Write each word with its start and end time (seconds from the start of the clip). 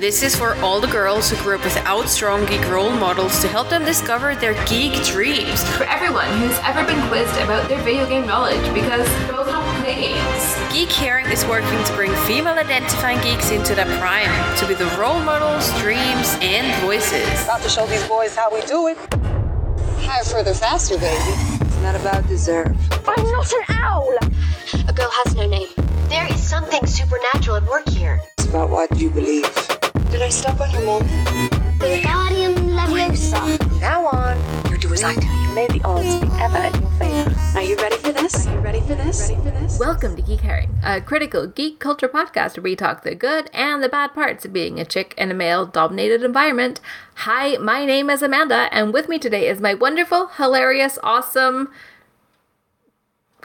This 0.00 0.22
is 0.22 0.36
for 0.36 0.54
all 0.56 0.78
the 0.78 0.88
girls 0.88 1.30
who 1.30 1.36
grew 1.42 1.54
up 1.54 1.64
without 1.64 2.06
strong 2.10 2.44
geek 2.44 2.60
role 2.68 2.90
models 2.90 3.40
to 3.40 3.48
help 3.48 3.70
them 3.70 3.82
discover 3.82 4.34
their 4.34 4.52
geek 4.66 4.92
dreams. 5.06 5.64
For 5.74 5.84
everyone 5.84 6.28
who's 6.38 6.58
ever 6.64 6.84
been 6.84 7.00
quizzed 7.08 7.34
about 7.40 7.66
their 7.70 7.80
video 7.80 8.06
game 8.06 8.26
knowledge 8.26 8.62
because 8.74 9.08
girls 9.26 9.46
don't 9.46 9.64
play 9.80 9.94
games. 9.94 10.56
Geek 10.70 10.92
Herring 10.92 11.24
is 11.32 11.46
working 11.46 11.82
to 11.82 11.92
bring 11.94 12.14
female 12.26 12.58
identifying 12.58 13.18
geeks 13.22 13.50
into 13.50 13.74
their 13.74 13.86
prime, 13.98 14.28
to 14.58 14.68
be 14.68 14.74
the 14.74 14.84
role 15.00 15.18
models, 15.20 15.66
dreams, 15.80 16.36
and 16.42 16.78
voices. 16.82 17.44
About 17.44 17.62
to 17.62 17.70
show 17.70 17.86
these 17.86 18.06
boys 18.06 18.36
how 18.36 18.52
we 18.52 18.60
do 18.66 18.88
it. 18.88 18.98
Higher, 20.00 20.24
further, 20.24 20.52
faster, 20.52 20.98
baby. 20.98 21.16
It's 21.16 21.80
not 21.80 21.96
about 21.96 22.28
deserve. 22.28 22.76
I'm 23.08 23.24
not 23.32 23.50
an 23.50 23.62
owl! 23.70 24.14
A 24.88 24.92
girl 24.92 25.10
has 25.10 25.34
no 25.34 25.46
name. 25.46 25.68
There 26.08 26.32
is 26.32 26.40
something 26.40 26.86
supernatural 26.86 27.56
at 27.56 27.64
work 27.64 27.88
here. 27.88 28.20
It's 28.38 28.46
about 28.46 28.70
what 28.70 28.96
you 28.96 29.10
believe. 29.10 29.42
Did 30.12 30.22
I 30.22 30.28
step 30.28 30.60
on 30.60 30.70
your 30.70 30.82
mom? 30.82 31.02
Wingardium 31.80 32.54
Leviosa. 32.78 33.80
Now 33.80 34.06
on. 34.06 34.70
You 34.70 34.78
do 34.78 34.92
as 34.92 35.02
I 35.02 35.16
do. 35.16 35.26
You 35.26 35.52
made 35.52 35.70
the 35.70 35.82
odds 35.84 36.20
be 36.20 36.28
ever 36.38 36.58
in 36.58 36.80
your 36.80 36.90
favor. 36.92 37.34
Are 37.56 37.62
you 37.62 37.74
ready 37.76 37.96
for 37.96 38.12
this? 38.12 38.46
Are 38.46 38.54
you 38.54 38.60
ready 38.60 38.80
for 38.82 38.94
this? 38.94 39.28
Ready 39.28 39.42
for 39.42 39.50
this? 39.50 39.80
Welcome 39.80 40.14
to 40.14 40.22
Geek 40.22 40.42
Herring, 40.42 40.78
a 40.84 41.00
critical 41.00 41.48
geek 41.48 41.80
culture 41.80 42.08
podcast 42.08 42.56
where 42.56 42.62
we 42.62 42.76
talk 42.76 43.02
the 43.02 43.16
good 43.16 43.50
and 43.52 43.82
the 43.82 43.88
bad 43.88 44.14
parts 44.14 44.44
of 44.44 44.52
being 44.52 44.78
a 44.78 44.84
chick 44.84 45.12
in 45.18 45.32
a 45.32 45.34
male 45.34 45.66
dominated 45.66 46.22
environment. 46.22 46.80
Hi, 47.16 47.56
my 47.56 47.84
name 47.84 48.10
is 48.10 48.22
Amanda, 48.22 48.68
and 48.70 48.94
with 48.94 49.08
me 49.08 49.18
today 49.18 49.48
is 49.48 49.60
my 49.60 49.74
wonderful, 49.74 50.28
hilarious, 50.36 51.00
awesome 51.02 51.72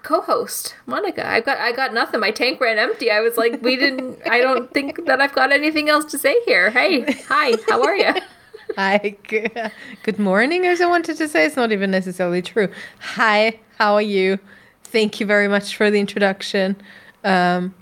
co-host 0.04 0.76
Monica. 0.86 1.28
I 1.28 1.41
got 1.41 1.58
I 1.58 1.72
got 1.72 1.94
nothing. 1.94 2.20
My 2.20 2.32
tank 2.32 2.60
ran 2.60 2.78
empty. 2.78 3.12
I 3.12 3.22
was 3.22 3.38
like, 3.38 3.62
we 3.62 3.76
didn't. 3.76 4.20
I 4.30 4.40
don't 4.40 4.72
think 4.74 5.05
that 5.05 5.22
I've 5.22 5.34
got 5.34 5.52
anything 5.52 5.90
else 5.90 6.05
to 6.12 6.18
say 6.18 6.36
here. 6.46 6.70
Hey, 6.70 7.12
hi, 7.27 7.54
how 7.68 7.84
are 7.84 7.96
you? 7.96 8.14
Hi, 8.77 9.18
good, 9.27 10.18
morning, 10.18 10.66
as 10.66 10.80
I 10.80 10.85
wanted 10.85 11.18
to 11.18 11.27
say. 11.27 11.46
It's 11.46 11.58
not 11.58 11.74
even 11.74 11.91
necessarily 11.91 12.41
true. 12.41 12.70
Hi, 12.99 13.60
how 13.77 13.96
are 13.96 14.02
you? 14.02 14.40
Thank 14.85 15.20
you 15.20 15.26
very 15.26 15.49
much 15.49 15.76
for 15.76 15.91
the 15.91 15.99
introduction. 15.99 16.77
Um, 17.26 17.74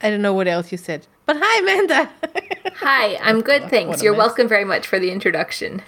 I 0.00 0.10
don't 0.10 0.22
know 0.22 0.32
what 0.32 0.46
else 0.46 0.70
you 0.70 0.78
said, 0.78 1.08
but 1.26 1.36
hi, 1.40 1.60
Amanda. 1.60 2.10
Hi, 2.76 3.16
I'm 3.16 3.40
good, 3.40 3.68
thanks. 3.68 4.00
You're 4.00 4.12
mess. 4.12 4.18
welcome 4.18 4.46
very 4.46 4.64
much 4.64 4.86
for 4.86 5.00
the 5.00 5.10
introduction. 5.10 5.82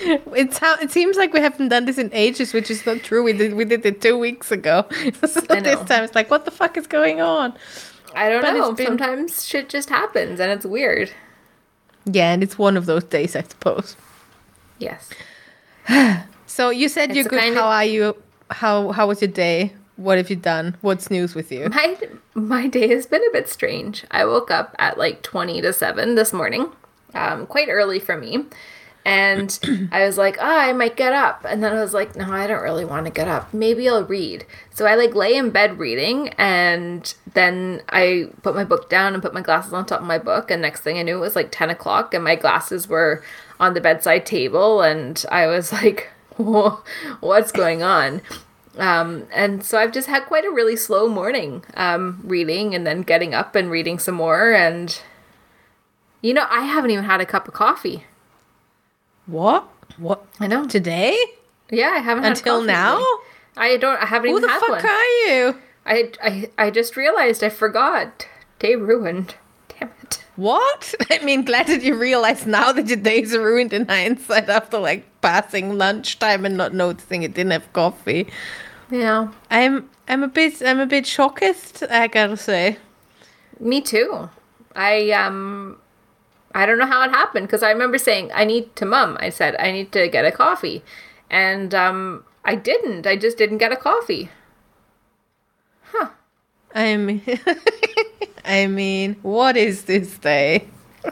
it's 0.34 0.58
how 0.58 0.74
it 0.76 0.90
seems 0.90 1.16
like 1.16 1.32
we 1.32 1.40
haven't 1.40 1.68
done 1.68 1.84
this 1.84 1.98
in 1.98 2.10
ages, 2.12 2.52
which 2.52 2.70
is 2.70 2.84
not 2.86 2.98
true. 3.02 3.22
We 3.22 3.32
did 3.32 3.54
we 3.54 3.64
did 3.64 3.84
it 3.86 4.00
two 4.00 4.18
weeks 4.18 4.50
ago. 4.50 4.86
so 5.26 5.40
I 5.50 5.60
this 5.60 5.80
time 5.88 6.04
it's 6.04 6.14
like, 6.14 6.30
what 6.30 6.44
the 6.44 6.50
fuck 6.50 6.76
is 6.76 6.86
going 6.86 7.20
on? 7.20 7.54
I 8.14 8.28
don't 8.28 8.42
But 8.42 8.52
know. 8.54 8.72
been- 8.72 8.86
Sometimes 8.86 9.44
shit 9.46 9.68
just 9.68 9.88
happens 9.88 10.40
and 10.40 10.50
it's 10.52 10.64
weird. 10.66 11.10
Yeah, 12.06 12.32
and 12.32 12.42
it's 12.42 12.58
one 12.58 12.76
of 12.76 12.86
those 12.86 13.04
days, 13.04 13.34
I 13.36 13.42
suppose. 13.42 13.96
Yes. 14.78 15.10
So 16.46 16.70
you 16.70 16.88
said 16.88 17.10
It's 17.10 17.16
you're 17.16 17.24
good. 17.24 17.40
how 17.54 17.66
of- 17.66 17.72
are 17.72 17.84
you? 17.84 18.16
How 18.50 18.92
how 18.92 19.08
was 19.08 19.20
your 19.20 19.30
day? 19.30 19.72
What 19.96 20.18
have 20.18 20.30
you 20.30 20.36
done? 20.36 20.76
What's 20.82 21.10
news 21.10 21.34
with 21.34 21.50
you? 21.50 21.68
My 21.68 21.96
my 22.34 22.66
day 22.68 22.88
has 22.88 23.06
been 23.06 23.22
a 23.28 23.32
bit 23.32 23.48
strange. 23.48 24.04
I 24.12 24.24
woke 24.24 24.50
up 24.52 24.74
at 24.78 24.96
like 24.98 25.22
20 25.22 25.60
to 25.62 25.72
7 25.72 26.14
this 26.14 26.32
morning. 26.32 26.70
Um, 27.14 27.46
quite 27.46 27.68
early 27.68 27.98
for 27.98 28.16
me. 28.16 28.44
And 29.04 29.88
I 29.92 30.06
was 30.06 30.16
like, 30.16 30.38
oh, 30.40 30.58
I 30.58 30.72
might 30.72 30.96
get 30.96 31.12
up. 31.12 31.44
And 31.46 31.62
then 31.62 31.76
I 31.76 31.80
was 31.80 31.92
like, 31.92 32.16
no, 32.16 32.32
I 32.32 32.46
don't 32.46 32.62
really 32.62 32.86
want 32.86 33.04
to 33.04 33.12
get 33.12 33.28
up. 33.28 33.52
Maybe 33.52 33.88
I'll 33.88 34.04
read. 34.04 34.46
So 34.70 34.86
I 34.86 34.94
like 34.94 35.14
lay 35.14 35.36
in 35.36 35.50
bed 35.50 35.78
reading 35.78 36.30
and 36.30 37.14
then 37.34 37.82
I 37.90 38.30
put 38.42 38.54
my 38.54 38.64
book 38.64 38.88
down 38.88 39.12
and 39.12 39.22
put 39.22 39.34
my 39.34 39.42
glasses 39.42 39.74
on 39.74 39.84
top 39.84 40.00
of 40.00 40.06
my 40.06 40.18
book. 40.18 40.50
And 40.50 40.62
next 40.62 40.80
thing 40.80 40.98
I 40.98 41.02
knew, 41.02 41.18
it 41.18 41.20
was 41.20 41.36
like 41.36 41.52
10 41.52 41.68
o'clock 41.68 42.14
and 42.14 42.24
my 42.24 42.34
glasses 42.34 42.88
were 42.88 43.22
on 43.60 43.74
the 43.74 43.80
bedside 43.80 44.24
table. 44.24 44.80
And 44.80 45.22
I 45.30 45.48
was 45.48 45.70
like, 45.70 46.10
what's 46.36 47.52
going 47.52 47.82
on? 47.82 48.22
Um, 48.78 49.26
and 49.32 49.62
so 49.62 49.78
I've 49.78 49.92
just 49.92 50.08
had 50.08 50.24
quite 50.24 50.46
a 50.46 50.50
really 50.50 50.76
slow 50.76 51.08
morning 51.08 51.62
um, 51.74 52.20
reading 52.24 52.74
and 52.74 52.86
then 52.86 53.02
getting 53.02 53.34
up 53.34 53.54
and 53.54 53.70
reading 53.70 53.98
some 53.98 54.14
more. 54.14 54.52
And, 54.52 54.98
you 56.22 56.32
know, 56.32 56.46
I 56.48 56.62
haven't 56.62 56.90
even 56.90 57.04
had 57.04 57.20
a 57.20 57.26
cup 57.26 57.46
of 57.46 57.54
coffee. 57.54 58.04
What? 59.26 59.68
What? 59.98 60.24
I 60.40 60.46
know. 60.46 60.66
Today? 60.66 61.16
Yeah, 61.70 61.92
I 61.96 61.98
haven't 61.98 62.24
Until 62.24 62.62
now? 62.62 62.96
today. 62.98 63.06
I 63.56 63.76
don't. 63.76 64.00
I 64.02 64.06
haven't 64.06 64.30
Who 64.30 64.36
even 64.38 64.48
the 64.48 64.52
had 64.52 64.60
fuck 64.60 64.68
one. 64.70 64.86
are 64.86 65.04
you? 65.26 65.56
I, 65.86 66.10
I 66.22 66.50
I 66.58 66.70
just 66.70 66.96
realized 66.96 67.42
I 67.44 67.48
forgot. 67.48 68.26
Day 68.58 68.74
ruined. 68.76 69.34
Damn 69.68 69.90
it. 70.02 70.24
What? 70.36 70.94
I 71.10 71.18
mean, 71.24 71.44
glad 71.44 71.66
that 71.68 71.82
you 71.82 71.96
realize 71.96 72.46
now 72.46 72.72
that 72.72 72.86
your 72.88 72.96
days 72.96 73.32
ruined 73.36 73.72
in 73.72 73.86
hindsight 73.88 74.48
after 74.48 74.78
like 74.78 75.04
passing 75.20 75.76
lunchtime 75.78 76.44
and 76.44 76.56
not 76.56 76.74
noticing 76.74 77.22
it 77.22 77.34
didn't 77.34 77.52
have 77.52 77.72
coffee. 77.72 78.28
Yeah. 78.90 79.28
I'm 79.50 79.88
I'm 80.08 80.22
a 80.22 80.28
bit 80.28 80.62
I'm 80.62 80.80
a 80.80 80.86
bit 80.86 81.06
shocked, 81.06 81.82
I 81.90 82.06
gotta 82.08 82.36
say. 82.36 82.78
Me 83.60 83.80
too. 83.80 84.28
I 84.74 85.10
um 85.12 85.78
I 86.54 86.66
don't 86.66 86.78
know 86.78 86.86
how 86.86 87.02
it 87.02 87.10
happened 87.10 87.46
because 87.46 87.62
I 87.62 87.70
remember 87.70 87.98
saying 87.98 88.30
I 88.34 88.44
need 88.44 88.74
to 88.76 88.84
mum. 88.84 89.16
I 89.20 89.30
said 89.30 89.56
I 89.58 89.72
need 89.72 89.92
to 89.92 90.08
get 90.08 90.24
a 90.24 90.32
coffee. 90.32 90.82
And 91.30 91.74
um 91.74 92.24
I 92.44 92.54
didn't. 92.54 93.06
I 93.06 93.16
just 93.16 93.36
didn't 93.36 93.58
get 93.58 93.72
a 93.72 93.76
coffee. 93.76 94.30
Huh. 95.82 96.10
I 96.74 96.96
mean 96.96 97.22
I 98.44 98.66
mean, 98.66 99.16
what 99.22 99.56
is 99.56 99.84
this 99.84 100.18
day? 100.18 100.66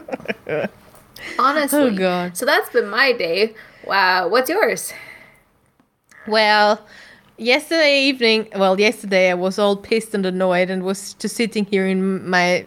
Honestly. 1.39 1.79
Oh, 1.79 1.95
God. 1.95 2.37
So 2.37 2.45
that's 2.45 2.69
been 2.69 2.89
my 2.89 3.11
day. 3.13 3.55
Wow, 3.85 4.27
what's 4.27 4.49
yours? 4.49 4.93
Well, 6.27 6.85
yesterday 7.37 8.03
evening, 8.03 8.49
well, 8.55 8.79
yesterday 8.79 9.31
I 9.31 9.33
was 9.33 9.57
all 9.57 9.75
pissed 9.75 10.13
and 10.13 10.25
annoyed 10.25 10.69
and 10.69 10.83
was 10.83 11.15
just 11.15 11.35
sitting 11.35 11.65
here 11.65 11.87
in 11.87 12.29
my 12.29 12.65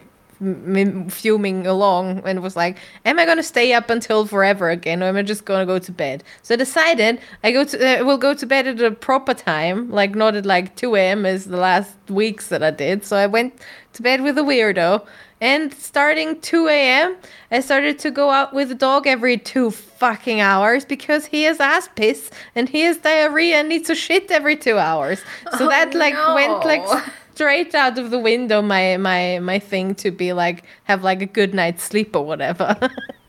fuming 1.09 1.65
along 1.67 2.21
and 2.25 2.41
was 2.41 2.55
like, 2.55 2.77
"Am 3.05 3.19
I 3.19 3.25
gonna 3.25 3.43
stay 3.43 3.73
up 3.73 3.89
until 3.89 4.25
forever 4.25 4.69
again, 4.69 5.01
or 5.01 5.07
am 5.07 5.17
I 5.17 5.23
just 5.23 5.45
gonna 5.45 5.65
go 5.65 5.79
to 5.79 5.91
bed?" 5.91 6.23
So 6.43 6.53
I 6.53 6.57
decided 6.57 7.19
I 7.43 7.51
go 7.51 7.63
to 7.63 8.01
uh, 8.01 8.03
will 8.05 8.17
go 8.17 8.33
to 8.33 8.45
bed 8.45 8.67
at 8.67 8.81
a 8.81 8.91
proper 8.91 9.33
time, 9.33 9.89
like 9.91 10.15
not 10.15 10.35
at 10.35 10.45
like 10.45 10.75
two 10.75 10.95
a.m. 10.95 11.25
as 11.25 11.45
the 11.45 11.57
last 11.57 11.95
weeks 12.09 12.47
that 12.47 12.63
I 12.63 12.71
did. 12.71 13.03
So 13.05 13.17
I 13.17 13.27
went 13.27 13.53
to 13.93 14.01
bed 14.01 14.21
with 14.21 14.37
a 14.37 14.41
weirdo. 14.43 15.05
And 15.39 15.71
starting 15.71 16.41
2 16.41 16.67
a.m., 16.67 17.15
I 17.51 17.59
started 17.59 17.99
to 17.99 18.09
go 18.09 18.31
out 18.31 18.55
with 18.55 18.69
the 18.69 18.73
dog 18.73 19.05
every 19.05 19.37
two 19.37 19.69
fucking 19.69 20.41
hours 20.41 20.83
because 20.83 21.27
he 21.27 21.43
has 21.43 21.59
ass 21.59 21.87
piss 21.93 22.31
and 22.55 22.67
he 22.67 22.81
has 22.81 22.97
diarrhea 22.97 23.57
and 23.57 23.69
needs 23.69 23.85
to 23.85 23.93
shit 23.93 24.31
every 24.31 24.55
two 24.55 24.79
hours. 24.79 25.19
So 25.59 25.65
Oh, 25.65 25.69
that 25.69 25.93
like 25.93 26.15
went 26.33 26.65
like 26.65 26.81
no. 26.81 27.03
Straight 27.37 27.75
out 27.75 27.99
of 27.99 28.09
the 28.09 28.17
window 28.17 28.63
my 28.63 28.97
my 28.97 29.37
my 29.37 29.59
thing 29.59 29.93
to 29.93 30.09
be 30.09 30.33
like 30.33 30.63
have 30.85 31.03
like 31.03 31.21
a 31.21 31.27
good 31.27 31.53
night's 31.53 31.83
sleep 31.83 32.15
or 32.15 32.25
whatever. 32.25 32.75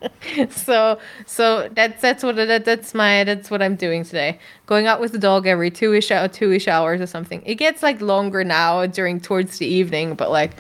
so 0.51 0.99
so 1.27 1.69
that's 1.75 2.01
that's 2.01 2.23
what 2.23 2.37
that, 2.37 2.65
that's 2.65 2.95
my 2.95 3.25
that's 3.25 3.51
what 3.51 3.61
I'm 3.61 3.77
doing 3.77 4.05
today. 4.05 4.39
Going 4.65 4.87
out 4.87 4.99
with 4.99 5.13
the 5.13 5.19
dog 5.19 5.47
every 5.47 5.71
two 5.71 5.93
ish 5.93 6.11
hour 6.11 6.27
two 6.27 6.53
ish 6.53 6.69
hours 6.69 7.03
or 7.03 7.07
something. 7.07 7.43
It 7.45 7.57
gets 7.57 7.83
like 7.83 8.01
longer 8.01 8.45
now 8.45 8.87
during 8.87 9.21
towards 9.21 9.59
the 9.59 9.67
evening, 9.67 10.15
but 10.15 10.31
like. 10.31 10.53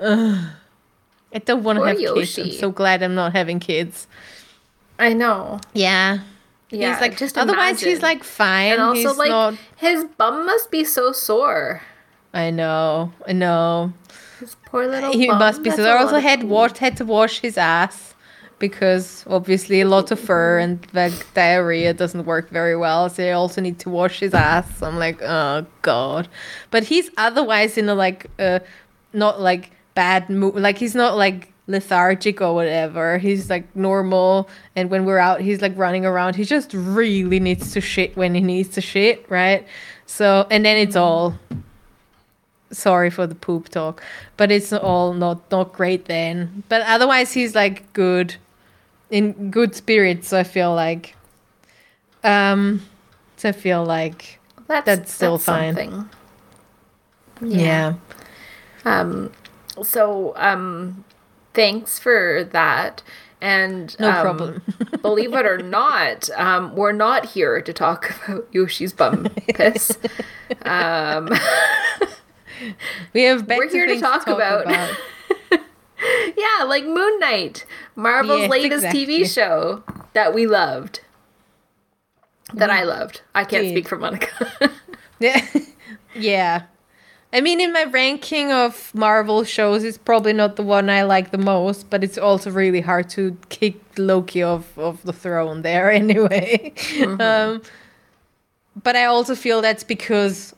ugh. 0.00 0.38
I 1.34 1.38
don't 1.38 1.64
want 1.64 1.80
to 1.80 1.84
have 1.84 1.98
kids. 1.98 2.38
I'm 2.38 2.52
so 2.52 2.70
glad 2.70 3.02
I'm 3.02 3.16
not 3.16 3.32
having 3.32 3.58
kids. 3.58 4.06
I 5.00 5.14
know. 5.14 5.58
Yeah. 5.72 6.20
Yeah, 6.70 6.92
he's 6.92 7.00
like 7.00 7.16
just 7.16 7.36
otherwise 7.36 7.80
he's 7.80 8.02
like 8.02 8.22
fine. 8.22 8.74
And 8.74 8.82
also 8.82 9.08
he's 9.08 9.18
like 9.18 9.30
not 9.30 9.54
his 9.76 10.04
bum 10.16 10.46
must 10.46 10.70
be 10.70 10.84
so 10.84 11.10
sore. 11.10 11.82
I 12.34 12.50
know. 12.50 13.12
I 13.26 13.32
know. 13.32 13.92
His 14.40 14.56
poor 14.66 14.86
little 14.88 15.12
he 15.12 15.28
bum. 15.28 15.38
must 15.38 15.62
be 15.62 15.70
That's 15.70 15.78
so 15.78 15.84
they 15.84 15.90
also 15.90 16.18
had 16.18 16.42
washed 16.42 16.78
had 16.78 16.96
to 16.98 17.04
wash 17.04 17.40
his 17.40 17.56
ass 17.56 18.14
because 18.58 19.24
obviously 19.28 19.80
a 19.80 19.86
lot 19.88 20.10
of 20.10 20.18
fur 20.18 20.58
and 20.58 20.84
like 20.92 21.12
diarrhea 21.34 21.94
doesn't 21.94 22.24
work 22.24 22.50
very 22.50 22.76
well 22.76 23.08
so 23.08 23.22
they 23.22 23.32
also 23.32 23.60
need 23.60 23.78
to 23.78 23.88
wash 23.90 24.18
his 24.20 24.34
ass. 24.34 24.82
I'm 24.82 24.98
like 24.98 25.22
oh 25.22 25.64
god. 25.82 26.28
But 26.72 26.84
he's 26.84 27.08
otherwise 27.16 27.78
in 27.78 27.88
a 27.88 27.94
like 27.94 28.26
uh 28.40 28.58
not 29.12 29.40
like 29.40 29.70
bad 29.94 30.28
mood 30.28 30.56
like 30.56 30.76
he's 30.76 30.96
not 30.96 31.16
like 31.16 31.52
lethargic 31.68 32.40
or 32.40 32.52
whatever. 32.52 33.18
He's 33.18 33.48
like 33.48 33.74
normal. 33.76 34.48
And 34.74 34.90
when 34.90 35.04
we're 35.04 35.18
out 35.18 35.40
he's 35.40 35.62
like 35.62 35.78
running 35.78 36.04
around. 36.04 36.34
He 36.34 36.44
just 36.44 36.74
really 36.74 37.38
needs 37.38 37.72
to 37.74 37.80
shit 37.80 38.16
when 38.16 38.34
he 38.34 38.40
needs 38.40 38.70
to 38.70 38.80
shit 38.80 39.24
right? 39.28 39.64
So 40.06 40.48
and 40.50 40.64
then 40.66 40.76
it's 40.76 40.96
all 40.96 41.38
sorry 42.74 43.10
for 43.10 43.26
the 43.26 43.34
poop 43.34 43.68
talk 43.68 44.02
but 44.36 44.50
it's 44.50 44.72
all 44.72 45.12
not 45.14 45.40
not 45.50 45.72
great 45.72 46.06
then 46.06 46.62
but 46.68 46.82
otherwise 46.82 47.32
he's 47.32 47.54
like 47.54 47.90
good 47.92 48.36
in 49.10 49.50
good 49.50 49.74
spirits 49.74 50.28
so 50.28 50.38
i 50.38 50.44
feel 50.44 50.74
like 50.74 51.14
um 52.24 52.82
so 53.36 53.48
i 53.48 53.52
feel 53.52 53.84
like 53.84 54.40
That's, 54.66 54.86
that's 54.86 55.12
still 55.12 55.38
fine. 55.38 55.74
something. 55.74 56.08
yeah, 57.42 57.94
Um, 58.84 59.30
so 59.82 60.32
um, 60.36 61.04
thanks 61.52 61.98
for 61.98 62.44
that. 62.52 63.02
And 63.40 63.94
No 64.00 64.10
um, 64.10 64.20
problem. 64.22 64.62
believe 65.02 65.34
it 65.34 65.44
or 65.46 65.58
not, 65.58 66.30
um, 66.36 66.74
we're 66.74 66.92
not 66.92 67.26
here 67.26 67.60
to 67.60 67.72
talk 67.72 68.14
about 68.28 68.46
Yoshi's 68.52 68.92
bum 68.92 69.26
piss. 69.54 69.98
Um, 70.64 71.28
We 73.12 73.22
have 73.22 73.46
We're 73.46 73.68
here 73.70 73.86
to 73.86 73.92
things 73.92 74.02
talk 74.02 74.26
about- 74.26 74.66
yeah, 76.36 76.64
like 76.66 76.84
Moon 76.84 77.18
Knight, 77.20 77.64
Marvel's 77.96 78.40
Yes, 78.40 78.50
latest 78.50 78.84
exactly. 78.84 79.06
TV 79.06 79.32
show 79.32 79.82
that 80.12 80.34
we 80.34 80.46
loved. 80.46 81.00
That 82.52 82.70
I 82.70 82.84
loved. 82.84 83.22
I 83.34 83.44
can't 83.44 83.64
Did. 83.64 83.72
speak 83.72 83.88
for 83.88 83.98
Monica. 83.98 84.50
Yeah. 85.20 85.46
yeah. 86.14 86.62
I 87.32 87.40
mean, 87.40 87.60
in 87.60 87.72
my 87.72 87.84
ranking 87.84 88.52
of 88.52 88.94
Marvel 88.94 89.42
shows, 89.44 89.82
it's 89.84 89.96
probably 89.96 90.32
not 90.32 90.56
the 90.56 90.62
one 90.62 90.90
I 90.90 91.02
like 91.02 91.30
the 91.30 91.38
most, 91.38 91.88
but 91.88 92.04
it's 92.04 92.18
also 92.18 92.50
really 92.50 92.80
hard 92.80 93.08
to 93.10 93.36
kick 93.48 93.76
Loki 93.96 94.42
off 94.42 94.76
of 94.76 95.02
the 95.02 95.12
throne 95.12 95.62
there 95.62 95.90
anyway. 96.02 96.72
Um, 97.18 97.62
but 98.82 98.96
I 98.96 99.04
also 99.06 99.34
feel 99.34 99.62
that's 99.62 99.84
because 99.84 100.53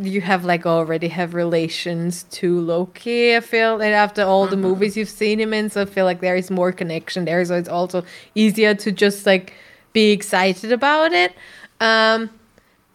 you 0.00 0.20
have 0.20 0.44
like 0.44 0.64
already 0.64 1.08
have 1.08 1.34
relations 1.34 2.22
to 2.24 2.60
Loki. 2.60 3.34
I 3.36 3.40
feel 3.40 3.74
and 3.80 3.94
after 3.94 4.22
all 4.22 4.46
the 4.46 4.56
movies 4.56 4.96
you've 4.96 5.08
seen 5.08 5.40
him 5.40 5.52
in, 5.52 5.70
so 5.70 5.82
I 5.82 5.84
feel 5.86 6.04
like 6.04 6.20
there 6.20 6.36
is 6.36 6.50
more 6.50 6.70
connection 6.70 7.24
there. 7.24 7.44
So 7.44 7.56
it's 7.56 7.68
also 7.68 8.04
easier 8.34 8.74
to 8.76 8.92
just 8.92 9.26
like 9.26 9.54
be 9.92 10.12
excited 10.12 10.70
about 10.72 11.12
it. 11.12 11.34
Um, 11.80 12.30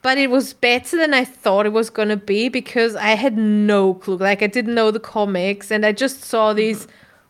but 0.02 0.18
it 0.18 0.30
was 0.30 0.54
better 0.54 0.96
than 0.96 1.14
I 1.14 1.26
thought 1.26 1.66
it 1.66 1.74
was 1.74 1.90
gonna 1.90 2.16
be 2.16 2.48
because 2.48 2.96
I 2.96 3.16
had 3.16 3.38
no 3.38 3.94
clue. 3.96 4.18
Like 4.18 4.42
I 4.42 4.48
didn't 4.48 4.76
know 4.76 4.90
the 4.92 5.02
comics, 5.02 5.72
and 5.72 5.86
I 5.86 5.92
just 5.92 6.24
saw 6.24 6.54
these 6.54 6.88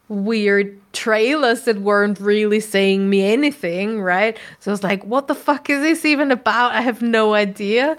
weird 0.07 0.80
trailers 0.94 1.63
that 1.63 1.80
weren't 1.80 2.19
really 2.19 2.59
saying 2.59 3.09
me 3.09 3.25
anything, 3.25 4.01
right? 4.01 4.38
So 4.59 4.69
I 4.69 4.74
was 4.74 4.83
like, 4.83 5.04
"What 5.04 5.27
the 5.27 5.36
fuck 5.36 5.68
is 5.71 5.81
this 5.81 6.06
even 6.06 6.31
about?" 6.31 6.74
I 6.74 6.81
have 6.81 7.01
no 7.01 7.33
idea. 7.33 7.98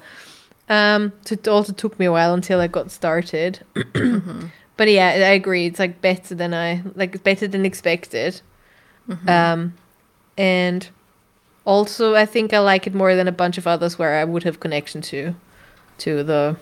Um, 0.68 1.12
so 1.24 1.32
it 1.34 1.48
also 1.48 1.72
took 1.72 1.98
me 1.98 2.06
a 2.06 2.12
while 2.12 2.34
until 2.34 2.60
I 2.60 2.66
got 2.66 2.90
started. 2.90 3.60
But 4.78 4.88
yeah, 4.88 5.08
I 5.08 5.32
agree. 5.34 5.66
It's 5.66 5.80
like 5.80 6.00
better 6.00 6.36
than 6.36 6.54
I 6.54 6.82
like 6.94 7.24
better 7.24 7.48
than 7.48 7.66
expected. 7.66 8.40
Um, 9.26 9.74
and 10.36 10.88
also 11.64 12.14
I 12.14 12.26
think 12.26 12.54
I 12.54 12.60
like 12.60 12.86
it 12.86 12.94
more 12.94 13.16
than 13.16 13.26
a 13.26 13.32
bunch 13.32 13.58
of 13.58 13.66
others 13.66 13.98
where 13.98 14.14
I 14.20 14.24
would 14.24 14.44
have 14.44 14.60
connection 14.60 15.00
to, 15.02 15.34
to 15.98 16.22
the 16.22 16.56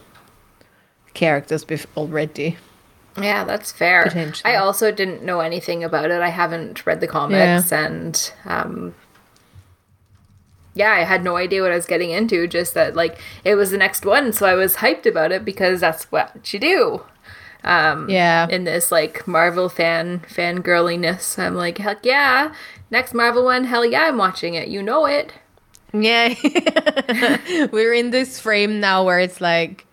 characters 1.12 1.62
bef- 1.64 1.84
already. 1.94 2.56
yeah, 3.20 3.44
that's 3.44 3.70
fair. 3.70 4.04
I 4.46 4.56
also 4.56 4.90
didn't 4.90 5.22
know 5.22 5.40
anything 5.40 5.84
about 5.84 6.10
it. 6.10 6.22
I 6.22 6.30
haven't 6.30 6.86
read 6.86 7.00
the 7.02 7.06
comics 7.08 7.70
and 7.70 8.32
um 8.46 8.94
yeah, 10.76 10.92
I 10.92 11.00
had 11.04 11.24
no 11.24 11.36
idea 11.36 11.62
what 11.62 11.72
I 11.72 11.76
was 11.76 11.86
getting 11.86 12.10
into, 12.10 12.46
just 12.46 12.74
that 12.74 12.94
like 12.94 13.18
it 13.44 13.56
was 13.56 13.70
the 13.72 13.78
next 13.78 14.04
one, 14.04 14.32
so 14.32 14.46
I 14.46 14.54
was 14.54 14.76
hyped 14.76 15.06
about 15.06 15.32
it 15.32 15.44
because 15.44 15.80
that's 15.80 16.04
what 16.12 16.52
you 16.52 16.60
do. 16.60 17.02
Um 17.64 18.08
Yeah. 18.08 18.46
in 18.48 18.64
this 18.64 18.92
like 18.92 19.26
Marvel 19.26 19.68
fan 19.68 20.20
fangirliness. 20.28 21.38
I'm 21.38 21.56
like, 21.56 21.78
heck 21.78 22.04
yeah. 22.04 22.54
Next 22.90 23.14
Marvel 23.14 23.44
one, 23.44 23.64
hell 23.64 23.84
yeah, 23.84 24.04
I'm 24.04 24.18
watching 24.18 24.54
it. 24.54 24.68
You 24.68 24.82
know 24.82 25.06
it. 25.06 25.32
Yeah. 25.92 26.34
We're 27.72 27.94
in 27.94 28.10
this 28.10 28.38
frame 28.38 28.78
now 28.80 29.04
where 29.04 29.18
it's 29.18 29.40
like 29.40 29.86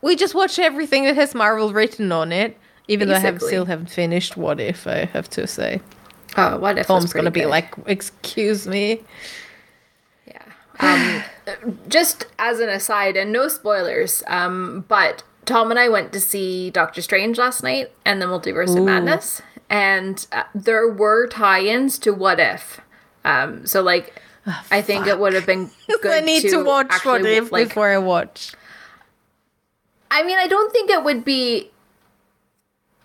we 0.00 0.16
just 0.16 0.34
watch 0.34 0.58
everything 0.58 1.04
that 1.04 1.16
has 1.16 1.34
Marvel 1.34 1.72
written 1.72 2.12
on 2.12 2.32
it. 2.32 2.56
Even 2.88 3.08
though 3.08 3.14
I 3.14 3.18
have, 3.20 3.40
still 3.40 3.64
haven't 3.66 3.90
finished 3.90 4.36
What 4.36 4.58
If, 4.60 4.86
I 4.86 5.04
have 5.06 5.28
to 5.30 5.46
say. 5.46 5.80
Oh, 6.36 6.58
what 6.58 6.78
if 6.78 6.86
Tom's 6.86 7.12
gonna 7.12 7.30
be 7.30 7.46
like, 7.46 7.74
excuse 7.86 8.66
me. 8.66 9.00
Yeah. 10.26 10.42
Um, 10.80 11.22
just 11.88 12.26
as 12.38 12.60
an 12.60 12.68
aside, 12.68 13.16
and 13.16 13.32
no 13.32 13.48
spoilers, 13.48 14.22
um, 14.26 14.84
but 14.88 15.22
Tom 15.44 15.70
and 15.70 15.78
I 15.78 15.88
went 15.88 16.12
to 16.12 16.20
see 16.20 16.70
Doctor 16.70 17.02
Strange 17.02 17.38
last 17.38 17.62
night 17.62 17.90
and 18.04 18.22
the 18.22 18.26
Multiverse 18.26 18.76
of 18.76 18.84
Madness, 18.84 19.42
and 19.68 20.26
uh, 20.32 20.44
there 20.54 20.88
were 20.88 21.26
tie-ins 21.26 21.98
to 22.00 22.12
What 22.12 22.40
If. 22.40 22.80
Um, 23.24 23.66
so 23.66 23.82
like, 23.82 24.20
I 24.70 24.82
think 24.82 25.06
it 25.06 25.18
would 25.18 25.34
have 25.34 25.46
been 25.46 25.70
good. 26.02 26.12
I 26.12 26.20
need 26.20 26.42
to, 26.42 26.64
watch 26.64 27.04
What 27.04 27.24
If 27.26 27.52
like, 27.52 27.68
before 27.68 27.90
I 27.90 27.98
watch. 27.98 28.54
I 30.10 30.22
mean, 30.22 30.38
I 30.38 30.46
don't 30.46 30.72
think 30.72 30.90
it 30.90 31.02
would 31.02 31.24
be 31.24 31.71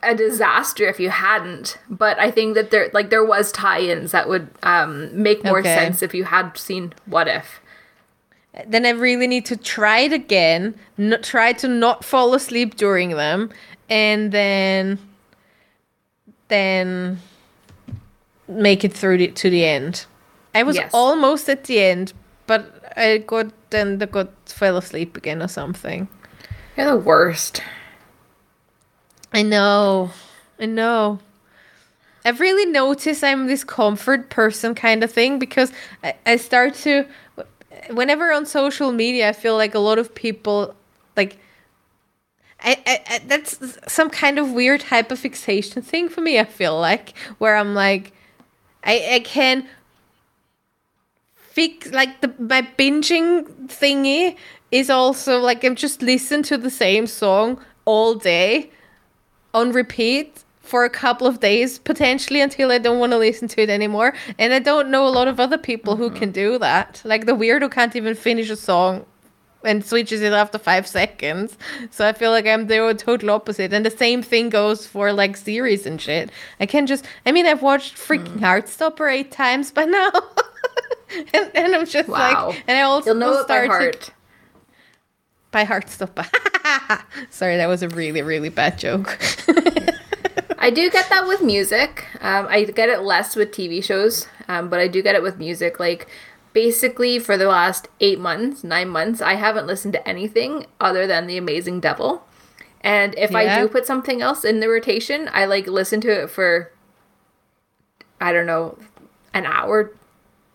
a 0.04 0.14
disaster 0.16 0.88
if 0.88 1.00
you 1.00 1.10
hadn't, 1.10 1.78
but 1.90 2.20
I 2.20 2.30
think 2.32 2.56
that 2.56 2.72
there 2.72 2.90
like 2.94 3.10
there 3.10 3.26
was 3.26 3.52
tie-ins 3.52 4.12
that 4.12 4.30
would 4.30 4.48
um 4.64 5.10
make 5.22 5.44
more 5.44 5.60
Okay. 5.60 5.74
sense 5.76 6.02
if 6.02 6.14
you 6.14 6.26
had 6.26 6.58
seen 6.58 6.94
What 7.06 7.28
If. 7.28 7.60
then 8.68 8.86
I 8.86 8.92
really 8.92 9.28
need 9.28 9.46
to 9.48 9.58
try 9.58 10.00
it 10.02 10.14
again. 10.14 10.76
Not 10.98 11.24
try 11.24 11.54
to 11.54 11.68
not 11.68 12.04
fall 12.06 12.34
asleep 12.34 12.76
during 12.76 13.10
them, 13.12 13.50
and 13.90 14.32
then 14.32 15.00
then 16.48 17.20
make 18.48 18.84
it 18.86 18.94
through 18.94 19.18
the, 19.18 19.28
to 19.30 19.50
the 19.50 19.66
end. 19.66 20.06
I 20.56 20.64
was 20.64 20.76
Yes. 20.76 20.92
almost 20.94 21.50
at 21.50 21.66
the 21.66 21.80
end, 21.80 22.14
but 22.48 22.94
I 22.96 23.18
got 23.20 23.48
then 23.70 24.02
I 24.02 24.06
got 24.06 24.30
fell 24.46 24.78
asleep 24.78 25.18
again 25.18 25.42
or 25.42 25.48
something. 25.48 26.08
You're 26.78 26.92
the 26.92 26.98
worst. 26.98 27.62
I 29.38 29.44
know, 29.44 30.10
I 30.60 30.66
know. 30.66 31.20
I've 32.26 32.40
really 32.40 32.66
noticed 32.66 33.24
I'm 33.24 33.46
this 33.46 33.64
comfort 33.64 34.32
person 34.32 34.74
kind 34.74 35.04
of 35.04 35.12
thing 35.12 35.38
because 35.38 35.72
I, 36.04 36.16
I 36.26 36.38
start 36.38 36.74
to, 36.86 37.06
whenever 37.92 38.32
on 38.32 38.48
social 38.48 38.92
media, 38.92 39.30
I 39.30 39.34
feel 39.34 39.56
like 39.56 39.76
a 39.76 39.80
lot 39.80 40.00
of 40.00 40.16
people, 40.16 40.74
like, 41.16 41.38
I, 42.62 42.82
I, 42.88 43.00
I 43.08 43.20
that's 43.28 43.78
some 43.88 44.10
kind 44.10 44.40
of 44.40 44.54
weird 44.54 44.82
type 44.82 45.12
of 45.12 45.20
fixation 45.20 45.84
thing 45.84 46.10
for 46.10 46.22
me. 46.22 46.40
I 46.40 46.44
feel 46.44 46.80
like 46.80 47.16
where 47.38 47.58
I'm 47.58 47.76
like, 47.76 48.14
I 48.84 49.08
I 49.12 49.20
can 49.20 49.68
fix 51.36 51.92
like 51.92 52.22
the 52.22 52.34
my 52.40 52.64
binging 52.80 53.46
thingy 53.68 54.36
is 54.72 54.90
also 54.90 55.40
like 55.40 55.64
I'm 55.64 55.76
just 55.76 56.02
listen 56.02 56.42
to 56.44 56.58
the 56.58 56.72
same 56.72 57.06
song 57.06 57.62
all 57.86 58.16
day 58.16 58.72
on 59.58 59.72
repeat 59.72 60.44
for 60.62 60.84
a 60.84 60.90
couple 60.90 61.26
of 61.26 61.40
days 61.40 61.80
potentially 61.80 62.42
until 62.42 62.72
I 62.72 62.78
don't 62.78 63.00
want 63.00 63.14
to 63.14 63.18
listen 63.18 63.48
to 63.48 63.62
it 63.62 63.70
anymore. 63.70 64.14
And 64.38 64.54
I 64.54 64.60
don't 64.60 64.90
know 64.90 65.08
a 65.08 65.14
lot 65.20 65.28
of 65.28 65.40
other 65.40 65.58
people 65.58 65.96
who 65.96 66.10
mm-hmm. 66.10 66.20
can 66.20 66.32
do 66.32 66.60
that. 66.60 67.02
Like 67.06 67.26
the 67.26 67.32
weirdo 67.32 67.72
can't 67.72 67.96
even 67.96 68.16
finish 68.16 68.50
a 68.50 68.56
song 68.56 69.06
and 69.64 69.84
switches 69.84 70.22
it 70.22 70.34
after 70.34 70.58
five 70.58 70.86
seconds. 71.00 71.58
So 71.90 72.08
I 72.08 72.14
feel 72.14 72.32
like 72.32 72.46
I'm 72.46 72.68
the 72.68 72.94
total 72.98 73.32
opposite. 73.32 73.74
And 73.74 73.86
the 73.86 73.92
same 73.92 74.22
thing 74.22 74.50
goes 74.50 74.86
for 74.86 75.14
like 75.14 75.38
series 75.38 75.86
and 75.86 76.00
shit. 76.02 76.30
I 76.60 76.66
can 76.66 76.86
just 76.86 77.06
I 77.26 77.32
mean 77.32 77.46
I've 77.46 77.62
watched 77.62 77.96
freaking 77.96 78.38
mm. 78.38 78.42
Heartstopper 78.42 79.12
eight 79.12 79.32
times 79.32 79.72
by 79.72 79.86
now. 79.86 80.12
and, 81.34 81.52
and 81.56 81.76
I'm 81.76 81.86
just 81.86 82.10
Wow. 82.10 82.50
like 82.50 82.64
and 82.68 82.78
I 82.78 82.82
also 82.82 83.12
You'll 83.12 83.20
know 83.20 83.40
it 83.40 83.48
by 83.48 83.66
heart. 83.66 84.12
By 85.52 85.66
Heartstopper. 85.66 86.28
Sorry, 87.30 87.58
that 87.58 87.68
was 87.68 87.84
a 87.84 87.90
really, 87.90 88.22
really 88.22 88.50
bad 88.50 88.78
joke. 88.78 89.18
I 90.60 90.70
do 90.70 90.90
get 90.90 91.10
that 91.10 91.28
with 91.28 91.42
music. 91.42 92.06
Um, 92.20 92.48
I 92.50 92.64
get 92.64 92.90
it 92.90 93.02
less 93.02 93.36
with 93.36 93.52
TV 93.52 93.84
shows, 93.84 94.28
um, 94.48 94.70
but 94.70 94.80
I 94.80 94.88
do 94.88 95.02
get 95.02 95.16
it 95.16 95.22
with 95.22 95.38
music. 95.38 95.80
Like, 95.80 96.08
basically, 96.54 97.20
for 97.20 97.38
the 97.38 97.48
last 97.48 97.88
eight 98.00 98.20
months, 98.20 98.64
nine 98.64 98.90
months, 98.90 99.22
I 99.22 99.36
haven't 99.36 99.68
listened 99.68 99.94
to 99.94 100.08
anything 100.08 100.66
other 100.80 101.08
than 101.08 101.28
The 101.28 101.38
Amazing 101.38 101.80
Devil. 101.80 102.24
And 102.82 103.16
if 103.18 103.36
I 103.36 103.60
do 103.60 103.68
put 103.68 103.86
something 103.86 104.22
else 104.22 104.46
in 104.46 104.60
the 104.60 104.70
rotation, 104.70 105.30
I 105.34 105.46
like 105.46 105.68
listen 105.68 106.00
to 106.02 106.24
it 106.24 106.30
for, 106.30 106.72
I 108.22 108.32
don't 108.32 108.46
know, 108.46 108.78
an 109.34 109.46
hour 109.46 109.94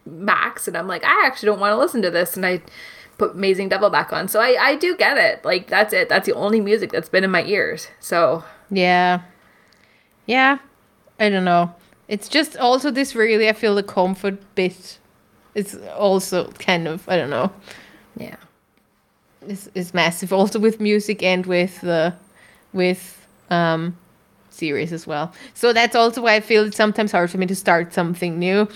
max. 0.06 0.66
And 0.66 0.76
I'm 0.76 0.88
like, 0.88 1.04
I 1.04 1.26
actually 1.26 1.46
don't 1.46 1.60
want 1.60 1.72
to 1.72 1.78
listen 1.78 2.02
to 2.02 2.10
this. 2.10 2.36
And 2.36 2.46
I 2.46 2.62
put 3.22 3.36
Amazing 3.36 3.68
Devil 3.68 3.90
back 3.90 4.12
on. 4.12 4.26
So 4.26 4.40
I, 4.40 4.56
I 4.70 4.76
do 4.76 4.96
get 4.96 5.16
it. 5.16 5.44
Like, 5.44 5.68
that's 5.68 5.92
it. 5.92 6.08
That's 6.08 6.26
the 6.26 6.34
only 6.34 6.60
music 6.60 6.90
that's 6.90 7.08
been 7.08 7.24
in 7.24 7.30
my 7.30 7.44
ears. 7.44 7.86
So 8.00 8.42
yeah. 8.70 9.20
Yeah. 10.26 10.58
I 11.20 11.30
don't 11.30 11.44
know. 11.44 11.72
It's 12.08 12.28
just 12.28 12.56
also 12.56 12.90
this 12.90 13.14
really, 13.14 13.48
I 13.48 13.52
feel 13.52 13.74
the 13.76 13.82
comfort 13.84 14.38
bit 14.56 14.98
is 15.54 15.78
also 15.96 16.50
kind 16.58 16.88
of, 16.88 17.08
I 17.08 17.16
don't 17.16 17.30
know, 17.30 17.52
yeah. 18.16 18.36
is, 19.46 19.70
is 19.74 19.94
massive 19.94 20.32
also 20.32 20.58
with 20.58 20.80
music 20.80 21.22
and 21.22 21.46
with 21.46 21.80
the, 21.80 22.14
with, 22.72 23.26
um, 23.50 23.96
series 24.50 24.92
as 24.92 25.06
well. 25.06 25.32
So 25.54 25.72
that's 25.72 25.94
also 25.94 26.22
why 26.22 26.34
I 26.34 26.40
feel 26.40 26.66
it's 26.66 26.76
sometimes 26.76 27.12
hard 27.12 27.30
for 27.30 27.38
me 27.38 27.46
to 27.46 27.54
start 27.54 27.94
something 27.94 28.38
new. 28.38 28.68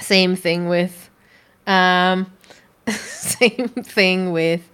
Same 0.00 0.34
thing 0.34 0.68
with, 0.68 1.10
um, 1.66 2.26
same 2.92 3.68
thing 3.68 4.32
with 4.32 4.68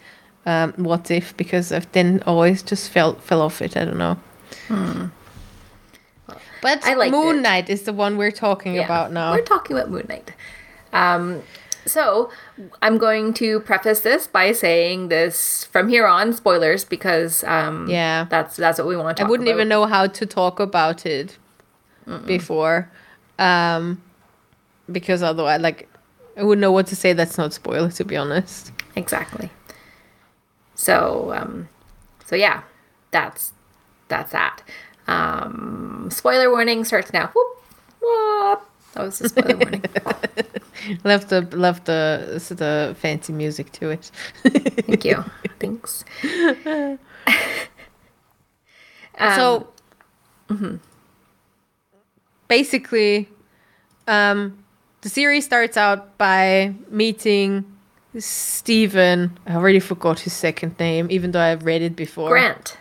um, 0.47 0.73
What 0.77 1.11
If 1.11 1.37
because 1.37 1.73
I've 1.73 1.91
then 1.93 2.23
always 2.27 2.63
just 2.63 2.91
fell 2.91 3.15
fell 3.15 3.41
off 3.43 3.63
it. 3.63 3.77
I 3.77 3.85
don't 3.85 3.99
know. 3.99 4.17
But 6.61 6.81
I 6.85 7.11
Moon 7.11 7.39
it. 7.39 7.43
Knight 7.43 7.69
is 7.71 7.83
the 7.83 7.93
one 7.93 8.17
we're 8.17 8.31
talking 8.31 8.75
Yeah, 8.77 8.85
about 8.85 9.11
now. 9.13 9.33
We're 9.33 9.43
talking 9.43 9.77
about 9.77 9.91
Moon 9.91 10.07
Knight. 10.09 10.33
Um, 10.93 11.43
so 11.85 12.31
I'm 12.81 12.99
going 12.99 13.35
to 13.35 13.59
preface 13.61 14.01
this 14.01 14.29
by 14.29 14.53
saying 14.53 15.09
this 15.09 15.65
from 15.65 15.89
here 15.89 16.07
on 16.07 16.33
spoilers 16.33 16.85
because 16.85 17.43
um, 17.45 17.89
Yeah. 17.89 18.27
that's 18.31 18.55
that's 18.57 18.79
what 18.79 18.87
we 18.87 18.97
want 18.97 19.17
to 19.17 19.25
I 19.25 19.27
wouldn't 19.29 19.49
about. 19.49 19.57
even 19.57 19.69
know 19.69 19.87
how 19.87 20.07
to 20.07 20.27
talk 20.27 20.61
about 20.61 21.05
it 21.05 21.37
before, 22.27 22.89
um, 23.39 24.01
because 24.91 25.23
otherwise, 25.23 25.61
like, 25.61 25.89
I 26.37 26.43
wouldn't 26.43 26.61
know 26.61 26.73
what 26.73 26.87
to 26.89 26.97
say. 26.97 27.13
That's 27.13 27.37
not 27.39 27.53
spoiler, 27.53 27.91
to 27.91 28.05
be 28.05 28.17
honest. 28.17 28.73
exactly. 28.97 29.51
So 30.75 31.33
um, 31.35 31.69
so 32.25 32.37
yeah, 32.37 32.63
that's 33.11 33.53
that's 34.09 34.33
that. 34.33 34.63
Um, 35.07 36.09
spoiler 36.11 36.51
warning 36.51 36.85
starts 36.85 37.13
now. 37.13 37.31
Whoop, 37.35 37.63
whoop. 38.01 38.63
That 38.95 39.05
was 39.05 39.19
the 39.19 39.29
spoiler 39.29 39.57
warning. 39.57 39.85
Left 41.05 41.29
the 41.29 41.43
left 41.57 41.85
the 41.85 42.43
the 42.57 42.97
fancy 42.99 43.33
music 43.33 43.71
to 43.73 43.91
it. 43.91 44.11
Thank 44.43 45.05
you. 45.05 45.25
Thanks. 45.61 46.05
Um, 49.19 49.37
so 49.37 49.69
basically 52.49 53.29
um 54.09 54.62
the 55.03 55.09
series 55.09 55.45
starts 55.45 55.77
out 55.77 56.17
by 56.17 56.75
meeting 56.89 57.65
Stephen. 58.19 59.39
I 59.47 59.55
already 59.55 59.81
forgot 59.81 60.21
his 60.21 60.33
second 60.33 60.79
name, 60.79 61.09
even 61.11 61.33
though 61.33 61.41
I've 61.41 61.65
read 61.65 61.83
it 61.83 61.95
before. 61.95 62.31
Grant. 62.31 62.79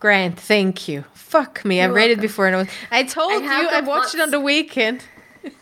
Grant, 0.00 0.38
thank 0.38 0.88
you. 0.88 1.04
Fuck 1.14 1.64
me, 1.64 1.80
You're 1.80 1.92
read 1.92 2.10
it 2.10 2.20
before 2.20 2.46
and 2.46 2.56
I 2.56 2.58
was 2.60 2.68
I 2.90 3.02
told 3.04 3.32
I 3.32 3.62
you 3.62 3.68
I 3.68 3.80
watched 3.80 4.14
it 4.14 4.20
on 4.20 4.30
the 4.30 4.40
weekend. 4.40 5.04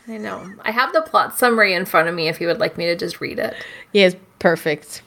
I 0.09 0.17
know. 0.19 0.51
I 0.63 0.73
have 0.73 0.93
the 0.93 1.03
plot 1.03 1.39
summary 1.39 1.75
in 1.75 1.85
front 1.85 2.09
of 2.09 2.15
me 2.15 2.29
if 2.29 2.41
you 2.41 2.47
would 2.49 2.59
like 2.59 2.77
me 2.77 2.87
to 2.87 2.97
just 2.97 3.21
read 3.21 3.39
it. 3.39 3.55
Yes, 3.93 4.15
perfect. 4.39 5.03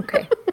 Okay. 0.00 0.28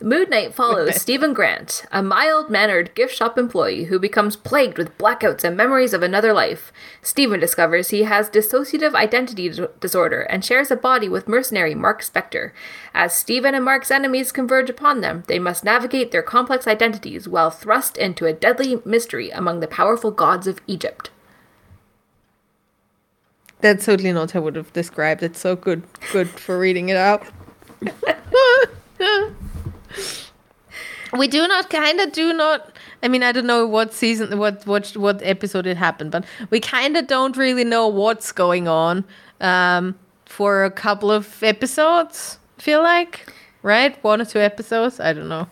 Moon 0.00 0.30
Knight 0.30 0.54
follows 0.54 1.00
Stephen 1.00 1.32
Grant, 1.32 1.84
a 1.90 2.02
mild 2.02 2.50
mannered 2.50 2.94
gift 2.94 3.14
shop 3.14 3.38
employee 3.38 3.84
who 3.84 3.98
becomes 3.98 4.36
plagued 4.36 4.78
with 4.78 4.96
blackouts 4.98 5.44
and 5.44 5.56
memories 5.56 5.94
of 5.94 6.02
another 6.02 6.32
life. 6.32 6.72
Stephen 7.02 7.40
discovers 7.40 7.88
he 7.88 8.02
has 8.02 8.28
dissociative 8.28 8.94
identity 8.94 9.48
dis- 9.48 9.66
disorder 9.80 10.22
and 10.22 10.44
shares 10.44 10.70
a 10.70 10.76
body 10.76 11.08
with 11.08 11.28
mercenary 11.28 11.74
Mark 11.74 12.02
Spector. 12.02 12.52
As 12.92 13.14
Stephen 13.14 13.54
and 13.54 13.64
Mark's 13.64 13.90
enemies 13.90 14.32
converge 14.32 14.70
upon 14.70 15.00
them, 15.00 15.24
they 15.26 15.38
must 15.38 15.64
navigate 15.64 16.10
their 16.10 16.22
complex 16.22 16.66
identities 16.66 17.28
while 17.28 17.50
thrust 17.50 17.96
into 17.96 18.26
a 18.26 18.32
deadly 18.32 18.80
mystery 18.84 19.30
among 19.30 19.60
the 19.60 19.66
powerful 19.66 20.10
gods 20.10 20.46
of 20.46 20.60
Egypt. 20.66 21.10
That's 23.60 23.86
totally 23.86 24.12
not 24.12 24.32
how 24.32 24.40
I 24.40 24.42
would 24.42 24.56
have 24.56 24.72
described 24.74 25.22
it. 25.22 25.36
So 25.36 25.56
good 25.56 25.84
good 26.12 26.28
for 26.28 26.58
reading 26.58 26.90
it 26.90 26.98
out. 26.98 27.26
we 31.12 31.28
do 31.28 31.46
not 31.46 31.70
kind 31.70 32.00
of 32.00 32.12
do 32.12 32.32
not 32.32 32.76
I 33.02 33.08
mean 33.08 33.22
I 33.22 33.32
don't 33.32 33.46
know 33.46 33.66
what 33.66 33.92
season 33.92 34.38
what 34.38 34.66
what 34.66 34.88
what 34.96 35.20
episode 35.22 35.66
it 35.66 35.76
happened, 35.76 36.10
but 36.10 36.24
we 36.50 36.60
kind 36.60 36.96
of 36.96 37.06
don't 37.06 37.36
really 37.36 37.64
know 37.64 37.86
what's 37.88 38.32
going 38.32 38.66
on 38.68 39.04
um 39.40 39.94
for 40.26 40.64
a 40.64 40.70
couple 40.70 41.10
of 41.12 41.42
episodes, 41.42 42.38
feel 42.58 42.82
like, 42.82 43.32
right? 43.62 44.02
One 44.02 44.20
or 44.20 44.24
two 44.24 44.40
episodes, 44.40 44.98
I 44.98 45.12
don't 45.12 45.28
know. 45.28 45.46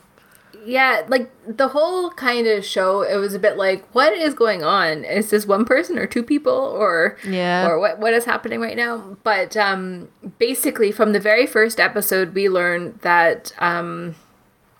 Yeah, 0.64 1.02
like 1.08 1.30
the 1.46 1.68
whole 1.68 2.10
kind 2.10 2.46
of 2.46 2.64
show, 2.64 3.02
it 3.02 3.16
was 3.16 3.34
a 3.34 3.38
bit 3.38 3.56
like, 3.56 3.84
what 3.94 4.12
is 4.12 4.32
going 4.34 4.62
on? 4.64 5.04
Is 5.04 5.30
this 5.30 5.44
one 5.46 5.64
person 5.64 5.98
or 5.98 6.06
two 6.06 6.22
people 6.22 6.52
or 6.52 7.16
Yeah. 7.24 7.66
or 7.68 7.78
what 7.78 7.98
what 8.00 8.14
is 8.14 8.24
happening 8.24 8.60
right 8.60 8.76
now? 8.76 9.16
But 9.22 9.56
um 9.56 10.08
basically 10.38 10.90
from 10.90 11.12
the 11.12 11.20
very 11.20 11.46
first 11.46 11.78
episode 11.78 12.34
we 12.34 12.48
learned 12.48 13.00
that 13.02 13.52
um 13.58 14.14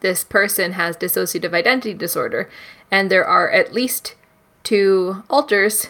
this 0.03 0.23
person 0.23 0.73
has 0.73 0.97
dissociative 0.97 1.55
identity 1.55 1.95
disorder 1.95 2.51
and 2.91 3.11
there 3.11 3.25
are 3.25 3.51
at 3.51 3.73
least 3.73 4.15
two 4.63 5.23
alters 5.31 5.89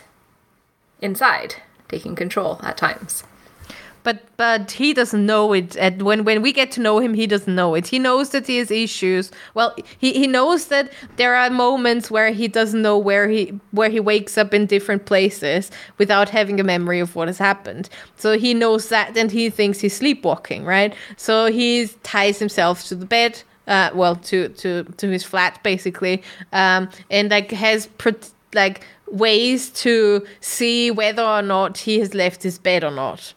inside 1.00 1.56
taking 1.88 2.14
control 2.14 2.60
at 2.62 2.76
times. 2.76 3.24
But 4.04 4.24
but 4.36 4.72
he 4.72 4.92
doesn't 4.94 5.24
know 5.24 5.52
it. 5.52 5.76
And 5.76 6.02
when 6.02 6.24
when 6.24 6.42
we 6.42 6.52
get 6.52 6.72
to 6.72 6.80
know 6.80 6.98
him, 6.98 7.14
he 7.14 7.26
doesn't 7.26 7.54
know 7.54 7.74
it. 7.76 7.86
He 7.86 8.00
knows 8.00 8.30
that 8.30 8.48
he 8.48 8.56
has 8.56 8.70
issues. 8.70 9.30
Well, 9.54 9.76
he, 9.98 10.12
he 10.12 10.26
knows 10.26 10.66
that 10.66 10.92
there 11.16 11.36
are 11.36 11.50
moments 11.50 12.10
where 12.10 12.30
he 12.30 12.48
doesn't 12.48 12.82
know 12.82 12.98
where 12.98 13.28
he 13.28 13.60
where 13.70 13.90
he 13.90 14.00
wakes 14.00 14.36
up 14.36 14.52
in 14.52 14.66
different 14.66 15.06
places 15.06 15.70
without 15.98 16.30
having 16.30 16.58
a 16.58 16.64
memory 16.64 16.98
of 16.98 17.14
what 17.14 17.28
has 17.28 17.38
happened. 17.38 17.88
So 18.16 18.36
he 18.36 18.54
knows 18.54 18.88
that, 18.88 19.16
and 19.16 19.30
he 19.30 19.50
thinks 19.50 19.78
he's 19.78 19.96
sleepwalking, 19.96 20.64
right? 20.64 20.94
So 21.16 21.46
he 21.46 21.88
ties 22.02 22.40
himself 22.40 22.84
to 22.88 22.96
the 22.96 23.06
bed. 23.06 23.42
Uh, 23.66 23.90
well, 23.94 24.16
to 24.16 24.48
to 24.48 24.84
to 24.96 25.08
his 25.08 25.24
flat 25.24 25.62
basically, 25.62 26.22
um, 26.52 26.88
and 27.10 27.30
like 27.30 27.50
has 27.52 27.86
pro- 27.98 28.12
like 28.54 28.84
ways 29.06 29.70
to 29.70 30.26
see 30.40 30.90
whether 30.90 31.22
or 31.22 31.42
not 31.42 31.78
he 31.78 32.00
has 32.00 32.14
left 32.14 32.42
his 32.42 32.58
bed 32.58 32.82
or 32.82 32.90
not 32.90 33.34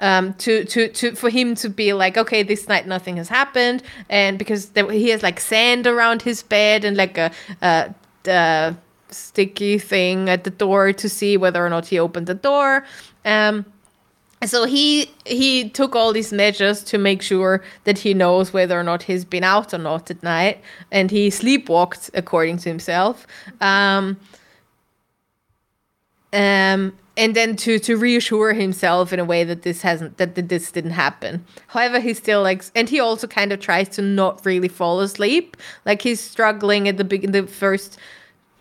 um, 0.00 0.34
to 0.34 0.64
to 0.64 0.88
to 0.88 1.14
for 1.14 1.30
him 1.30 1.54
to 1.56 1.68
be 1.68 1.92
like, 1.92 2.16
okay, 2.16 2.42
this 2.42 2.66
night 2.68 2.86
nothing 2.86 3.16
has 3.18 3.28
happened, 3.28 3.82
and 4.08 4.38
because 4.38 4.70
there, 4.70 4.90
he 4.90 5.10
has 5.10 5.22
like 5.22 5.38
sand 5.38 5.86
around 5.86 6.22
his 6.22 6.42
bed 6.42 6.84
and 6.84 6.96
like 6.96 7.18
a, 7.18 7.30
a, 7.62 7.94
a 8.26 8.74
sticky 9.10 9.78
thing 9.78 10.28
at 10.28 10.44
the 10.44 10.50
door 10.50 10.92
to 10.94 11.08
see 11.08 11.36
whether 11.36 11.64
or 11.64 11.68
not 11.68 11.86
he 11.86 11.98
opened 11.98 12.26
the 12.26 12.34
door. 12.34 12.84
Um, 13.24 13.66
so 14.46 14.64
he 14.64 15.10
he 15.26 15.68
took 15.68 15.94
all 15.94 16.12
these 16.12 16.32
measures 16.32 16.82
to 16.84 16.98
make 16.98 17.20
sure 17.20 17.62
that 17.84 17.98
he 17.98 18.14
knows 18.14 18.52
whether 18.52 18.78
or 18.78 18.82
not 18.82 19.02
he's 19.02 19.24
been 19.24 19.44
out 19.44 19.74
or 19.74 19.78
not 19.78 20.10
at 20.10 20.22
night, 20.22 20.62
and 20.90 21.10
he 21.10 21.28
sleepwalked 21.28 22.10
according 22.14 22.58
to 22.58 22.68
himself. 22.68 23.26
Um, 23.60 24.18
um, 26.32 26.96
and 27.16 27.34
then 27.34 27.54
to 27.56 27.78
to 27.78 27.96
reassure 27.96 28.54
himself 28.54 29.12
in 29.12 29.20
a 29.20 29.24
way 29.24 29.44
that 29.44 29.62
this 29.62 29.82
hasn't 29.82 30.16
that, 30.16 30.34
that 30.36 30.48
this 30.48 30.72
didn't 30.72 30.92
happen. 30.92 31.44
However, 31.66 32.00
he 32.00 32.14
still 32.14 32.42
like, 32.42 32.64
and 32.74 32.88
he 32.88 32.98
also 32.98 33.26
kind 33.26 33.52
of 33.52 33.60
tries 33.60 33.90
to 33.90 34.02
not 34.02 34.44
really 34.46 34.68
fall 34.68 35.00
asleep. 35.00 35.56
Like 35.84 36.00
he's 36.00 36.20
struggling 36.20 36.88
at 36.88 36.96
the 36.96 37.04
big 37.04 37.30
the 37.32 37.46
first 37.46 37.98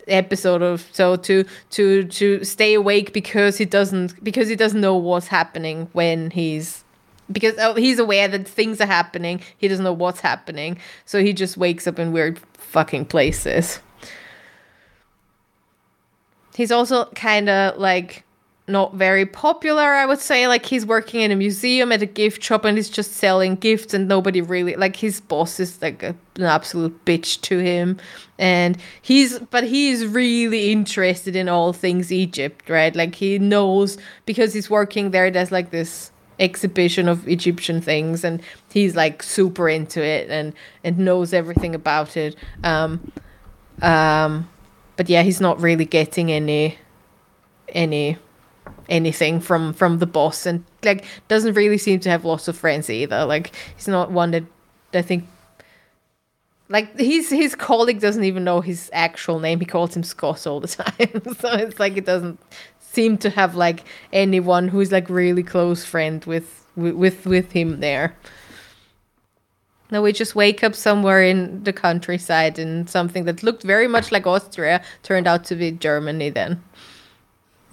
episode 0.09 0.61
of 0.61 0.87
so 0.91 1.15
to 1.15 1.45
to 1.71 2.03
to 2.05 2.43
stay 2.43 2.73
awake 2.73 3.13
because 3.13 3.57
he 3.57 3.65
doesn't 3.65 4.23
because 4.23 4.47
he 4.47 4.55
doesn't 4.55 4.81
know 4.81 4.95
what's 4.95 5.27
happening 5.27 5.89
when 5.93 6.31
he's 6.31 6.83
because 7.31 7.55
oh, 7.59 7.75
he's 7.75 7.99
aware 7.99 8.27
that 8.27 8.47
things 8.47 8.81
are 8.81 8.87
happening. 8.87 9.41
He 9.57 9.67
doesn't 9.67 9.83
know 9.83 9.93
what's 9.93 10.21
happening. 10.21 10.79
So 11.05 11.23
he 11.23 11.33
just 11.33 11.57
wakes 11.57 11.87
up 11.87 11.99
in 11.99 12.11
weird 12.11 12.39
fucking 12.53 13.05
places. 13.05 13.79
He's 16.55 16.71
also 16.71 17.05
kind 17.15 17.47
of 17.49 17.77
like 17.77 18.23
not 18.69 18.93
very 18.93 19.25
popular 19.25 19.83
i 19.99 20.05
would 20.05 20.19
say. 20.19 20.47
Like 20.47 20.65
he's 20.65 20.85
working 20.85 21.21
in 21.21 21.31
a 21.31 21.35
museum 21.35 21.91
at 21.91 22.01
a 22.01 22.05
gift 22.05 22.43
shop 22.43 22.65
and 22.65 22.77
he's 22.77 22.89
just 22.89 23.13
selling 23.13 23.55
gifts 23.55 23.93
and 23.93 24.07
nobody 24.07 24.41
really 24.41 24.75
like 24.75 24.95
his 24.95 25.21
boss 25.21 25.59
is 25.59 25.81
like 25.81 26.03
a, 26.03 26.15
an 26.35 26.43
absolute 26.43 27.05
bitch 27.05 27.41
to 27.41 27.59
him. 27.59 27.97
And 28.37 28.77
he's 29.01 29.39
but 29.39 29.63
he's 29.63 30.05
really 30.05 30.71
interested 30.71 31.35
in 31.35 31.49
all 31.49 31.73
things 31.73 32.11
egypt 32.11 32.69
right? 32.69 32.95
Like 32.95 33.15
he 33.15 33.39
knows 33.39 33.97
because 34.25 34.53
he's 34.53 34.69
working 34.69 35.11
there 35.11 35.29
there's 35.31 35.51
like 35.51 35.71
this 35.71 36.11
exhibition 36.39 37.09
of 37.09 37.27
egyptian 37.27 37.81
things 37.81 38.23
and 38.23 38.41
he's 38.71 38.95
like 38.95 39.21
super 39.21 39.67
into 39.67 40.01
it 40.01 40.29
and 40.29 40.53
and 40.85 40.97
knows 40.97 41.33
everything 41.33 41.75
about 41.75 42.17
it. 42.17 42.35
Um 42.63 43.11
um 43.81 44.49
but 44.95 45.09
yeah 45.09 45.23
he's 45.23 45.41
not 45.41 45.59
really 45.61 45.85
getting 45.85 46.31
any 46.31 46.77
any 47.69 48.17
anything 48.87 49.39
from 49.39 49.73
from 49.73 49.99
the 49.99 50.05
boss 50.05 50.45
and 50.45 50.63
like 50.83 51.05
doesn't 51.27 51.53
really 51.53 51.77
seem 51.77 51.99
to 51.99 52.09
have 52.09 52.25
lots 52.25 52.47
of 52.47 52.57
friends 52.57 52.89
either 52.89 53.25
like 53.25 53.55
he's 53.75 53.87
not 53.87 54.11
one 54.11 54.31
that 54.31 54.43
i 54.93 55.01
think 55.01 55.27
like 56.69 56.97
his 56.99 57.29
his 57.29 57.55
colleague 57.55 57.99
doesn't 57.99 58.23
even 58.23 58.43
know 58.43 58.61
his 58.61 58.89
actual 58.93 59.39
name 59.39 59.59
he 59.59 59.65
calls 59.65 59.95
him 59.95 60.03
scott 60.03 60.45
all 60.47 60.59
the 60.59 60.67
time 60.67 61.35
so 61.37 61.53
it's 61.53 61.79
like 61.79 61.97
it 61.97 62.05
doesn't 62.05 62.39
seem 62.79 63.17
to 63.17 63.29
have 63.29 63.55
like 63.55 63.83
anyone 64.11 64.67
who's 64.67 64.91
like 64.91 65.09
really 65.09 65.43
close 65.43 65.85
friend 65.85 66.25
with 66.25 66.65
with 66.75 67.25
with, 67.25 67.51
him 67.51 67.79
there 67.81 68.15
no, 69.91 70.03
we 70.03 70.13
just 70.13 70.35
wake 70.35 70.63
up 70.63 70.75
somewhere 70.75 71.23
in 71.23 71.63
the 71.63 71.73
countryside 71.73 72.59
and 72.59 72.87
something 72.87 73.25
that 73.25 73.41
looked 73.41 73.63
very 73.63 73.87
much 73.87 74.11
like 74.11 74.27
Austria 74.27 74.83
turned 75.01 75.27
out 75.27 75.45
to 75.45 75.55
be 75.55 75.71
Germany 75.71 76.29
then. 76.29 76.63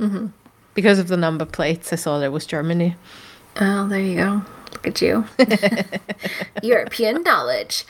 Mm-hmm. 0.01 0.29
Because 0.77 0.99
of 0.99 1.09
the 1.09 1.17
number 1.17 1.47
plates, 1.47 1.91
I 1.91 1.97
saw 1.97 2.19
there 2.19 2.31
was 2.31 2.45
Germany. 2.45 2.95
Oh, 3.59 3.89
there 3.89 3.99
you 3.99 4.17
go. 4.17 4.43
Look 4.73 4.87
at 4.87 5.01
you. 5.01 5.25
European 6.63 7.23
knowledge. 7.23 7.87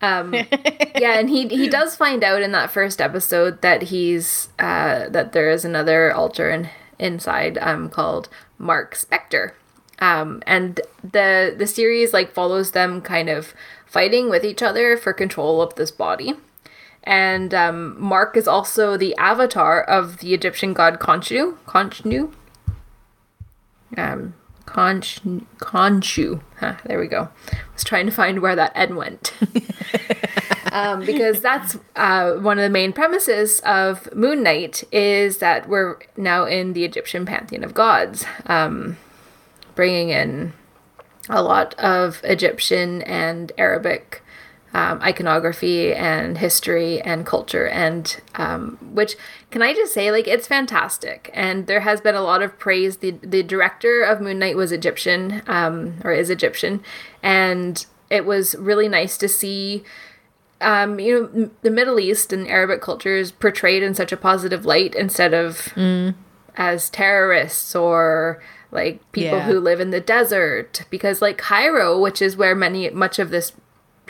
Um, 0.00 0.32
yeah, 0.32 1.18
and 1.18 1.28
he 1.28 1.46
he 1.48 1.68
does 1.68 1.94
find 1.94 2.24
out 2.24 2.40
in 2.40 2.52
that 2.52 2.70
first 2.70 3.02
episode 3.02 3.60
that 3.60 3.82
he's 3.82 4.48
uh, 4.58 5.10
that 5.10 5.32
there 5.32 5.50
is 5.50 5.66
another 5.66 6.12
altar 6.14 6.48
in, 6.48 6.70
inside 6.98 7.58
um, 7.58 7.90
called 7.90 8.30
Mark 8.56 8.94
Spector. 8.94 9.52
Um, 9.98 10.42
and 10.46 10.80
the 11.04 11.54
the 11.56 11.66
series 11.66 12.14
like 12.14 12.32
follows 12.32 12.70
them 12.70 13.02
kind 13.02 13.28
of 13.28 13.52
fighting 13.84 14.30
with 14.30 14.44
each 14.44 14.62
other 14.62 14.96
for 14.96 15.12
control 15.12 15.60
of 15.60 15.74
this 15.74 15.90
body. 15.90 16.32
And 17.04 17.54
um, 17.54 18.00
Mark 18.00 18.36
is 18.36 18.46
also 18.46 18.96
the 18.96 19.16
avatar 19.16 19.82
of 19.82 20.18
the 20.18 20.34
Egyptian 20.34 20.74
god 20.74 21.00
Khonshu. 21.00 21.56
Khonshu? 21.66 22.32
Um, 23.96 24.34
Khonshu. 24.66 25.44
Khonshu. 25.58 26.42
Huh, 26.58 26.76
there 26.84 26.98
we 26.98 27.06
go. 27.06 27.28
I 27.52 27.56
was 27.72 27.84
trying 27.84 28.06
to 28.06 28.12
find 28.12 28.40
where 28.40 28.54
that 28.54 28.72
N 28.74 28.96
went. 28.96 29.32
um, 30.72 31.04
because 31.04 31.40
that's 31.40 31.78
uh, 31.96 32.34
one 32.34 32.58
of 32.58 32.62
the 32.62 32.70
main 32.70 32.92
premises 32.92 33.60
of 33.60 34.14
Moon 34.14 34.42
Knight 34.42 34.84
is 34.92 35.38
that 35.38 35.68
we're 35.68 35.98
now 36.16 36.44
in 36.44 36.74
the 36.74 36.84
Egyptian 36.84 37.24
pantheon 37.24 37.64
of 37.64 37.74
gods, 37.74 38.24
um, 38.46 38.96
bringing 39.74 40.10
in 40.10 40.52
a 41.28 41.42
lot 41.42 41.74
of 41.74 42.20
Egyptian 42.24 43.02
and 43.02 43.52
Arabic 43.56 44.22
um, 44.72 45.00
iconography 45.02 45.92
and 45.92 46.38
history 46.38 47.00
and 47.02 47.26
culture 47.26 47.66
and 47.66 48.20
um, 48.36 48.78
which 48.92 49.16
can 49.50 49.62
i 49.62 49.74
just 49.74 49.92
say 49.92 50.10
like 50.12 50.28
it's 50.28 50.46
fantastic. 50.46 51.28
And 51.34 51.66
there 51.66 51.80
has 51.80 52.00
been 52.00 52.14
a 52.14 52.22
lot 52.22 52.40
of 52.42 52.56
praise. 52.58 52.98
The 52.98 53.12
the 53.22 53.42
director 53.42 54.02
of 54.02 54.20
moon 54.20 54.38
knight 54.38 54.56
was 54.56 54.70
egyptian 54.72 55.42
um, 55.48 55.94
or 56.04 56.12
is 56.12 56.30
egyptian. 56.30 56.82
And 57.22 57.84
it 58.10 58.24
was 58.26 58.54
really 58.56 58.88
nice 58.88 59.18
to 59.18 59.28
see 59.28 59.82
um, 60.60 61.00
you 61.00 61.14
know 61.14 61.42
m- 61.42 61.50
the 61.62 61.70
middle 61.70 61.98
east 61.98 62.32
and 62.32 62.46
arabic 62.46 62.80
cultures 62.80 63.32
portrayed 63.32 63.82
in 63.82 63.94
such 63.94 64.12
a 64.12 64.16
positive 64.16 64.64
light 64.66 64.94
instead 64.94 65.32
of 65.34 65.72
as 66.56 66.90
terrorists 66.90 67.74
or 67.74 68.42
like 68.72 69.00
people 69.12 69.38
Yeah. 69.38 69.44
who 69.46 69.58
live 69.58 69.80
in 69.80 69.90
the 69.90 70.00
desert. 70.00 70.84
Because 70.90 71.20
like 71.22 71.38
cairo 71.38 71.98
which 71.98 72.22
is 72.22 72.36
where 72.36 72.54
many 72.54 72.88
much 72.90 73.18
of 73.18 73.30
this 73.30 73.52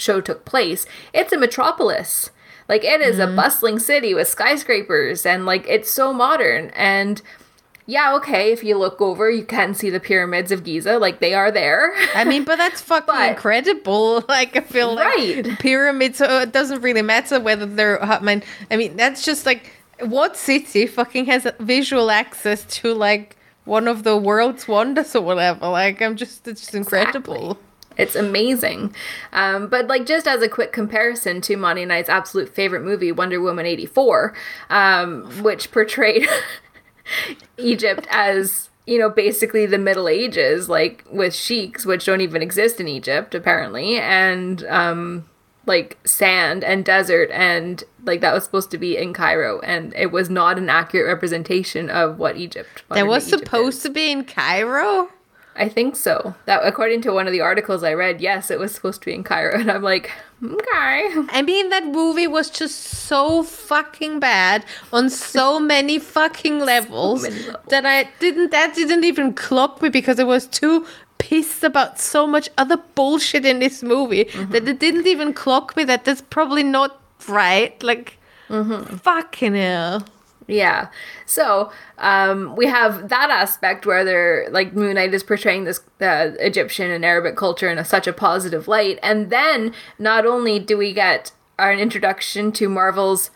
show 0.00 0.20
took 0.20 0.44
place, 0.44 0.86
it's 1.12 1.32
a 1.32 1.38
metropolis. 1.38 2.30
Like 2.68 2.84
it 2.84 3.00
is 3.00 3.18
a 3.18 3.26
mm-hmm. 3.26 3.36
bustling 3.36 3.78
city 3.78 4.14
with 4.14 4.28
skyscrapers 4.28 5.26
and 5.26 5.44
like 5.44 5.66
it's 5.68 5.90
so 5.90 6.12
modern 6.12 6.70
and 6.70 7.20
yeah, 7.90 8.14
okay, 8.14 8.52
if 8.52 8.62
you 8.62 8.78
look 8.78 9.00
over, 9.00 9.28
you 9.28 9.44
can 9.44 9.74
see 9.74 9.90
the 9.90 9.98
pyramids 9.98 10.52
of 10.52 10.62
Giza, 10.62 10.98
like 10.98 11.18
they 11.18 11.34
are 11.34 11.50
there. 11.50 11.92
I 12.14 12.22
mean, 12.22 12.44
but 12.44 12.56
that's 12.56 12.80
fucking 12.90 13.06
But- 13.06 13.30
incredible. 13.30 14.24
Like, 14.28 14.56
I 14.56 14.60
feel 14.60 14.94
like 14.94 15.16
Right. 15.16 15.58
pyramids. 15.58 16.18
So 16.18 16.40
it 16.40 16.52
doesn't 16.52 16.82
really 16.82 17.02
matter 17.02 17.40
whether 17.40 17.66
they're. 17.66 18.02
I 18.02 18.20
mean, 18.20 18.44
I 18.70 18.76
mean, 18.76 18.96
that's 18.96 19.24
just 19.24 19.44
like 19.44 19.72
what 19.98 20.36
city 20.36 20.86
fucking 20.86 21.24
has 21.26 21.48
visual 21.58 22.12
access 22.12 22.64
to 22.76 22.94
like 22.94 23.36
one 23.64 23.88
of 23.88 24.04
the 24.04 24.16
world's 24.16 24.68
wonders 24.68 25.16
or 25.16 25.22
whatever. 25.22 25.66
Like, 25.68 26.00
I'm 26.00 26.14
just, 26.14 26.46
it's 26.46 26.60
just 26.60 26.74
incredible. 26.76 27.58
It's 28.00 28.16
amazing. 28.16 28.94
Um, 29.32 29.68
but 29.68 29.86
like 29.88 30.06
just 30.06 30.26
as 30.26 30.42
a 30.42 30.48
quick 30.48 30.72
comparison 30.72 31.40
to 31.42 31.56
Monty 31.56 31.82
and 31.82 31.92
I's 31.92 32.08
absolute 32.08 32.48
favorite 32.54 32.82
movie, 32.82 33.12
Wonder 33.12 33.40
Woman 33.40 33.66
84, 33.66 34.34
um, 34.70 35.24
which 35.42 35.70
portrayed 35.70 36.26
Egypt 37.58 38.06
as, 38.10 38.70
you 38.86 38.98
know, 38.98 39.10
basically 39.10 39.66
the 39.66 39.78
Middle 39.78 40.08
Ages, 40.08 40.68
like 40.68 41.04
with 41.10 41.34
sheiks, 41.34 41.84
which 41.84 42.06
don't 42.06 42.20
even 42.20 42.42
exist 42.42 42.80
in 42.80 42.88
Egypt, 42.88 43.34
apparently, 43.34 43.98
and 43.98 44.64
um, 44.64 45.28
like 45.66 45.98
sand 46.06 46.64
and 46.64 46.84
desert 46.84 47.30
and 47.32 47.84
like 48.04 48.20
that 48.22 48.32
was 48.32 48.44
supposed 48.44 48.70
to 48.70 48.78
be 48.78 48.96
in 48.96 49.12
Cairo 49.12 49.60
and 49.60 49.92
it 49.94 50.10
was 50.10 50.30
not 50.30 50.56
an 50.58 50.70
accurate 50.70 51.06
representation 51.06 51.90
of 51.90 52.18
what 52.18 52.36
Egypt 52.38 52.82
That 52.88 53.06
was 53.06 53.28
Egypt 53.28 53.44
supposed 53.44 53.76
is. 53.76 53.82
to 53.84 53.90
be 53.90 54.10
in 54.10 54.24
Cairo. 54.24 55.10
I 55.56 55.68
think 55.68 55.96
so. 55.96 56.34
That 56.46 56.60
according 56.64 57.02
to 57.02 57.12
one 57.12 57.26
of 57.26 57.32
the 57.32 57.40
articles 57.40 57.82
I 57.82 57.94
read, 57.94 58.20
yes, 58.20 58.50
it 58.50 58.58
was 58.58 58.72
supposed 58.72 59.00
to 59.02 59.06
be 59.06 59.14
in 59.14 59.24
Cairo, 59.24 59.54
and 59.58 59.70
I'm 59.70 59.82
like, 59.82 60.10
okay. 60.42 61.12
I 61.28 61.42
mean, 61.44 61.68
that 61.70 61.86
movie 61.86 62.26
was 62.26 62.50
just 62.50 62.76
so 62.80 63.42
fucking 63.42 64.20
bad 64.20 64.64
on 64.92 65.10
so 65.10 65.60
many 65.74 65.98
fucking 65.98 66.60
levels, 66.60 67.22
many 67.22 67.36
levels. 67.42 67.66
that 67.68 67.86
I 67.86 68.08
didn't. 68.20 68.50
That 68.50 68.74
didn't 68.74 69.04
even 69.04 69.34
clock 69.34 69.82
me 69.82 69.88
because 69.88 70.18
I 70.20 70.24
was 70.24 70.46
too 70.46 70.86
pissed 71.18 71.62
about 71.62 72.00
so 72.00 72.26
much 72.26 72.48
other 72.56 72.78
bullshit 72.94 73.44
in 73.44 73.58
this 73.58 73.82
movie 73.82 74.24
mm-hmm. 74.24 74.52
that 74.52 74.66
it 74.66 74.80
didn't 74.80 75.06
even 75.06 75.34
clock 75.34 75.76
me 75.76 75.84
that 75.84 76.04
that's 76.04 76.22
probably 76.22 76.62
not 76.62 76.98
right. 77.28 77.80
Like, 77.82 78.18
mm-hmm. 78.48 78.96
fucking 78.96 79.54
hell. 79.54 80.06
Yeah. 80.50 80.88
So 81.26 81.70
um, 81.98 82.56
we 82.56 82.66
have 82.66 83.08
that 83.08 83.30
aspect 83.30 83.86
where 83.86 84.04
they're 84.04 84.48
like 84.50 84.74
Moon 84.74 84.94
Knight 84.94 85.14
is 85.14 85.22
portraying 85.22 85.64
this 85.64 85.80
uh, 86.00 86.32
Egyptian 86.40 86.90
and 86.90 87.04
Arabic 87.04 87.36
culture 87.36 87.68
in 87.68 87.78
a, 87.78 87.84
such 87.84 88.08
a 88.08 88.12
positive 88.12 88.66
light, 88.66 88.98
and 89.02 89.30
then 89.30 89.72
not 89.98 90.26
only 90.26 90.58
do 90.58 90.76
we 90.76 90.92
get 90.92 91.32
an 91.58 91.78
introduction 91.78 92.50
to 92.52 92.68
Marvel's 92.68 93.30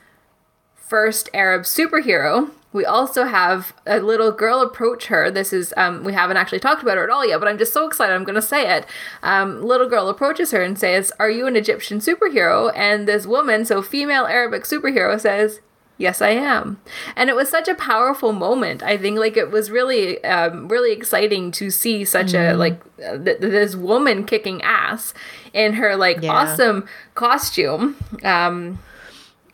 first 0.75 1.29
Arab 1.33 1.63
superhero. 1.63 2.51
We 2.73 2.85
also 2.85 3.25
have 3.27 3.73
a 3.87 4.01
little 4.01 4.33
girl 4.33 4.61
approach 4.61 5.07
her. 5.07 5.31
This 5.31 5.53
is 5.53 5.73
um, 5.77 6.03
we 6.03 6.13
haven't 6.13 6.37
actually 6.39 6.59
talked 6.59 6.83
about 6.83 6.97
her 6.97 7.05
at 7.05 7.11
all 7.11 7.25
yet, 7.25 7.39
but 7.39 7.49
I'm 7.49 7.59
just 7.59 7.73
so 7.73 7.87
excited. 7.87 8.13
I'm 8.13 8.25
going 8.25 8.35
to 8.35 8.43
say 8.43 8.77
it. 8.77 8.87
Um, 9.23 9.63
little 9.63 9.89
girl 9.89 10.09
approaches 10.09 10.51
her 10.51 10.63
and 10.63 10.77
says, 10.77 11.13
"Are 11.21 11.31
you 11.31 11.47
an 11.47 11.55
Egyptian 11.55 12.01
superhero?" 12.01 12.73
And 12.75 13.07
this 13.07 13.27
woman, 13.27 13.65
so 13.65 13.83
female 13.83 14.27
Arabic 14.27 14.65
superhero, 14.65 15.21
says, 15.21 15.61
Yes, 15.97 16.21
I 16.21 16.31
am. 16.31 16.81
And 17.15 17.31
it 17.31 17.37
was 17.37 17.49
such 17.49 17.69
a 17.69 17.75
powerful 17.75 18.33
moment. 18.33 18.83
I 18.83 18.97
think 18.97 19.17
like 19.19 19.37
it 19.37 19.51
was 19.53 19.71
really 19.71 20.23
um 20.25 20.67
really 20.69 20.93
exciting 20.93 21.53
to 21.53 21.71
see 21.71 22.05
such 22.05 22.35
a 22.35 22.55
like 22.55 22.81
uh, 22.99 23.17
th- 23.19 23.39
this 23.39 23.77
woman 23.77 24.25
kicking 24.25 24.61
ass 24.63 25.15
in 25.53 25.75
her 25.75 25.95
like 25.97 26.21
Yeah. 26.21 26.33
awesome 26.33 26.87
costume. 27.15 27.97
Um 28.25 28.81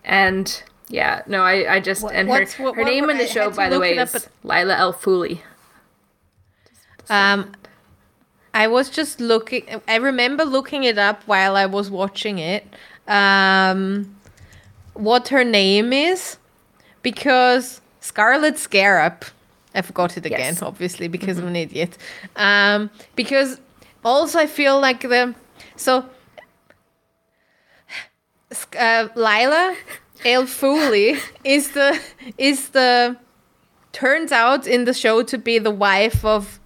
and 0.03 0.63
yeah, 0.89 1.23
no, 1.27 1.43
I 1.43 1.75
I 1.75 1.81
just 1.81 2.03
and 2.11 2.29
her 2.29 2.41
what- 2.41 2.53
her 2.53 2.65
what- 2.65 2.77
name 2.87 3.11
in 3.11 3.17
I 3.17 3.23
the 3.23 3.29
show 3.29 3.51
by 3.51 3.69
the 3.69 3.79
way 3.79 3.99
is 3.99 4.11
but- 4.13 4.29
Layla 4.45 4.79
El-Faouly. 4.79 5.43
Um, 7.09 7.53
I 8.55 8.67
was 8.67 8.89
just 8.91 9.21
looking. 9.21 9.65
I 9.89 9.97
remember 9.97 10.45
looking 10.45 10.85
it 10.85 10.99
up 10.99 11.23
while 11.27 11.57
I 11.57 11.67
was 11.67 11.91
watching 11.91 12.39
it. 12.39 12.65
Um, 13.09 14.17
what 14.95 15.29
her 15.29 15.45
name 15.45 15.93
is, 15.93 16.37
because 17.03 17.81
Scarlet 18.01 18.59
Scarab. 18.59 19.25
I 19.75 19.83
forgot 19.83 20.17
it 20.17 20.27
again, 20.27 20.41
Yes. 20.55 20.63
obviously, 20.63 21.07
because 21.09 21.39
I'm 21.39 21.47
an 21.47 21.57
idiot. 21.57 21.97
Um, 22.37 22.91
because 23.15 23.61
also 24.05 24.39
I 24.41 24.47
feel 24.47 24.81
like 24.81 25.03
the 25.03 25.35
so 25.77 26.05
uh, 28.79 29.09
Lila 29.15 29.77
El 30.25 30.45
Fuli 30.45 31.21
is 31.45 31.71
the 31.71 31.99
is 32.37 32.71
the 32.71 33.17
turns 33.93 34.33
out 34.33 34.67
in 34.67 34.85
the 34.87 34.93
show 34.95 35.23
to 35.23 35.39
be 35.39 35.59
the 35.59 35.71
wife 35.71 36.25
of 36.25 36.59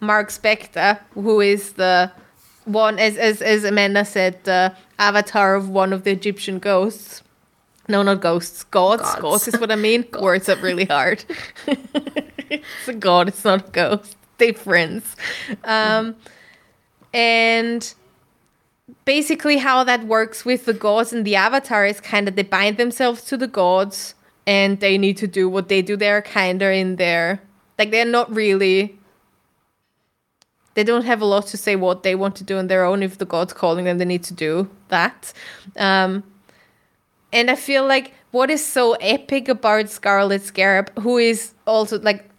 Mark 0.00 0.28
Spector, 0.28 1.00
who 1.14 1.40
is 1.40 1.72
the 1.72 2.12
one, 2.66 2.98
as 3.00 3.16
as 3.16 3.42
as 3.42 3.64
Amanda 3.64 4.04
said, 4.04 4.44
the 4.44 4.76
avatar 4.98 5.56
of 5.56 5.68
one 5.68 5.92
of 5.92 6.04
the 6.04 6.12
Egyptian 6.12 6.60
ghosts. 6.60 7.22
No, 7.88 8.02
not 8.02 8.20
ghosts, 8.20 8.64
gods. 8.64 9.02
Gods. 9.02 9.20
Gods, 9.20 9.48
is 9.48 9.60
what 9.60 9.70
I 9.70 9.76
mean. 9.76 10.06
Words 10.20 10.48
up 10.48 10.62
really 10.62 10.86
hard. 10.86 11.24
it's 11.66 12.88
a 12.88 12.94
god. 12.94 13.28
It's 13.28 13.44
not 13.44 13.68
a 13.68 13.70
ghost. 13.70 14.16
Difference. 14.38 15.14
Um, 15.64 16.16
and 17.12 17.94
basically, 19.04 19.58
how 19.58 19.84
that 19.84 20.04
works 20.04 20.44
with 20.44 20.64
the 20.64 20.72
gods 20.72 21.12
and 21.12 21.24
the 21.24 21.36
avatar 21.36 21.86
is 21.86 22.00
kind 22.00 22.26
of 22.26 22.36
they 22.36 22.42
bind 22.42 22.78
themselves 22.78 23.22
to 23.24 23.36
the 23.36 23.46
gods, 23.46 24.14
and 24.46 24.80
they 24.80 24.98
need 24.98 25.16
to 25.18 25.26
do 25.26 25.48
what 25.48 25.68
they 25.68 25.82
do. 25.82 25.96
They're 25.96 26.22
kind 26.22 26.62
of 26.62 26.72
in 26.72 26.96
there, 26.96 27.42
like 27.78 27.90
they're 27.90 28.04
not 28.04 28.34
really 28.34 28.98
they 30.74 30.82
don't 30.82 31.04
have 31.04 31.20
a 31.20 31.24
lot 31.24 31.46
to 31.46 31.56
say 31.56 31.76
what 31.76 32.02
they 32.02 32.14
want 32.14 32.36
to 32.36 32.44
do 32.44 32.58
on 32.58 32.66
their 32.66 32.84
own 32.84 33.02
if 33.02 33.18
the 33.18 33.24
god's 33.24 33.52
calling 33.52 33.84
them 33.84 33.98
they 33.98 34.04
need 34.04 34.24
to 34.24 34.34
do 34.34 34.68
that 34.88 35.32
um, 35.76 36.22
and 37.34 37.50
i 37.50 37.54
feel 37.54 37.86
like 37.86 38.12
what 38.30 38.50
is 38.50 38.64
so 38.64 38.94
epic 38.94 39.48
about 39.48 39.90
scarlet 39.90 40.42
scarab 40.42 40.90
who 41.00 41.18
is 41.18 41.52
also 41.66 42.00
like 42.00 42.30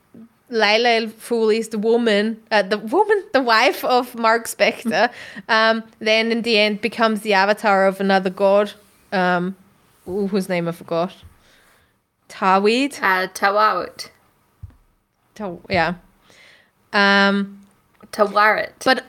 Layla 0.51 1.01
El-Faouly 1.01 1.57
is 1.57 1.69
the 1.69 1.79
woman, 1.79 2.39
uh, 2.51 2.61
the 2.61 2.77
woman, 2.77 3.23
the 3.33 3.41
wife 3.41 3.83
of 3.83 4.13
Mark 4.13 4.45
Spector. 4.45 5.09
um, 5.49 5.83
then 5.97 6.31
in 6.31 6.43
the 6.43 6.59
end 6.59 6.81
becomes 6.81 7.21
the 7.21 7.33
avatar 7.33 7.87
of 7.87 7.99
another 7.99 8.29
god, 8.29 8.71
um, 9.11 9.55
ooh, 10.07 10.27
whose 10.27 10.47
name 10.47 10.67
I 10.67 10.71
forgot. 10.71 11.15
Tawid. 12.29 12.99
Uh 13.01 13.27
Tawawut. 13.27 14.09
To- 15.35 15.61
yeah. 15.69 15.95
Um, 16.93 17.65
Tawaret. 18.11 18.71
but 18.83 19.03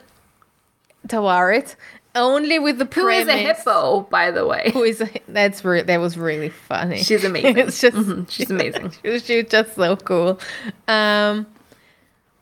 Tawaret 1.07 1.75
only 2.17 2.59
with 2.59 2.77
the 2.79 2.85
who 2.85 3.07
is 3.07 3.25
premise. 3.25 3.35
a 3.35 3.37
hippo, 3.37 4.01
by 4.09 4.31
the 4.31 4.45
way. 4.45 4.71
Who 4.73 4.83
is 4.83 4.99
a, 5.01 5.09
that's 5.27 5.63
re- 5.63 5.83
that 5.83 5.97
was 5.99 6.17
really 6.17 6.49
funny. 6.49 7.03
She's 7.03 7.23
amazing. 7.31 7.57
it's 7.57 7.79
just 7.81 7.95
Mhm, 7.95 8.29
she's 8.29 8.49
amazing. 8.57 8.91
she 9.01 9.09
was, 9.09 9.25
she 9.25 9.41
was 9.43 9.51
just 9.51 9.75
so 9.75 9.95
cool. 9.97 10.39
Um, 10.87 11.45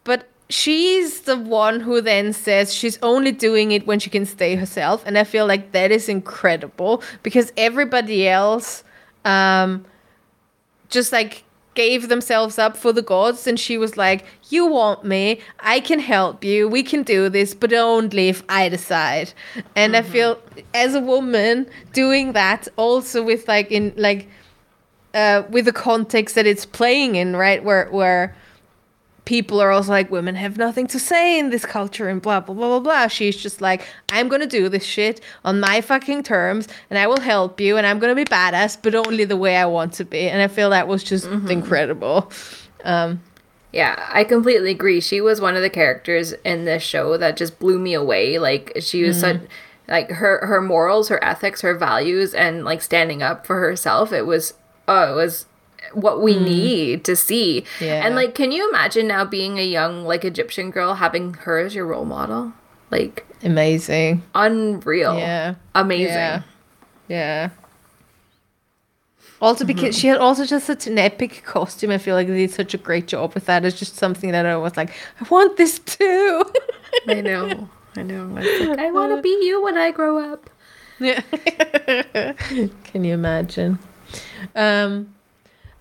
but 0.03 0.27
she's 0.49 1.21
the 1.21 1.37
one 1.37 1.79
who 1.79 2.01
then 2.01 2.31
says 2.33 2.73
she's 2.73 2.97
only 3.01 3.31
doing 3.31 3.71
it 3.71 3.85
when 3.87 3.99
she 3.99 4.09
can 4.09 4.25
stay 4.25 4.55
herself, 4.55 5.03
and 5.05 5.17
I 5.17 5.23
feel 5.23 5.45
like 5.47 5.71
that 5.73 5.91
is 5.91 6.07
incredible 6.09 7.01
because 7.23 7.51
everybody 7.57 8.27
else, 8.27 8.83
um, 9.25 9.85
just 10.89 11.11
like 11.11 11.43
gave 11.75 12.07
themselves 12.09 12.57
up 12.57 12.75
for 12.75 12.91
the 12.91 13.01
gods 13.01 13.45
and 13.45 13.59
she 13.59 13.77
was 13.77 13.97
like 13.97 14.25
you 14.49 14.65
want 14.65 15.03
me 15.03 15.39
i 15.59 15.79
can 15.79 15.99
help 15.99 16.43
you 16.43 16.67
we 16.67 16.81
can 16.81 17.03
do 17.03 17.29
this 17.29 17.53
but 17.53 17.71
only 17.73 18.29
if 18.29 18.43
i 18.49 18.67
decide 18.69 19.31
and 19.75 19.95
i 19.95 20.01
feel 20.01 20.39
as 20.73 20.95
a 20.95 21.01
woman 21.01 21.67
doing 21.93 22.31
that 22.31 22.67
also 22.77 23.21
with 23.21 23.47
like 23.47 23.69
in 23.71 23.93
like 23.97 24.27
uh 25.13 25.43
with 25.49 25.65
the 25.65 25.73
context 25.73 26.35
that 26.35 26.47
it's 26.47 26.65
playing 26.65 27.15
in 27.15 27.35
right 27.35 27.63
where 27.63 27.89
where 27.91 28.35
people 29.25 29.59
are 29.59 29.71
also 29.71 29.91
like 29.91 30.09
women 30.11 30.35
have 30.35 30.57
nothing 30.57 30.87
to 30.87 30.99
say 30.99 31.37
in 31.39 31.49
this 31.49 31.65
culture 31.65 32.07
and 32.07 32.21
blah 32.21 32.39
blah 32.39 32.55
blah 32.55 32.67
blah 32.67 32.79
blah 32.79 33.07
she's 33.07 33.35
just 33.35 33.59
like 33.59 33.85
i'm 34.11 34.27
gonna 34.29 34.45
do 34.45 34.69
this 34.69 34.83
shit 34.85 35.19
on 35.43 35.59
my 35.59 35.81
fucking 35.81 36.21
terms 36.23 36.67
and 36.89 36.99
i 36.99 37.07
will 37.07 37.19
help 37.19 37.59
you 37.59 37.75
and 37.75 37.85
i'm 37.87 37.99
gonna 37.99 38.15
be 38.15 38.25
badass 38.25 38.77
but 38.81 38.93
only 38.95 39.25
the 39.25 39.35
way 39.37 39.57
i 39.57 39.65
want 39.65 39.91
to 39.93 40.05
be 40.05 40.29
and 40.29 40.41
i 40.41 40.47
feel 40.47 40.69
that 40.69 40.87
was 40.87 41.03
just 41.03 41.25
incredible 41.49 42.31
um 42.83 43.19
Yeah, 43.71 43.95
I 44.13 44.23
completely 44.23 44.71
agree. 44.71 45.01
She 45.01 45.19
was 45.19 45.41
one 45.41 45.57
of 45.57 45.61
the 45.61 45.69
characters 45.69 46.31
in 46.45 46.63
this 46.63 46.81
show 46.81 47.17
that 47.17 47.35
just 47.35 47.59
blew 47.59 47.77
me 47.77 47.93
away. 47.93 48.39
Like 48.39 48.71
she 48.79 49.03
was 49.03 49.19
such 49.19 49.41
like 49.89 50.09
her 50.11 50.45
her 50.45 50.61
morals, 50.61 51.09
her 51.09 51.21
ethics, 51.21 51.59
her 51.59 51.75
values 51.77 52.33
and 52.33 52.63
like 52.63 52.81
standing 52.81 53.21
up 53.21 53.45
for 53.45 53.59
herself. 53.59 54.13
It 54.13 54.25
was 54.25 54.53
oh, 54.87 55.11
it 55.11 55.15
was 55.15 55.45
what 55.95 56.21
we 56.21 56.37
need 56.37 57.03
to 57.05 57.15
see. 57.15 57.63
Yeah. 57.79 58.05
And 58.05 58.15
like 58.15 58.35
can 58.35 58.51
you 58.51 58.67
imagine 58.69 59.07
now 59.07 59.25
being 59.25 59.57
a 59.59 59.65
young 59.65 60.03
like 60.05 60.23
Egyptian 60.25 60.71
girl 60.71 60.95
having 60.95 61.33
her 61.33 61.59
as 61.59 61.73
your 61.75 61.85
role 61.87 62.05
model? 62.05 62.53
Like 62.91 63.25
amazing 63.43 64.23
unreal. 64.33 65.17
yeah 65.17 65.55
Amazing. 65.75 66.07
yeah 66.07 66.41
yeah 67.07 67.49
also 69.41 69.65
because 69.65 69.95
she 69.97 70.07
had 70.07 70.17
also 70.17 70.45
just 70.45 70.65
such 70.65 70.87
an 70.87 70.97
epic 70.97 71.43
costume 71.45 71.91
i 71.91 71.97
feel 71.97 72.15
like 72.15 72.27
they 72.27 72.37
did 72.47 72.51
such 72.51 72.73
a 72.73 72.77
great 72.77 73.07
job 73.07 73.33
with 73.33 73.45
that 73.45 73.65
it's 73.65 73.77
just 73.77 73.95
something 73.97 74.31
that 74.31 74.45
i 74.45 74.55
was 74.55 74.75
like 74.77 74.91
i 75.19 75.23
want 75.29 75.57
this 75.57 75.79
too 75.79 76.43
I 77.07 77.21
know. 77.21 77.69
I 77.97 78.03
know. 78.03 78.25
Like, 78.27 78.45
I 78.79 78.89
want 78.91 79.15
to 79.15 79.21
be 79.21 79.29
you 79.45 79.61
when 79.61 79.77
I 79.77 79.91
grow 79.91 80.17
up. 80.33 80.49
Yeah. 80.99 81.21
Can 82.85 83.03
you 83.03 83.13
imagine? 83.13 83.79
Um, 84.55 85.13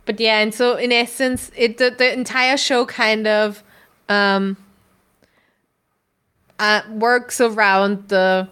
but 0.04 0.20
yeah, 0.20 0.40
and 0.40 0.54
so 0.54 0.76
in 0.76 0.92
essence, 0.92 1.50
it 1.56 1.78
the, 1.78 1.90
the 1.90 2.12
entire 2.12 2.56
show 2.56 2.84
kind 2.86 3.26
of 3.26 3.62
um, 4.08 4.56
uh, 6.58 6.82
works 6.90 7.40
around 7.40 8.08
the 8.08 8.48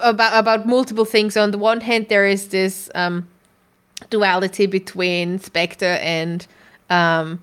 about 0.00 0.38
about 0.38 0.66
multiple 0.66 1.04
things. 1.04 1.36
On 1.36 1.50
the 1.50 1.58
one 1.58 1.80
hand, 1.80 2.08
there 2.08 2.26
is 2.26 2.48
this 2.48 2.90
um, 2.94 3.28
duality 4.10 4.66
between 4.66 5.38
Spector 5.38 5.98
and 6.00 6.46
um, 6.90 7.42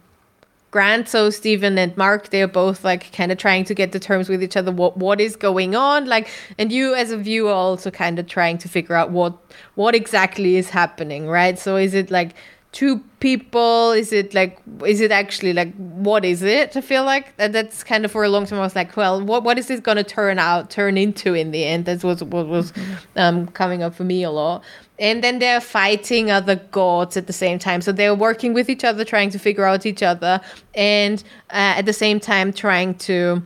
Grant, 0.72 1.10
so 1.10 1.30
Stephen 1.30 1.78
and 1.78 1.96
Mark, 1.98 2.30
they're 2.30 2.48
both 2.48 2.86
like 2.86 3.12
kind 3.12 3.30
of 3.30 3.38
trying 3.38 3.65
to 3.65 3.74
get 3.74 3.91
to 3.91 4.00
terms 4.00 4.30
with 4.30 4.41
each 4.41 4.56
other. 4.56 4.72
What 4.72 4.96
what 4.98 5.20
is 5.20 5.36
going 5.36 5.76
on? 5.76 6.06
Like, 6.06 6.30
and 6.58 6.72
you 6.72 6.96
as 6.96 7.12
a 7.12 7.17
viewer 7.17 7.52
also 7.52 7.91
kind 7.91 8.17
of 8.20 8.28
trying 8.28 8.58
to 8.60 8.70
figure 8.70 8.96
out 8.96 9.12
what 9.12 9.38
what 9.76 9.96
exactly 9.96 10.56
is 10.56 10.70
happening, 10.70 11.28
right? 11.28 11.60
So 11.60 11.76
is 11.76 11.94
it 11.94 12.10
like 12.10 12.36
two 12.71 12.99
people? 13.19 13.91
Is 13.91 14.13
it 14.13 14.34
like 14.34 14.60
is 14.86 15.01
it 15.01 15.12
actually 15.12 15.53
like 15.53 15.73
what 15.75 16.23
is 16.23 16.41
it? 16.41 16.75
I 16.75 16.81
feel 16.81 17.03
like 17.03 17.36
that 17.38 17.51
that's 17.51 17.84
kind 17.84 18.05
of 18.05 18.12
for 18.12 18.23
a 18.23 18.29
long 18.29 18.45
time. 18.45 18.60
I 18.60 18.63
was 18.63 18.75
like, 18.75 18.95
well, 18.95 19.21
what 19.21 19.43
what 19.43 19.57
is 19.57 19.67
this 19.67 19.79
going 19.79 19.97
to 19.97 20.03
turn 20.03 20.39
out 20.39 20.69
turn 20.69 20.97
into 20.97 21.34
in 21.34 21.51
the 21.51 21.65
end? 21.65 21.86
That's 21.86 22.03
what 22.03 22.21
what 22.23 22.47
was 22.47 22.73
um, 23.15 23.47
coming 23.47 23.84
up 23.84 23.95
for 23.95 24.03
me 24.03 24.23
a 24.23 24.31
lot. 24.31 24.63
And 24.99 25.23
then 25.23 25.39
they're 25.39 25.62
fighting 25.62 26.29
other 26.29 26.57
gods 26.57 27.17
at 27.17 27.25
the 27.25 27.34
same 27.34 27.57
time. 27.57 27.81
So 27.81 27.91
they're 27.91 28.13
working 28.13 28.53
with 28.53 28.69
each 28.69 28.84
other, 28.84 29.03
trying 29.03 29.31
to 29.31 29.39
figure 29.39 29.65
out 29.65 29.86
each 29.86 30.03
other, 30.03 30.39
and 30.75 31.23
uh, 31.49 31.79
at 31.79 31.86
the 31.86 31.93
same 31.93 32.19
time 32.19 32.53
trying 32.53 32.95
to 32.99 33.41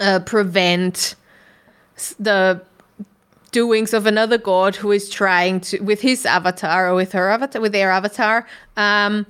uh, 0.00 0.20
prevent 0.20 1.16
the 2.18 2.62
doings 3.54 3.94
of 3.94 4.04
another 4.04 4.36
god 4.36 4.74
who 4.74 4.90
is 4.90 5.08
trying 5.08 5.60
to 5.60 5.78
with 5.78 6.00
his 6.00 6.26
avatar 6.26 6.88
or 6.88 6.94
with 6.96 7.12
her 7.12 7.30
avatar 7.30 7.62
with 7.62 7.72
their 7.72 7.90
avatar. 7.90 8.46
Um 8.76 9.26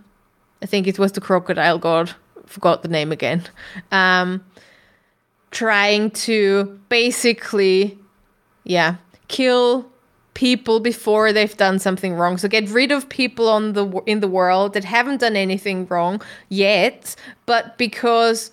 i 0.63 0.67
think 0.67 0.87
it 0.87 0.99
was 0.99 1.13
the 1.13 1.21
crocodile 1.21 1.79
god 1.79 2.15
forgot 2.47 2.83
the 2.83 2.89
name 2.89 3.13
again. 3.13 3.43
Um 3.93 4.43
trying 5.51 6.11
to 6.11 6.81
basically 6.89 7.99
yeah 8.65 8.97
kill 9.29 9.87
people 10.33 10.81
before 10.81 11.33
they've 11.33 11.57
done 11.57 11.79
something 11.79 12.15
wrong. 12.15 12.39
So 12.39 12.49
get 12.49 12.69
rid 12.71 12.91
of 12.93 13.09
people 13.11 13.47
on 13.49 13.75
the 13.75 13.87
in 14.07 14.21
the 14.21 14.33
world 14.41 14.73
that 14.73 14.85
haven't 14.85 15.21
done 15.21 15.37
anything 15.37 15.87
wrong 15.91 16.23
yet 16.49 17.15
but 17.45 17.77
because 17.77 18.51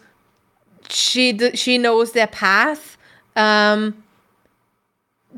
she 0.90 1.26
she 1.56 1.78
knows 1.78 2.12
their 2.12 2.28
path 2.28 2.98
um 3.38 4.04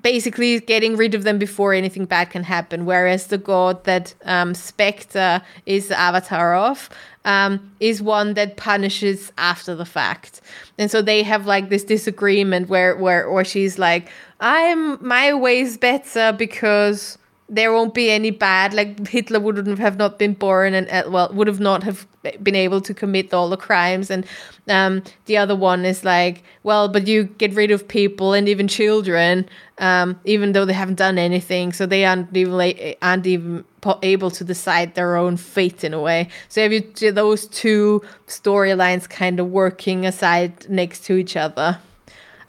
basically 0.01 0.59
getting 0.59 0.95
rid 0.97 1.13
of 1.15 1.23
them 1.23 1.37
before 1.37 1.73
anything 1.73 2.05
bad 2.05 2.29
can 2.29 2.43
happen. 2.43 2.85
Whereas 2.85 3.27
the 3.27 3.37
god 3.37 3.83
that 3.83 4.13
um, 4.25 4.53
Spector 4.53 5.41
is 5.65 5.89
the 5.89 5.99
avatar 5.99 6.55
of 6.55 6.89
um, 7.25 7.71
is 7.79 8.01
one 8.01 8.33
that 8.33 8.57
punishes 8.57 9.31
after 9.37 9.75
the 9.75 9.85
fact. 9.85 10.41
And 10.77 10.89
so 10.89 11.01
they 11.01 11.23
have 11.23 11.45
like 11.45 11.69
this 11.69 11.83
disagreement 11.83 12.69
where 12.69 12.95
where 12.95 13.29
where 13.31 13.45
she's 13.45 13.77
like, 13.79 14.09
I'm 14.39 15.05
my 15.05 15.33
way's 15.33 15.77
better 15.77 16.33
because 16.33 17.17
there 17.53 17.71
won't 17.71 17.93
be 17.93 18.09
any 18.09 18.31
bad 18.31 18.73
like 18.73 19.07
hitler 19.07 19.39
wouldn't 19.39 19.77
have 19.79 19.97
not 19.97 20.17
been 20.17 20.33
born 20.33 20.73
and 20.73 20.89
uh, 20.89 21.03
well 21.07 21.29
would 21.33 21.47
have 21.47 21.59
not 21.59 21.83
have 21.83 22.07
been 22.41 22.55
able 22.55 22.79
to 22.81 22.93
commit 22.93 23.33
all 23.33 23.49
the 23.49 23.57
crimes. 23.57 24.09
And 24.09 24.25
um, 24.69 25.03
the 25.25 25.37
other 25.37 25.55
one 25.55 25.85
is 25.85 26.03
like 26.03 26.43
well 26.63 26.87
but 26.87 27.07
you 27.07 27.23
get 27.23 27.53
rid 27.53 27.71
of 27.71 27.87
people 27.87 28.33
and 28.33 28.49
even 28.49 28.67
children 28.67 29.47
um, 29.77 30.19
even 30.23 30.51
though 30.51 30.65
they 30.65 30.73
haven't 30.73 30.95
done 30.95 31.17
anything. 31.17 31.73
So 31.73 31.85
they 31.85 32.05
aren't 32.05 32.35
even 32.35 32.95
aren't 33.01 33.27
even 33.27 33.65
able 34.01 34.31
to 34.31 34.43
decide 34.43 34.95
their 34.95 35.15
own 35.17 35.37
fate 35.37 35.83
in 35.83 35.93
a 35.93 36.01
way. 36.01 36.29
So 36.49 36.61
have 36.61 36.71
you 36.73 37.11
those 37.11 37.47
two 37.47 38.01
storylines 38.27 39.09
kind 39.09 39.39
of 39.39 39.49
working 39.49 40.05
aside 40.05 40.69
next 40.69 41.05
to 41.05 41.15
each 41.15 41.35
other? 41.35 41.79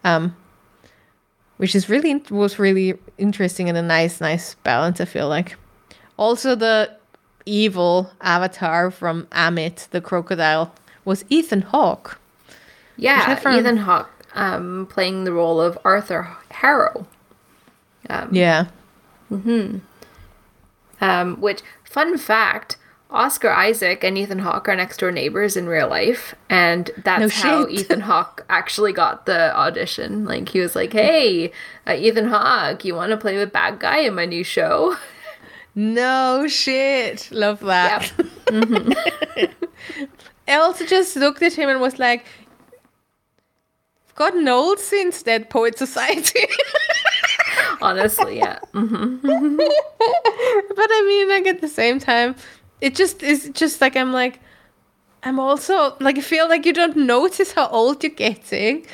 Um, 0.05 0.37
which 1.57 1.75
is 1.75 1.89
really 1.89 2.15
was 2.31 2.59
really 2.59 2.99
interesting 3.19 3.69
and 3.69 3.79
a 3.79 3.83
nice 3.83 4.21
nice 4.21 4.55
balance 4.57 5.01
i 5.01 5.05
feel 5.05 5.29
like. 5.29 5.57
Also 6.17 6.55
the 6.55 6.91
evil 7.47 8.11
avatar 8.21 8.91
from 8.91 9.27
Ammit 9.27 9.89
the 9.91 10.01
crocodile 10.01 10.75
was 11.05 11.25
ethan 11.29 11.63
hawke. 11.63 12.19
Yeah, 12.97 13.41
Ethan 13.59 13.79
Hawke 13.79 14.11
um, 14.35 14.87
playing 14.91 15.25
the 15.25 15.33
role 15.33 15.61
of 15.61 15.79
Arthur 15.85 16.37
Harrow. 16.51 17.07
yeah. 18.31 18.67
Um, 21.01 21.41
which, 21.41 21.61
fun 21.85 22.19
fact, 22.19 22.77
Oscar 23.11 23.51
Isaac 23.51 24.03
and 24.03 24.19
Ethan 24.19 24.41
Hawke 24.41 24.69
are 24.69 24.75
next 24.75 24.99
door 24.99 25.13
neighbors 25.13 25.57
in 25.57 25.69
real 25.69 25.89
life, 25.89 26.35
and 26.49 26.91
that's 27.05 27.21
No 27.21 27.29
how. 27.29 27.69
Ethan 27.69 28.01
Hawke 28.01 28.45
actually 28.49 28.93
got 28.93 29.27
the 29.27 29.55
audition. 29.57 30.25
Like 30.25 30.49
he 30.49 30.61
was 30.61 30.75
like, 30.75 30.93
"Hey, 30.93 31.53
uh, 31.87 31.95
Ethan 31.95 32.29
Hawke, 32.29 32.85
you 32.85 32.95
want 32.95 33.11
to 33.11 33.17
play 33.17 33.37
the 33.37 33.47
bad 33.47 33.79
guy 33.79 33.99
in 33.99 34.15
my 34.15 34.27
new 34.27 34.45
show?" 34.45 34.97
no 35.77 36.47
shit 36.47 37.29
love 37.33 37.59
that 37.61 38.13
i 40.47 40.55
also 40.55 40.87
just 40.87 41.17
looked 41.17 41.43
at 41.43 41.53
him 41.53 41.69
and 41.69 41.81
was 41.81 41.99
like 41.99 42.25
"I've 44.09 44.15
gotten 44.15 44.47
old 44.47 44.79
since 44.79 45.21
Dead 45.23 45.51
Poet 45.51 45.77
Society. 45.77 46.47
Honestly, 47.83 48.39
yeah. 48.39 48.61
Mm. 48.73 49.21
but 49.23 49.29
I 50.91 51.05
mean, 51.09 51.29
like 51.29 51.47
at 51.47 51.61
the 51.61 51.69
same 51.69 51.99
time, 51.99 52.37
it 52.81 52.95
just 52.95 53.23
is 53.23 53.51
just 53.55 53.81
like 53.81 53.97
I'm 53.97 54.13
like, 54.13 54.41
I'm 55.23 55.39
also 55.39 55.97
like 56.01 56.19
I 56.19 56.21
feel 56.21 56.49
like 56.49 56.67
you 56.67 56.73
don't 56.73 56.97
notice 56.97 57.53
how 57.53 57.69
old 57.69 58.03
you're 58.03 58.13
getting 58.13 58.87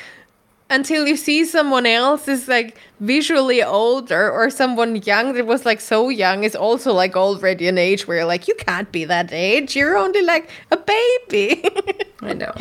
until 0.71 1.07
you 1.07 1.17
see 1.17 1.45
someone 1.45 1.85
else 1.85 2.29
is 2.29 2.47
like 2.47 2.79
visually 3.01 3.61
older 3.61 4.31
or 4.31 4.49
someone 4.51 4.95
young 5.03 5.33
that 5.35 5.45
was 5.45 5.67
like 5.67 5.81
so 5.81 6.09
young 6.09 6.45
is 6.45 6.55
also 6.55 6.93
like 6.93 7.17
already 7.17 7.67
an 7.67 7.77
age 7.77 8.07
where 8.07 8.19
you're 8.19 8.27
like 8.27 8.47
you 8.47 8.55
can't 8.55 8.93
be 8.93 9.05
that 9.05 9.33
age 9.33 9.75
you're 9.75 9.97
only 9.97 10.23
like 10.23 10.49
a 10.71 10.77
baby 10.77 11.69
I 12.23 12.35
know. 12.35 12.53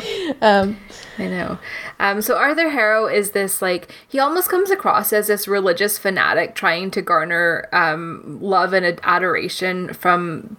um 0.42 0.76
I 1.18 1.26
know. 1.26 1.58
Um, 1.98 2.22
so 2.22 2.36
Arthur 2.36 2.70
Harrow 2.70 3.06
is 3.06 3.32
this 3.32 3.60
like 3.60 3.92
he 4.08 4.18
almost 4.18 4.48
comes 4.48 4.70
across 4.70 5.12
as 5.12 5.26
this 5.26 5.46
religious 5.46 5.98
fanatic 5.98 6.54
trying 6.54 6.90
to 6.92 7.02
garner 7.02 7.68
um, 7.72 8.38
love 8.40 8.72
and 8.72 8.86
ad- 8.86 9.00
adoration 9.02 9.92
from 9.92 10.56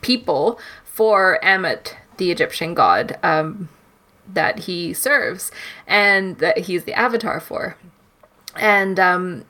people 0.00 0.58
for 0.84 1.38
Ammit, 1.42 1.94
the 2.16 2.30
Egyptian 2.30 2.74
god 2.74 3.18
um, 3.22 3.68
that 4.32 4.60
he 4.60 4.94
serves 4.94 5.50
and 5.86 6.38
that 6.38 6.58
he's 6.58 6.84
the 6.84 6.94
avatar 6.94 7.40
for. 7.40 7.76
And 8.56 8.98
um, 8.98 9.44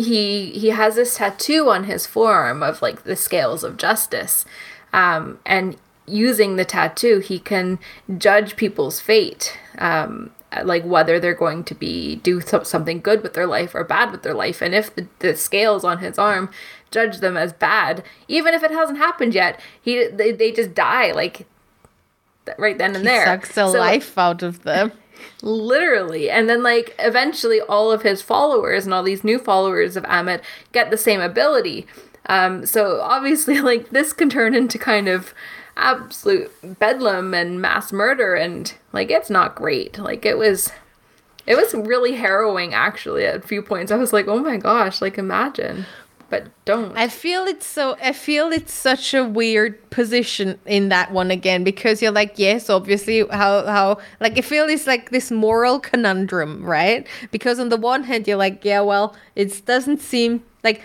he 0.00 0.50
he 0.50 0.68
has 0.68 0.96
this 0.96 1.16
tattoo 1.16 1.68
on 1.68 1.84
his 1.84 2.06
forearm 2.06 2.62
of 2.62 2.82
like 2.82 3.04
the 3.04 3.16
scales 3.16 3.62
of 3.62 3.76
justice 3.76 4.44
um, 4.92 5.38
and 5.44 5.76
using 6.06 6.56
the 6.56 6.64
tattoo 6.64 7.20
he 7.20 7.38
can 7.38 7.78
judge 8.18 8.56
people's 8.56 9.00
fate 9.00 9.58
um, 9.78 10.30
like 10.64 10.84
whether 10.84 11.20
they're 11.20 11.34
going 11.34 11.62
to 11.62 11.74
be 11.74 12.16
do 12.16 12.40
so- 12.40 12.62
something 12.62 13.00
good 13.00 13.22
with 13.22 13.34
their 13.34 13.46
life 13.46 13.74
or 13.74 13.84
bad 13.84 14.10
with 14.10 14.22
their 14.22 14.34
life 14.34 14.60
and 14.60 14.74
if 14.74 14.94
the, 14.94 15.06
the 15.20 15.36
scales 15.36 15.84
on 15.84 15.98
his 15.98 16.18
arm 16.18 16.50
judge 16.90 17.18
them 17.18 17.36
as 17.36 17.52
bad. 17.52 18.02
Even 18.28 18.54
if 18.54 18.62
it 18.62 18.70
hasn't 18.70 18.98
happened 18.98 19.34
yet 19.34 19.60
he 19.80 20.06
they, 20.08 20.32
they 20.32 20.50
just 20.52 20.74
die 20.74 21.12
like 21.12 21.46
right 22.58 22.78
then 22.78 22.90
and 22.96 22.98
he 23.04 23.04
there. 23.04 23.24
sucks 23.26 23.48
the 23.54 23.70
So- 23.70 23.78
life 23.78 24.16
out 24.18 24.42
of 24.42 24.62
them. 24.64 24.92
Literally. 25.42 26.30
And 26.30 26.48
then 26.48 26.62
like 26.62 26.94
eventually 26.98 27.60
all 27.62 27.90
of 27.92 28.02
his 28.02 28.22
followers 28.22 28.84
and 28.84 28.94
all 28.94 29.02
these 29.02 29.24
new 29.24 29.38
followers 29.38 29.96
of 29.96 30.04
Ammit 30.04 30.40
get 30.72 30.90
the 30.90 30.96
same 30.96 31.20
ability. 31.20 31.86
Um 32.26 32.66
so 32.66 33.00
obviously 33.00 33.60
like 33.70 33.90
this 33.90 34.12
can 34.12 34.28
turn 34.30 34.54
into 34.54 34.78
kind 34.78 35.08
of 35.08 35.34
absolute 35.76 36.50
bedlam 36.78 37.32
and 37.32 37.60
mass 37.60 37.92
murder 37.92 38.34
and 38.34 38.74
like 38.92 39.10
it's 39.10 39.30
not 39.30 39.54
great. 39.54 39.98
Like 39.98 40.24
it 40.26 40.36
was 40.38 40.70
it 41.46 41.54
was 41.56 41.74
really 41.74 42.14
harrowing 42.16 42.74
actually 42.74 43.24
at 43.24 43.36
a 43.36 43.40
few 43.40 43.62
points. 43.62 43.90
I 43.92 43.96
was 43.96 44.12
like 44.12 44.26
oh 44.28 44.40
my 44.40 44.56
gosh 44.56 45.00
like 45.00 45.18
imagine 45.18 45.86
but 46.30 46.46
don't. 46.64 46.96
I 46.96 47.08
feel 47.08 47.44
it's 47.44 47.66
so 47.66 47.96
I 48.00 48.12
feel 48.12 48.52
it's 48.52 48.72
such 48.72 49.12
a 49.12 49.24
weird 49.24 49.90
position 49.90 50.58
in 50.64 50.88
that 50.88 51.10
one 51.12 51.30
again 51.30 51.64
because 51.64 52.00
you're 52.00 52.12
like 52.12 52.34
yes 52.38 52.70
obviously 52.70 53.26
how 53.28 53.66
how 53.66 53.98
like 54.20 54.38
I 54.38 54.40
feel 54.40 54.68
it's 54.68 54.86
like 54.86 55.10
this 55.10 55.30
moral 55.30 55.80
conundrum 55.80 56.64
right? 56.64 57.06
Because 57.32 57.58
on 57.58 57.68
the 57.68 57.76
one 57.76 58.04
hand 58.04 58.28
you're 58.28 58.38
like 58.38 58.64
yeah 58.64 58.80
well 58.80 59.14
it 59.34 59.66
doesn't 59.66 60.00
seem 60.00 60.44
like 60.62 60.82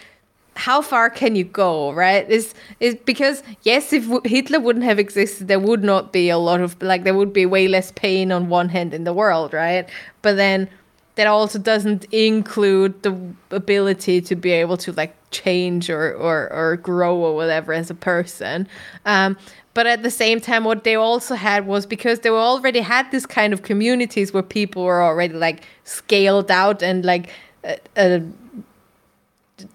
how 0.55 0.81
far 0.81 1.09
can 1.09 1.35
you 1.35 1.43
go 1.43 1.91
right? 1.93 2.27
Is 2.29 2.53
is 2.79 2.95
because 3.05 3.43
yes 3.61 3.93
if 3.93 4.09
Hitler 4.25 4.59
wouldn't 4.59 4.85
have 4.85 4.97
existed 4.97 5.47
there 5.47 5.59
would 5.59 5.83
not 5.83 6.11
be 6.11 6.29
a 6.29 6.37
lot 6.39 6.59
of 6.59 6.81
like 6.81 7.03
there 7.03 7.13
would 7.13 7.33
be 7.33 7.45
way 7.45 7.67
less 7.67 7.91
pain 7.91 8.31
on 8.31 8.49
one 8.49 8.69
hand 8.69 8.95
in 8.95 9.03
the 9.03 9.13
world 9.13 9.53
right? 9.53 9.87
But 10.23 10.37
then 10.37 10.69
that 11.15 11.27
also 11.27 11.57
doesn't 11.57 12.05
include 12.05 13.01
the 13.03 13.17
ability 13.51 14.21
to 14.21 14.35
be 14.35 14.51
able 14.51 14.77
to 14.77 14.91
like 14.93 15.15
change 15.31 15.89
or 15.89 16.13
or, 16.13 16.51
or 16.51 16.77
grow 16.77 17.15
or 17.17 17.35
whatever 17.35 17.73
as 17.73 17.89
a 17.89 17.95
person. 17.95 18.67
Um, 19.05 19.37
but 19.73 19.87
at 19.87 20.03
the 20.03 20.11
same 20.11 20.39
time 20.39 20.63
what 20.63 20.83
they 20.83 20.95
also 20.95 21.35
had 21.35 21.67
was 21.67 21.85
because 21.85 22.19
they 22.19 22.29
already 22.29 22.79
had 22.79 23.11
this 23.11 23.25
kind 23.25 23.53
of 23.53 23.61
communities 23.61 24.33
where 24.33 24.43
people 24.43 24.83
were 24.83 25.01
already 25.01 25.33
like 25.33 25.63
scaled 25.83 26.49
out 26.49 26.81
and 26.81 27.03
like 27.03 27.29
uh, 27.63 27.75
uh, 27.97 28.19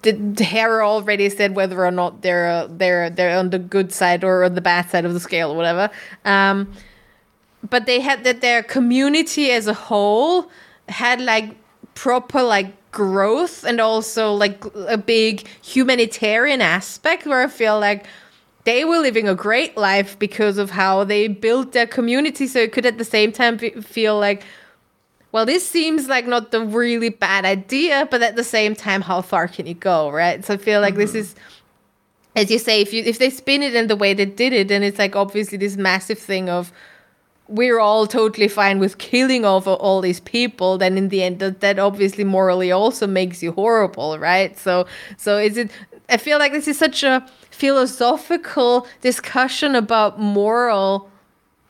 the, 0.03 0.45
hair 0.45 0.83
already 0.83 1.29
said 1.29 1.55
whether 1.55 1.85
or 1.85 1.91
not 1.91 2.23
they're 2.23 2.67
they're 2.69 3.11
they're 3.11 3.39
on 3.39 3.51
the 3.51 3.59
good 3.59 3.93
side 3.93 4.25
or 4.25 4.45
on 4.45 4.55
the 4.55 4.61
bad 4.61 4.91
side 4.91 5.05
of 5.05 5.15
the 5.15 5.21
scale 5.21 5.53
or 5.53 5.57
whatever. 5.57 5.91
Um, 6.25 6.73
but 7.69 7.87
they 7.87 8.01
had 8.01 8.25
that 8.25 8.41
their 8.41 8.63
community 8.63 9.51
as 9.51 9.67
a 9.67 9.75
whole 9.75 10.51
had 10.91 11.21
like 11.21 11.55
proper 11.95 12.43
like 12.43 12.75
growth 12.91 13.65
and 13.65 13.81
also 13.81 14.33
like 14.33 14.65
a 14.89 14.99
big 14.99 15.47
humanitarian 15.63 16.61
aspect 16.61 17.27
where 17.27 17.43
I 17.43 17.49
feel 17.49 17.79
like 17.79 18.07
they 18.65 18.85
were 18.85 18.99
living 18.99 19.29
a 19.29 19.35
great 19.35 19.77
life 19.77 20.19
because 20.19 20.59
of 20.59 20.71
how 20.71 21.05
they 21.05 21.29
built 21.29 21.73
their 21.73 21.87
community. 21.87 22.47
So 22.47 22.59
it 22.59 22.73
could 22.73 22.87
at 22.87 22.99
the 22.99 23.05
same 23.05 23.33
time 23.33 23.57
be, 23.57 23.71
feel 23.71 24.19
like 24.19 24.45
well 25.33 25.47
this 25.47 25.67
seems 25.67 26.09
like 26.09 26.27
not 26.27 26.51
the 26.51 26.61
really 26.65 27.09
bad 27.09 27.45
idea 27.45 28.09
but 28.11 28.23
at 28.23 28.35
the 28.37 28.45
same 28.45 28.75
time 28.75 29.01
how 29.01 29.23
far 29.23 29.47
can 29.47 29.67
you 29.67 29.75
go 29.75 30.11
right? 30.11 30.45
So 30.45 30.55
i 30.55 30.57
feel 30.57 30.81
like 30.81 30.97
this 30.97 31.11
mm-hmm. 31.11 31.21
is 31.21 31.35
as 32.35 32.51
you 32.51 32.59
say 32.59 32.81
if 32.81 32.93
you 32.93 33.03
if 33.05 33.19
they 33.19 33.31
spin 33.31 33.63
it 33.63 33.75
in 33.75 33.87
the 33.87 33.97
way 33.97 34.15
they 34.15 34.25
did 34.25 34.53
it 34.53 34.69
then 34.69 34.83
it's 34.83 34.99
like 34.99 35.15
obviously 35.15 35.59
this 35.59 35.77
massive 35.77 36.19
thing 36.19 36.49
of 36.49 36.73
we're 37.51 37.81
all 37.81 38.07
totally 38.07 38.47
fine 38.47 38.79
with 38.79 38.99
killing 38.99 39.45
off 39.45 39.67
all 39.67 40.01
these 40.01 40.21
people 40.21 40.79
then 40.79 40.97
in 40.97 41.09
the 41.09 41.23
end 41.23 41.41
that, 41.41 41.61
that 41.61 41.79
obviously 41.79 42.23
morally 42.25 42.71
also 42.71 43.07
makes 43.07 43.43
you 43.43 43.53
horrible 43.53 44.19
right? 44.19 44.57
So 44.59 44.87
so 45.17 45.37
is 45.37 45.57
it 45.57 45.71
i 46.09 46.17
feel 46.17 46.39
like 46.39 46.53
this 46.53 46.69
is 46.69 46.79
such 46.79 47.03
a 47.03 47.27
philosophical 47.51 48.87
discussion 49.01 49.75
about 49.75 50.19
moral 50.19 51.11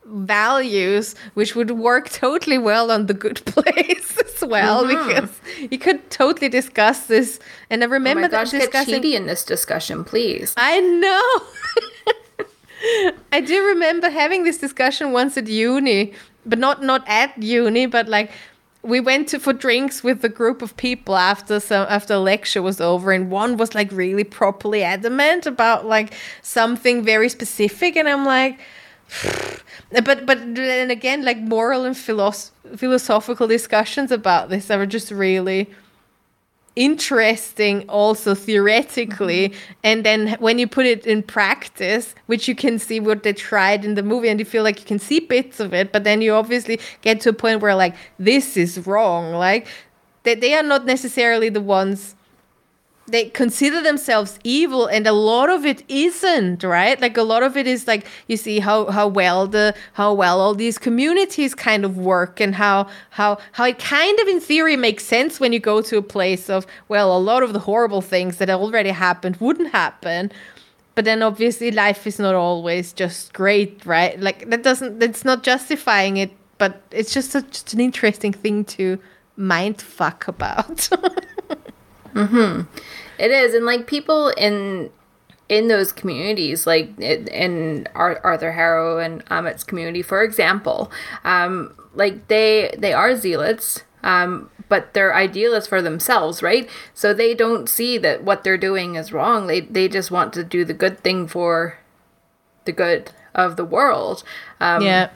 values 0.07 1.15
which 1.35 1.55
would 1.55 1.71
work 1.73 2.09
totally 2.11 2.59
well 2.59 2.91
on 2.91 3.07
the 3.07 3.15
good 3.15 3.45
place 3.47 4.19
as 4.19 4.43
well 4.43 4.85
mm-hmm. 4.85 5.09
because 5.09 5.31
you 5.71 5.79
could 5.79 6.11
totally 6.11 6.49
discuss 6.49 7.07
this 7.07 7.39
and 7.71 7.83
i 7.83 7.87
oh 7.87 7.91
remember 7.91 8.23
my 8.23 8.29
that 8.29 8.45
gosh 8.45 8.53
get 8.53 8.61
discussing 8.61 9.03
Chidi 9.03 9.15
in 9.15 9.27
this 9.27 9.45
discussion 9.45 10.05
please. 10.05 10.55
I 10.57 10.81
know. 10.81 11.81
I 13.33 13.41
do 13.41 13.67
remember 13.67 14.11
having 14.11 14.45
this 14.45 14.59
discussion 14.59 15.13
once 15.13 15.37
at 15.37 15.47
uni, 15.49 16.13
but 16.47 16.59
not 16.59 16.83
not 16.83 17.05
at 17.07 17.37
uni, 17.43 17.87
but 17.87 18.09
like 18.09 18.31
we 18.83 18.99
went 19.01 19.29
to 19.29 19.39
for 19.39 19.53
drinks 19.53 20.03
with 20.03 20.25
a 20.25 20.29
group 20.29 20.63
of 20.63 20.77
people 20.77 21.17
after 21.17 21.61
some 21.61 21.87
after 21.89 22.15
a 22.15 22.19
lecture 22.19 22.63
was 22.63 22.81
over 22.81 23.13
and 23.13 23.31
one 23.31 23.57
was 23.57 23.75
like 23.75 23.93
really 23.93 24.25
properly 24.25 24.83
adamant 24.83 25.47
about 25.47 25.85
like 25.85 26.15
something 26.43 27.05
very 27.05 27.29
specific 27.29 27.97
and 27.97 28.09
I'm 28.09 28.25
like 28.25 28.59
but 29.93 30.25
but 30.25 30.55
then 30.55 30.91
again 30.91 31.25
like 31.25 31.39
moral 31.39 31.85
and 31.85 31.97
philosoph- 31.97 32.53
philosophical 32.77 33.47
discussions 33.47 34.11
about 34.11 34.49
this 34.49 34.71
are 34.71 34.87
just 34.87 35.11
really 35.11 35.69
interesting 36.77 37.89
also 37.89 38.35
theoretically 38.35 39.49
mm-hmm. 39.49 39.73
and 39.83 40.05
then 40.05 40.37
when 40.39 40.59
you 40.59 40.69
put 40.69 40.87
it 40.87 41.05
in 41.05 41.23
practice 41.23 42.15
which 42.27 42.47
you 42.47 42.55
can 42.55 42.79
see 42.79 43.01
what 43.01 43.25
they 43.25 43.33
tried 43.33 43.85
in 43.85 43.95
the 43.95 44.03
movie 44.03 44.29
and 44.29 44.39
you 44.39 44.47
feel 44.47 44.63
like 44.63 44.79
you 44.79 44.87
can 44.87 44.99
see 44.99 45.19
bits 45.19 45.59
of 45.59 45.75
it 45.75 45.93
but 45.93 46.05
then 46.05 46.23
you 46.23 46.33
obviously 46.33 46.79
get 47.03 47.21
to 47.21 47.29
a 47.29 47.33
point 47.33 47.61
where 47.61 47.75
like 47.75 47.95
this 48.19 48.57
is 48.57 48.87
wrong 48.87 49.33
like 49.33 49.67
they, 50.23 50.35
they 50.35 50.55
are 50.55 50.63
not 50.63 50.87
necessarily 50.87 51.49
the 51.49 51.61
ones 51.61 52.15
they 53.11 53.31
consider 53.31 53.83
themselves 53.83 54.39
evil 54.45 54.87
and 54.87 55.07
a 55.07 55.13
lot 55.13 55.51
of 55.51 55.65
it 55.65 55.83
isn't 55.89 56.63
right? 56.63 57.01
Like 57.01 57.17
a 57.17 57.23
lot 57.23 57.43
of 57.43 57.57
it 57.57 57.67
is 57.67 57.87
like 57.87 58.07
you 58.29 58.37
see 58.37 58.61
how 58.61 58.91
how 58.91 59.09
well 59.09 59.47
the 59.47 59.75
how 59.95 60.13
well 60.15 60.41
all 60.41 60.55
these 60.55 60.79
communities 60.79 61.55
kind 61.55 61.85
of 61.85 61.97
work 61.97 62.41
and 62.41 62.55
how 62.55 62.89
how 63.11 63.39
how 63.53 63.65
it 63.65 63.79
kind 63.79 64.19
of 64.21 64.29
in 64.29 64.41
theory 64.41 64.77
makes 64.77 65.05
sense 65.05 65.41
when 65.41 65.53
you 65.53 65.61
go 65.61 65.83
to 65.83 65.97
a 65.99 66.03
place 66.03 66.49
of 66.49 66.67
well 66.89 67.17
a 67.17 67.19
lot 67.19 67.43
of 67.43 67.53
the 67.53 67.61
horrible 67.61 68.01
things 68.01 68.39
that 68.39 68.51
already 68.51 68.91
happened 68.91 69.37
wouldn't 69.37 69.73
happen 69.73 70.31
but 70.95 71.05
then 71.05 71.23
obviously 71.23 71.71
life 71.71 72.07
is 72.07 72.19
not 72.19 72.35
always 72.35 72.93
just 72.93 73.33
great 73.33 73.85
right? 73.87 74.21
Like 74.21 74.51
that 74.51 74.63
doesn't 74.63 74.99
that's 74.99 75.25
not 75.25 75.43
justifying 75.43 76.17
it 76.17 76.33
but 76.59 76.83
it's 76.91 77.13
just 77.13 77.33
just 77.33 77.73
an 77.75 77.81
interesting 77.81 78.33
thing 78.33 78.65
to 78.65 78.99
mind 79.37 79.81
fuck 79.81 80.29
about 80.29 80.89
It 83.19 83.31
is, 83.31 83.55
and 83.55 83.67
like 83.67 83.87
people 83.87 84.29
in 84.31 84.91
in 85.49 85.69
those 85.69 85.93
communities, 85.93 86.67
like 86.67 86.99
in 86.99 87.89
Arthur 87.95 88.53
Harrow 88.53 88.99
and 88.99 89.23
Ammit's 89.31 89.65
community, 89.65 90.03
for 90.03 90.23
example, 90.23 90.91
um, 91.25 91.75
like 91.95 92.29
they 92.29 92.75
they 92.79 92.93
are 92.93 93.17
zealots, 93.17 93.83
um, 94.03 94.51
but 94.69 94.95
they're 94.95 95.15
idealists 95.15 95.69
for 95.69 95.83
themselves, 95.83 96.43
right? 96.43 96.69
So 96.95 97.13
they 97.13 97.35
don't 97.35 97.69
see 97.69 97.99
that 97.99 98.23
what 98.25 98.45
they're 98.45 98.57
doing 98.59 98.95
is 98.95 99.13
wrong. 99.13 99.47
They 99.49 99.61
they 99.61 99.89
just 99.89 100.11
want 100.11 100.33
to 100.35 100.45
do 100.45 100.65
the 100.65 100.75
good 100.75 101.01
thing 101.01 101.27
for 101.27 101.79
the 102.65 102.73
good 102.73 103.11
of 103.35 103.57
the 103.57 103.65
world. 103.65 104.23
Um, 104.61 104.83
yeah 104.83 105.11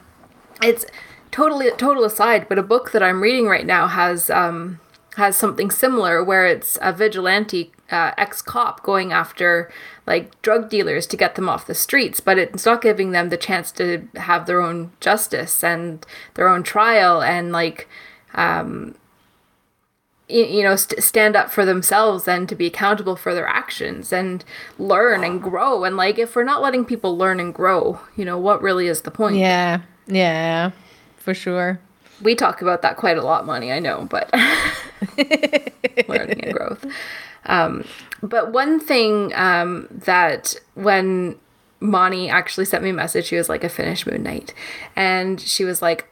it's 0.61 0.85
totally 1.31 1.69
total 1.71 2.03
aside 2.05 2.47
but 2.47 2.57
a 2.57 2.63
book 2.63 2.91
that 2.91 3.03
i'm 3.03 3.21
reading 3.21 3.45
right 3.45 3.65
now 3.65 3.87
has 3.87 4.29
um 4.29 4.79
has 5.17 5.35
something 5.37 5.71
similar 5.71 6.23
where 6.23 6.45
it's 6.45 6.77
a 6.81 6.91
vigilante 6.93 7.71
uh, 7.91 8.11
ex-cop 8.17 8.81
going 8.83 9.11
after 9.13 9.71
like 10.07 10.39
drug 10.41 10.69
dealers 10.69 11.05
to 11.07 11.15
get 11.15 11.35
them 11.35 11.47
off 11.47 11.67
the 11.67 11.75
streets 11.75 12.19
but 12.19 12.37
it's 12.37 12.65
not 12.65 12.81
giving 12.81 13.11
them 13.11 13.29
the 13.29 13.37
chance 13.37 13.71
to 13.71 14.07
have 14.15 14.45
their 14.45 14.59
own 14.61 14.91
justice 14.99 15.63
and 15.63 16.05
their 16.33 16.49
own 16.49 16.63
trial 16.63 17.21
and 17.21 17.51
like 17.51 17.87
um 18.33 18.95
you 20.27 20.63
know 20.63 20.75
st- 20.75 21.03
stand 21.03 21.35
up 21.35 21.51
for 21.51 21.63
themselves 21.65 22.27
and 22.27 22.49
to 22.49 22.55
be 22.55 22.65
accountable 22.65 23.15
for 23.15 23.35
their 23.35 23.47
actions 23.47 24.11
and 24.11 24.43
learn 24.79 25.23
and 25.23 25.41
grow 25.43 25.83
and 25.83 25.95
like 25.95 26.17
if 26.17 26.35
we're 26.35 26.43
not 26.43 26.63
letting 26.63 26.83
people 26.83 27.15
learn 27.15 27.39
and 27.39 27.53
grow 27.53 27.99
you 28.15 28.25
know 28.25 28.37
what 28.39 28.61
really 28.63 28.87
is 28.87 29.01
the 29.01 29.11
point 29.11 29.35
Yeah, 29.35 29.81
yeah, 30.07 30.71
for 31.17 31.35
sure. 31.35 31.79
we 32.23 32.33
talk 32.33 32.63
about 32.63 32.81
that 32.81 32.97
quite 32.97 33.17
a 33.19 33.21
lot 33.23 33.45
money 33.45 33.71
i 33.71 33.77
know 33.77 34.07
but 34.09 34.27
learning 36.07 36.43
and 36.43 36.53
growth 36.53 36.85
um, 37.45 37.85
but 38.21 38.51
one 38.51 38.79
thing 38.79 39.33
um, 39.35 39.87
that 39.91 40.55
when 40.73 41.37
Moni 41.79 42.29
actually 42.29 42.65
sent 42.65 42.83
me 42.83 42.89
a 42.89 42.93
message, 42.93 43.25
she 43.25 43.35
was 43.35 43.49
like, 43.49 43.63
a 43.63 43.69
finished 43.69 44.07
Moon 44.07 44.23
Knight. 44.23 44.53
And 44.95 45.39
she 45.39 45.63
was 45.63 45.81
like, 45.81 46.07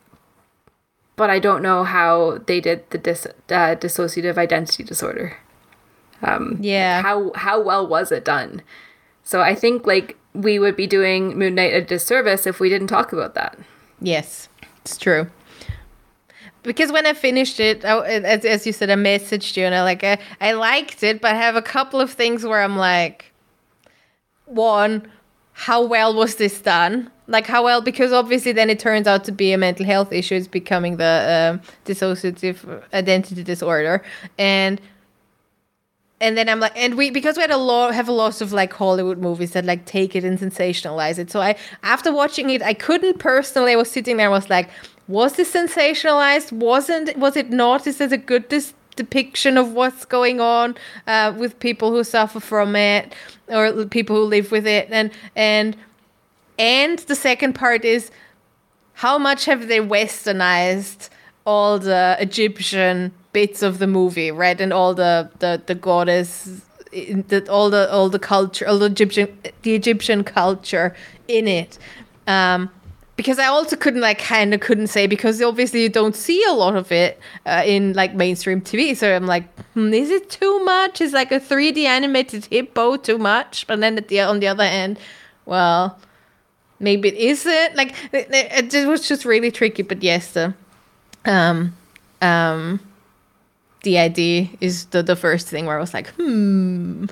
but 1.15 1.29
I 1.29 1.39
don't 1.39 1.61
know 1.61 1.83
how 1.83 2.39
they 2.45 2.59
did 2.59 2.89
the 2.89 2.97
dis- 2.97 3.27
uh, 3.49 3.75
dissociative 3.75 4.37
identity 4.37 4.83
disorder. 4.83 5.37
Yeah, 6.61 7.01
How 7.01 7.33
how 7.35 7.59
well 7.61 7.85
was 7.85 8.11
it 8.11 8.23
done? 8.23 8.61
So 9.23 9.41
I 9.41 9.55
think 9.55 9.85
like 9.85 10.17
we 10.33 10.57
would 10.57 10.75
be 10.75 10.87
doing 10.87 11.37
Moon 11.37 11.55
Knight 11.55 11.73
a 11.73 11.81
disservice 11.81 12.47
if 12.47 12.59
we 12.59 12.69
didn't 12.69 12.87
talk 12.87 13.11
about 13.11 13.35
that. 13.35 13.57
Yes, 13.99 14.47
it's 14.81 14.97
true. 14.97 15.29
Because 16.63 16.91
when 16.91 17.05
I 17.05 17.13
finished 17.13 17.59
it, 17.59 17.83
I, 17.85 17.99
as, 18.05 18.45
as 18.45 18.65
you 18.65 18.73
said, 18.73 18.89
I 18.89 18.95
messaged 18.95 19.57
you 19.57 19.65
and 19.65 19.75
I 19.75 19.83
like 19.83 20.03
I, 20.03 20.17
I 20.39 20.53
liked 20.53 21.03
it, 21.03 21.21
but 21.21 21.35
I 21.35 21.37
have 21.37 21.55
a 21.55 21.61
couple 21.61 21.99
of 21.99 22.11
things 22.11 22.45
where 22.45 22.61
I'm 22.61 22.77
like, 22.77 23.31
one, 24.45 25.07
how 25.53 25.83
well 25.83 26.13
was 26.15 26.35
this 26.35 26.61
done? 26.61 27.11
Like 27.27 27.47
how 27.47 27.63
well? 27.63 27.81
Because 27.81 28.11
obviously, 28.11 28.51
then 28.51 28.69
it 28.69 28.79
turns 28.79 29.07
out 29.07 29.23
to 29.25 29.31
be 29.31 29.53
a 29.53 29.57
mental 29.57 29.85
health 29.85 30.11
issue. 30.11 30.35
It's 30.35 30.47
becoming 30.47 30.97
the 30.97 31.59
um 31.61 31.69
dissociative 31.85 32.83
identity 32.93 33.43
disorder, 33.43 34.03
and 34.37 34.81
and 36.19 36.37
then 36.37 36.49
I'm 36.49 36.59
like, 36.59 36.73
and 36.75 36.95
we 36.95 37.11
because 37.11 37.37
we 37.37 37.41
had 37.41 37.51
a 37.51 37.57
lot 37.57 37.93
have 37.93 38.09
a 38.09 38.11
lot 38.13 38.41
of 38.41 38.51
like 38.51 38.73
Hollywood 38.73 39.19
movies 39.19 39.51
that 39.51 39.63
like 39.65 39.85
take 39.85 40.15
it 40.15 40.23
and 40.23 40.39
sensationalize 40.39 41.17
it. 41.17 41.31
So 41.31 41.41
I 41.41 41.55
after 41.83 42.11
watching 42.11 42.49
it, 42.49 42.61
I 42.61 42.73
couldn't 42.73 43.19
personally. 43.19 43.73
I 43.73 43.75
was 43.75 43.91
sitting 43.91 44.17
there, 44.17 44.27
and 44.27 44.31
was 44.31 44.49
like, 44.49 44.69
was 45.07 45.33
this 45.33 45.53
sensationalized? 45.53 46.51
Wasn't 46.51 47.17
was 47.17 47.35
it 47.35 47.49
not? 47.49 47.85
Is 47.87 47.97
this 47.97 48.11
a 48.11 48.17
good 48.17 48.47
dis- 48.49 48.73
depiction 48.95 49.57
of 49.57 49.73
what's 49.73 50.05
going 50.05 50.39
on 50.39 50.75
uh, 51.07 51.33
with 51.37 51.59
people 51.59 51.91
who 51.91 52.03
suffer 52.03 52.39
from 52.39 52.75
it 52.75 53.13
or 53.47 53.85
people 53.85 54.15
who 54.15 54.23
live 54.23 54.51
with 54.51 54.65
it? 54.65 54.87
And 54.91 55.11
and 55.35 55.75
and 56.57 56.99
the 56.99 57.15
second 57.15 57.53
part 57.53 57.83
is 57.83 58.11
how 58.93 59.17
much 59.17 59.45
have 59.45 59.67
they 59.67 59.79
westernized 59.79 61.09
all 61.45 61.79
the 61.79 62.15
Egyptian 62.19 63.13
bits 63.33 63.61
of 63.61 63.79
the 63.79 63.87
movie, 63.87 64.31
right? 64.31 64.59
And 64.59 64.71
all 64.71 64.93
the 64.93 65.29
the 65.39 65.61
the 65.65 65.75
goddess, 65.75 66.61
the, 66.91 67.45
all 67.49 67.69
the 67.69 67.91
all 67.91 68.09
the 68.09 68.19
culture, 68.19 68.67
all 68.67 68.79
the 68.79 68.85
Egyptian 68.85 69.37
the 69.63 69.75
Egyptian 69.75 70.23
culture 70.23 70.95
in 71.27 71.47
it. 71.47 71.77
Um, 72.27 72.69
because 73.15 73.37
I 73.37 73.45
also 73.45 73.75
couldn't 73.75 74.01
like 74.01 74.19
kind 74.19 74.53
of 74.53 74.59
couldn't 74.59 74.87
say 74.87 75.05
because 75.07 75.41
obviously 75.41 75.83
you 75.83 75.89
don't 75.89 76.15
see 76.15 76.43
a 76.45 76.53
lot 76.53 76.75
of 76.75 76.91
it 76.91 77.19
uh, 77.45 77.63
in 77.65 77.93
like 77.93 78.15
mainstream 78.15 78.61
TV. 78.61 78.95
So 78.97 79.15
I'm 79.15 79.27
like, 79.27 79.45
hmm, 79.73 79.93
is 79.93 80.09
it 80.09 80.29
too 80.29 80.63
much? 80.63 80.99
Is 80.99 81.13
like 81.13 81.31
a 81.31 81.39
3D 81.39 81.85
animated 81.85 82.45
hippo 82.45 82.97
too 82.97 83.17
much? 83.17 83.67
But 83.67 83.79
then 83.79 83.95
the 83.95 84.21
on 84.21 84.39
the 84.39 84.47
other 84.47 84.65
hand, 84.65 84.99
well, 85.45 85.97
maybe 86.79 87.09
it 87.09 87.15
isn't. 87.15 87.75
Like 87.75 87.93
it, 88.11 88.27
it, 88.31 88.73
it 88.73 88.87
was 88.87 89.07
just 89.07 89.25
really 89.25 89.51
tricky. 89.51 89.83
But 89.83 90.01
yes, 90.01 90.33
the 90.33 90.53
um 91.25 91.75
um 92.21 92.79
the 93.83 93.99
idea 93.99 94.49
is 94.59 94.85
the 94.85 95.03
the 95.03 95.15
first 95.15 95.47
thing 95.47 95.67
where 95.67 95.77
I 95.77 95.81
was 95.81 95.93
like, 95.93 96.07
hmm. 96.15 97.05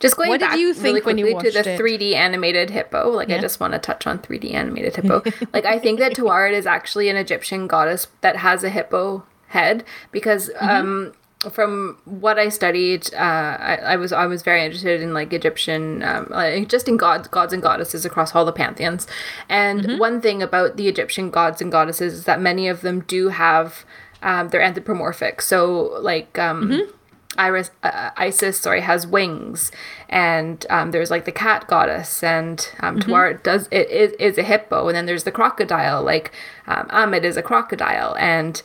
Just 0.00 0.16
going 0.16 0.28
What 0.30 0.40
did 0.40 0.50
back 0.50 0.58
you 0.58 0.68
really 0.72 1.00
think 1.00 1.06
when 1.06 1.18
you 1.18 1.24
quickly 1.32 1.50
to 1.50 1.62
the 1.62 1.70
it? 1.74 1.80
3D 1.80 2.14
animated 2.14 2.70
hippo. 2.70 3.10
Like 3.10 3.30
I 3.30 3.38
just 3.38 3.60
want 3.60 3.72
to 3.72 3.78
touch 3.78 4.06
on 4.06 4.18
3D 4.18 4.52
animated 4.54 4.96
hippo. 4.96 5.22
like 5.52 5.64
I 5.64 5.78
think 5.78 5.98
that 6.00 6.12
Taweret 6.14 6.52
is 6.52 6.66
actually 6.66 7.08
an 7.08 7.16
Egyptian 7.16 7.66
goddess 7.66 8.08
that 8.22 8.36
has 8.36 8.64
a 8.64 8.70
hippo 8.70 9.24
head 9.48 9.84
because 10.12 10.50
Mm-hmm. 10.50 10.68
um 10.68 11.12
from 11.50 11.98
what 12.06 12.38
I 12.38 12.48
studied, 12.48 13.12
uh, 13.12 13.18
I, 13.18 13.74
I 13.92 13.96
was 13.96 14.12
I 14.14 14.24
was 14.24 14.40
very 14.42 14.64
interested 14.64 15.02
in 15.02 15.12
like 15.12 15.30
Egyptian, 15.34 16.02
um, 16.02 16.26
like 16.30 16.68
just 16.70 16.88
in 16.88 16.96
gods, 16.96 17.28
gods 17.28 17.52
and 17.52 17.62
goddesses 17.62 18.06
across 18.06 18.34
all 18.34 18.46
the 18.46 18.52
pantheons. 18.52 19.06
And 19.50 19.82
Mm-hmm. 19.82 19.98
one 19.98 20.20
thing 20.22 20.42
about 20.42 20.78
the 20.78 20.88
Egyptian 20.88 21.28
gods 21.30 21.60
and 21.60 21.70
goddesses 21.70 22.14
is 22.14 22.24
that 22.24 22.40
many 22.40 22.66
of 22.68 22.80
them 22.80 23.00
do 23.00 23.28
have, 23.28 23.84
um, 24.22 24.48
they're 24.48 24.62
anthropomorphic. 24.62 25.42
So 25.42 25.98
like 26.00 26.38
um, 26.38 26.62
Mm-hmm. 26.70 26.90
Iris, 27.36 27.70
uh, 27.82 28.10
Isis, 28.16 28.58
sorry, 28.58 28.80
has 28.80 29.06
wings, 29.06 29.70
and 30.08 30.64
um, 30.70 30.90
there's 30.90 31.10
like 31.10 31.24
the 31.24 31.32
cat 31.32 31.66
goddess, 31.66 32.22
and 32.22 32.68
um, 32.80 32.98
Mm-hmm. 32.98 33.10
Taweret 33.10 33.42
does 33.42 33.68
it 33.70 33.90
is, 33.90 34.12
is 34.12 34.38
a 34.38 34.42
hippo, 34.42 34.88
and 34.88 34.96
then 34.96 35.06
there's 35.06 35.24
the 35.24 35.32
crocodile, 35.32 36.02
like 36.02 36.32
um, 36.66 36.86
Ammit 36.88 37.24
is 37.24 37.36
a 37.36 37.42
crocodile, 37.42 38.16
and 38.18 38.62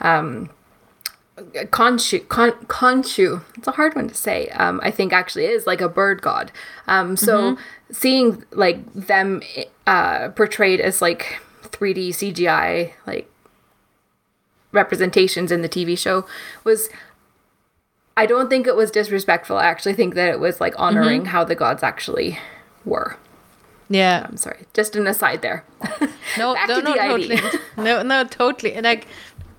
um, 0.00 0.50
Khonshu, 1.36 2.26
Khon, 2.26 2.52
Khonshu, 2.66 3.42
it's 3.56 3.66
a 3.66 3.72
hard 3.72 3.94
one 3.94 4.08
to 4.08 4.14
say. 4.14 4.48
Um, 4.48 4.80
I 4.82 4.90
think 4.90 5.12
actually 5.12 5.46
is 5.46 5.66
like 5.66 5.80
a 5.80 5.88
bird 5.88 6.22
god. 6.22 6.52
Um, 6.86 7.16
so 7.16 7.56
seeing 7.90 8.44
like 8.52 8.92
them 8.92 9.42
uh, 9.86 10.28
portrayed 10.30 10.80
as 10.80 11.00
like 11.00 11.40
3D 11.64 12.10
CGI 12.10 12.92
like 13.06 13.30
representations 14.72 15.52
in 15.52 15.62
the 15.62 15.68
TV 15.68 15.96
show 15.96 16.26
was 16.64 16.88
I 18.16 18.26
don't 18.26 18.50
think 18.50 18.66
it 18.66 18.76
was 18.76 18.90
disrespectful. 18.90 19.56
I 19.56 19.64
actually 19.64 19.94
think 19.94 20.14
that 20.14 20.28
it 20.28 20.40
was 20.40 20.60
like 20.60 20.74
honoring 20.78 21.22
mm-hmm. 21.22 21.30
how 21.30 21.44
the 21.44 21.54
gods 21.54 21.82
actually 21.82 22.38
were. 22.84 23.16
Yeah. 23.88 24.26
I'm 24.28 24.36
sorry. 24.36 24.64
Just 24.74 24.96
an 24.96 25.06
aside 25.06 25.42
there. 25.42 25.64
No, 26.38 26.54
no, 26.66 26.80
no, 26.80 26.94
totally. 26.94 27.38
no, 27.76 28.02
no, 28.02 28.24
totally. 28.24 28.72
And 28.72 28.84
like 28.84 29.06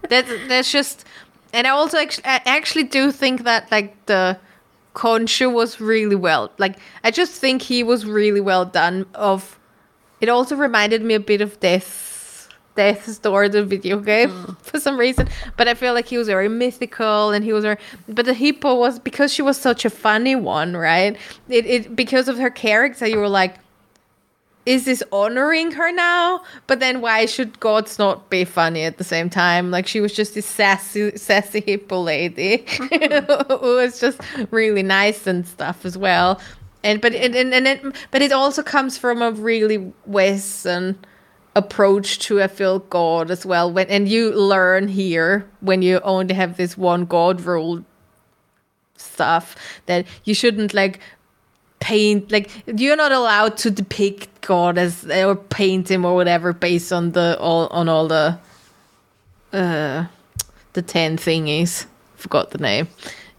that's 0.10 0.32
that's 0.48 0.72
just 0.72 1.06
and 1.54 1.68
I 1.68 1.70
also 1.70 2.00
actually 2.00 2.26
I 2.26 2.42
actually 2.46 2.86
do 2.86 3.12
think 3.12 3.44
that 3.44 3.72
like 3.72 4.06
the 4.08 4.40
Khonshu 4.96 5.54
was 5.54 5.80
really 5.80 6.16
well. 6.16 6.52
Like 6.58 6.78
I 7.04 7.12
just 7.12 7.40
think 7.40 7.62
he 7.62 7.84
was 7.84 8.08
really 8.08 8.42
well 8.42 8.66
done 8.66 9.06
of 9.14 9.60
it 10.20 10.30
also 10.30 10.56
reminded 10.56 11.04
me 11.04 11.14
a 11.14 11.20
bit 11.20 11.42
of 11.42 11.60
Death 11.60 12.13
Death's 12.76 13.18
Door, 13.20 13.50
the 13.50 13.64
video 13.64 14.00
game, 14.00 14.30
mm. 14.30 14.58
for 14.62 14.80
some 14.80 15.00
reason. 15.00 15.30
But 15.58 15.68
I 15.68 15.74
feel 15.74 15.94
like 15.94 16.08
he 16.08 16.18
was 16.18 16.28
very 16.28 16.50
mythical 16.50 17.32
and 17.32 17.44
he 17.44 17.54
was 17.54 17.64
very 17.64 17.78
but 18.08 18.26
the 18.26 18.34
hippo 18.34 18.76
was 18.76 19.00
because 19.00 19.34
she 19.34 19.42
was 19.42 19.58
such 19.58 19.86
a 19.86 19.90
funny 19.90 20.36
one, 20.36 20.76
right? 20.76 21.18
It 21.50 21.66
it 21.66 21.96
because 21.96 22.28
of 22.28 22.38
her 22.38 22.50
character 22.50 23.08
you 23.08 23.18
were 23.18 23.30
like 23.30 23.58
is 24.66 24.86
this 24.86 25.04
honoring 25.12 25.72
her 25.72 25.92
now? 25.92 26.42
But 26.68 26.80
then 26.80 27.02
why 27.02 27.26
should 27.26 27.60
gods 27.60 28.00
not 28.00 28.30
be 28.30 28.46
funny 28.46 28.84
at 28.84 28.98
the 28.98 29.04
same 29.04 29.30
time? 29.30 29.72
Like 29.72 29.88
she 29.88 30.00
was 30.00 30.14
just 30.14 30.36
this 30.36 30.46
sassy, 30.46 31.18
sassy 31.18 31.62
hippo 31.62 32.02
lady 32.02 32.66
who 32.78 33.60
was 33.60 34.00
just 34.00 34.22
really 34.52 34.84
nice 34.84 35.28
and 35.28 35.46
stuff 35.46 35.86
as 35.86 35.98
well. 35.98 36.40
And 36.84 37.02
but 37.02 37.14
it, 37.14 37.36
and, 37.36 37.54
and 37.54 37.68
it, 37.68 37.96
but 38.12 38.22
it 38.22 38.32
also 38.32 38.64
comes 38.64 38.98
from 38.98 39.22
a 39.22 39.32
really 39.32 39.78
Western 40.06 40.98
approach 41.56 42.20
to 42.20 42.42
I 42.42 42.48
feel 42.48 42.80
God 42.80 43.30
as 43.30 43.46
well. 43.46 43.72
When 43.72 43.88
and 43.88 44.08
you 44.08 44.32
learn 44.32 44.88
here 44.88 45.48
when 45.62 45.82
you 45.82 46.00
only 46.04 46.34
have 46.34 46.58
this 46.58 46.78
one 46.78 47.06
God 47.06 47.42
rule 47.42 47.84
stuff 48.96 49.56
that 49.86 50.06
you 50.24 50.34
shouldn't 50.34 50.74
like 50.74 51.00
paint 51.80 52.32
like 52.32 52.50
you're 52.66 52.96
not 52.96 53.12
allowed 53.12 53.58
to 53.58 53.70
depict 53.70 54.42
God 54.42 54.78
as 54.78 55.06
or 55.06 55.36
paint 55.36 55.92
him 55.92 56.06
or 56.06 56.16
whatever 56.16 56.54
based 56.54 56.94
on 56.94 57.12
the 57.12 57.38
all 57.40 57.68
on 57.68 57.90
all 57.90 58.08
the 58.08 58.40
uh 59.52 60.06
the 60.74 60.82
ten 60.82 61.18
thingies. 61.18 61.86
Forgot 62.16 62.52
the 62.52 62.58
name. 62.58 62.88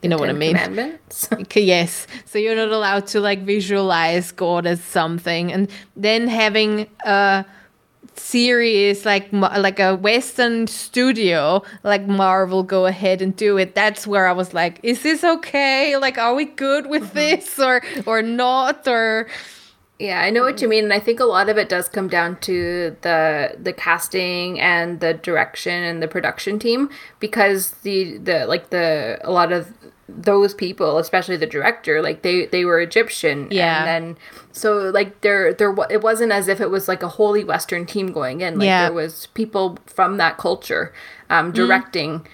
You 0.02 0.10
know 0.10 0.18
what 0.18 0.28
I 0.28 0.34
mean? 0.34 0.54
Commandments. 0.56 1.30
Yes. 1.56 2.06
So 2.26 2.38
you're 2.38 2.54
not 2.54 2.70
allowed 2.70 3.06
to 3.08 3.20
like 3.20 3.42
visualize 3.44 4.30
God 4.32 4.66
as 4.66 4.84
something, 4.84 5.50
and 5.50 5.70
then 5.96 6.28
having 6.28 6.86
a 7.06 7.46
series 8.18 9.04
like 9.04 9.32
like 9.32 9.80
a 9.80 9.96
Western 9.96 10.66
studio 10.66 11.62
like 11.82 12.06
Marvel 12.06 12.62
go 12.62 12.86
ahead 12.86 13.22
and 13.22 13.34
do 13.36 13.56
it. 13.58 13.74
That's 13.74 14.06
where 14.06 14.26
I 14.26 14.32
was 14.32 14.54
like, 14.54 14.80
is 14.82 15.02
this 15.02 15.24
okay? 15.24 15.96
Like, 15.96 16.18
are 16.18 16.34
we 16.34 16.44
good 16.44 16.86
with 16.86 17.04
mm-hmm. 17.04 17.14
this 17.14 17.58
or 17.58 17.82
or 18.06 18.22
not? 18.22 18.86
Or 18.86 19.28
Yeah, 19.98 20.20
I 20.20 20.30
know 20.30 20.42
what 20.42 20.60
you 20.60 20.68
mean, 20.68 20.84
and 20.84 20.92
I 20.92 20.98
think 20.98 21.20
a 21.20 21.24
lot 21.24 21.48
of 21.48 21.56
it 21.56 21.68
does 21.68 21.88
come 21.88 22.08
down 22.08 22.38
to 22.40 22.96
the 23.02 23.56
the 23.60 23.72
casting 23.72 24.60
and 24.60 25.00
the 25.00 25.14
direction 25.14 25.82
and 25.84 26.02
the 26.02 26.08
production 26.08 26.58
team 26.58 26.90
because 27.20 27.70
the 27.82 28.18
the 28.18 28.46
like 28.46 28.70
the 28.70 29.18
a 29.22 29.30
lot 29.30 29.52
of 29.52 29.72
those 30.16 30.54
people, 30.54 30.98
especially 30.98 31.36
the 31.36 31.46
director, 31.46 32.00
like 32.02 32.22
they 32.22 32.46
they 32.46 32.64
were 32.64 32.80
Egyptian, 32.80 33.48
Yeah. 33.50 33.78
and 33.78 33.86
then 33.88 34.16
so 34.52 34.90
like 34.90 35.20
there 35.22 35.52
there 35.52 35.74
it 35.90 36.02
wasn't 36.02 36.32
as 36.32 36.48
if 36.48 36.60
it 36.60 36.70
was 36.70 36.88
like 36.88 37.02
a 37.02 37.08
wholly 37.08 37.44
Western 37.44 37.86
team 37.86 38.12
going 38.12 38.40
in, 38.40 38.58
like 38.58 38.66
Yeah. 38.66 38.82
there 38.84 38.92
was 38.92 39.26
people 39.34 39.78
from 39.86 40.16
that 40.18 40.38
culture 40.38 40.92
um, 41.30 41.52
directing 41.52 42.26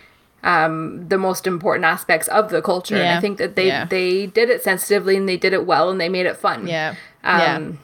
um, 0.43 1.07
the 1.09 1.19
most 1.19 1.47
important 1.47 1.85
aspects 1.85 2.27
of 2.29 2.51
the 2.51 2.63
culture. 2.63 2.97
And 2.97 3.05
Yeah. 3.05 3.19
I 3.19 3.21
think 3.21 3.39
that 3.39 3.57
they 3.57 3.67
Yeah. 3.67 3.85
they 3.85 4.27
did 4.27 4.49
it 4.51 4.63
sensitively 4.63 5.17
and 5.17 5.29
they 5.29 5.37
did 5.37 5.53
it 5.53 5.67
well 5.67 5.91
and 5.91 6.01
they 6.01 6.09
made 6.09 6.27
it 6.27 6.37
fun. 6.37 6.67
Yeah. 6.67 6.95
yeah. 7.23 7.57
Um, 7.57 7.79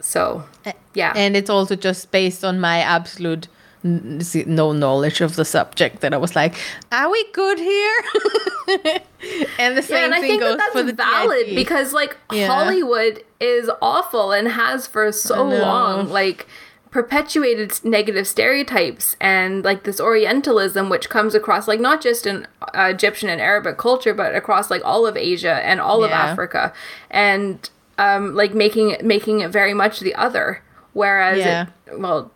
So 0.00 0.44
yeah, 0.94 1.12
and 1.14 1.36
it's 1.36 1.48
also 1.50 1.76
just 1.76 2.10
based 2.10 2.44
on 2.44 2.58
my 2.60 2.78
absolute 2.80 3.46
no 3.84 4.72
knowledge 4.72 5.20
of 5.20 5.36
the 5.36 5.44
subject 5.44 6.00
that 6.00 6.14
I 6.14 6.16
was 6.16 6.36
like, 6.36 6.54
are 6.92 7.10
we 7.10 7.24
good 7.32 7.58
here? 7.58 8.02
and 9.58 9.76
the 9.76 9.82
same 9.82 9.96
yeah, 9.98 10.04
and 10.04 10.14
I 10.14 10.20
thing 10.20 10.30
think 10.30 10.42
goes 10.42 10.56
that 10.56 10.72
for 10.72 10.82
that's 10.82 10.90
the 10.96 10.96
valid 10.96 11.54
because 11.54 11.92
like 11.92 12.16
Yeah. 12.32 12.46
Hollywood 12.46 13.24
is 13.40 13.70
awful 13.80 14.32
and 14.32 14.48
has 14.48 14.86
for 14.86 15.10
so 15.12 15.42
long. 15.48 16.08
Like 16.08 16.46
perpetuated 16.92 17.72
negative 17.84 18.28
stereotypes 18.28 19.16
and 19.18 19.64
like 19.64 19.84
this 19.84 19.98
orientalism 19.98 20.90
which 20.90 21.08
comes 21.08 21.34
across 21.34 21.66
like 21.66 21.80
not 21.80 22.02
just 22.02 22.26
in 22.26 22.46
uh, 22.74 22.90
egyptian 22.92 23.30
and 23.30 23.40
arabic 23.40 23.78
culture 23.78 24.12
but 24.12 24.34
across 24.34 24.70
like 24.70 24.82
all 24.84 25.06
of 25.06 25.16
asia 25.16 25.54
and 25.64 25.80
all 25.80 26.04
of 26.04 26.10
africa 26.10 26.70
and 27.10 27.70
um 27.96 28.34
like 28.34 28.52
making 28.52 28.90
it 28.90 29.02
making 29.02 29.40
it 29.40 29.50
very 29.50 29.72
much 29.72 30.00
the 30.00 30.14
other 30.14 30.62
whereas 30.92 31.38
Yeah. 31.38 31.66
it, 31.86 31.98
well 31.98 32.30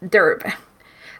there 0.00 0.40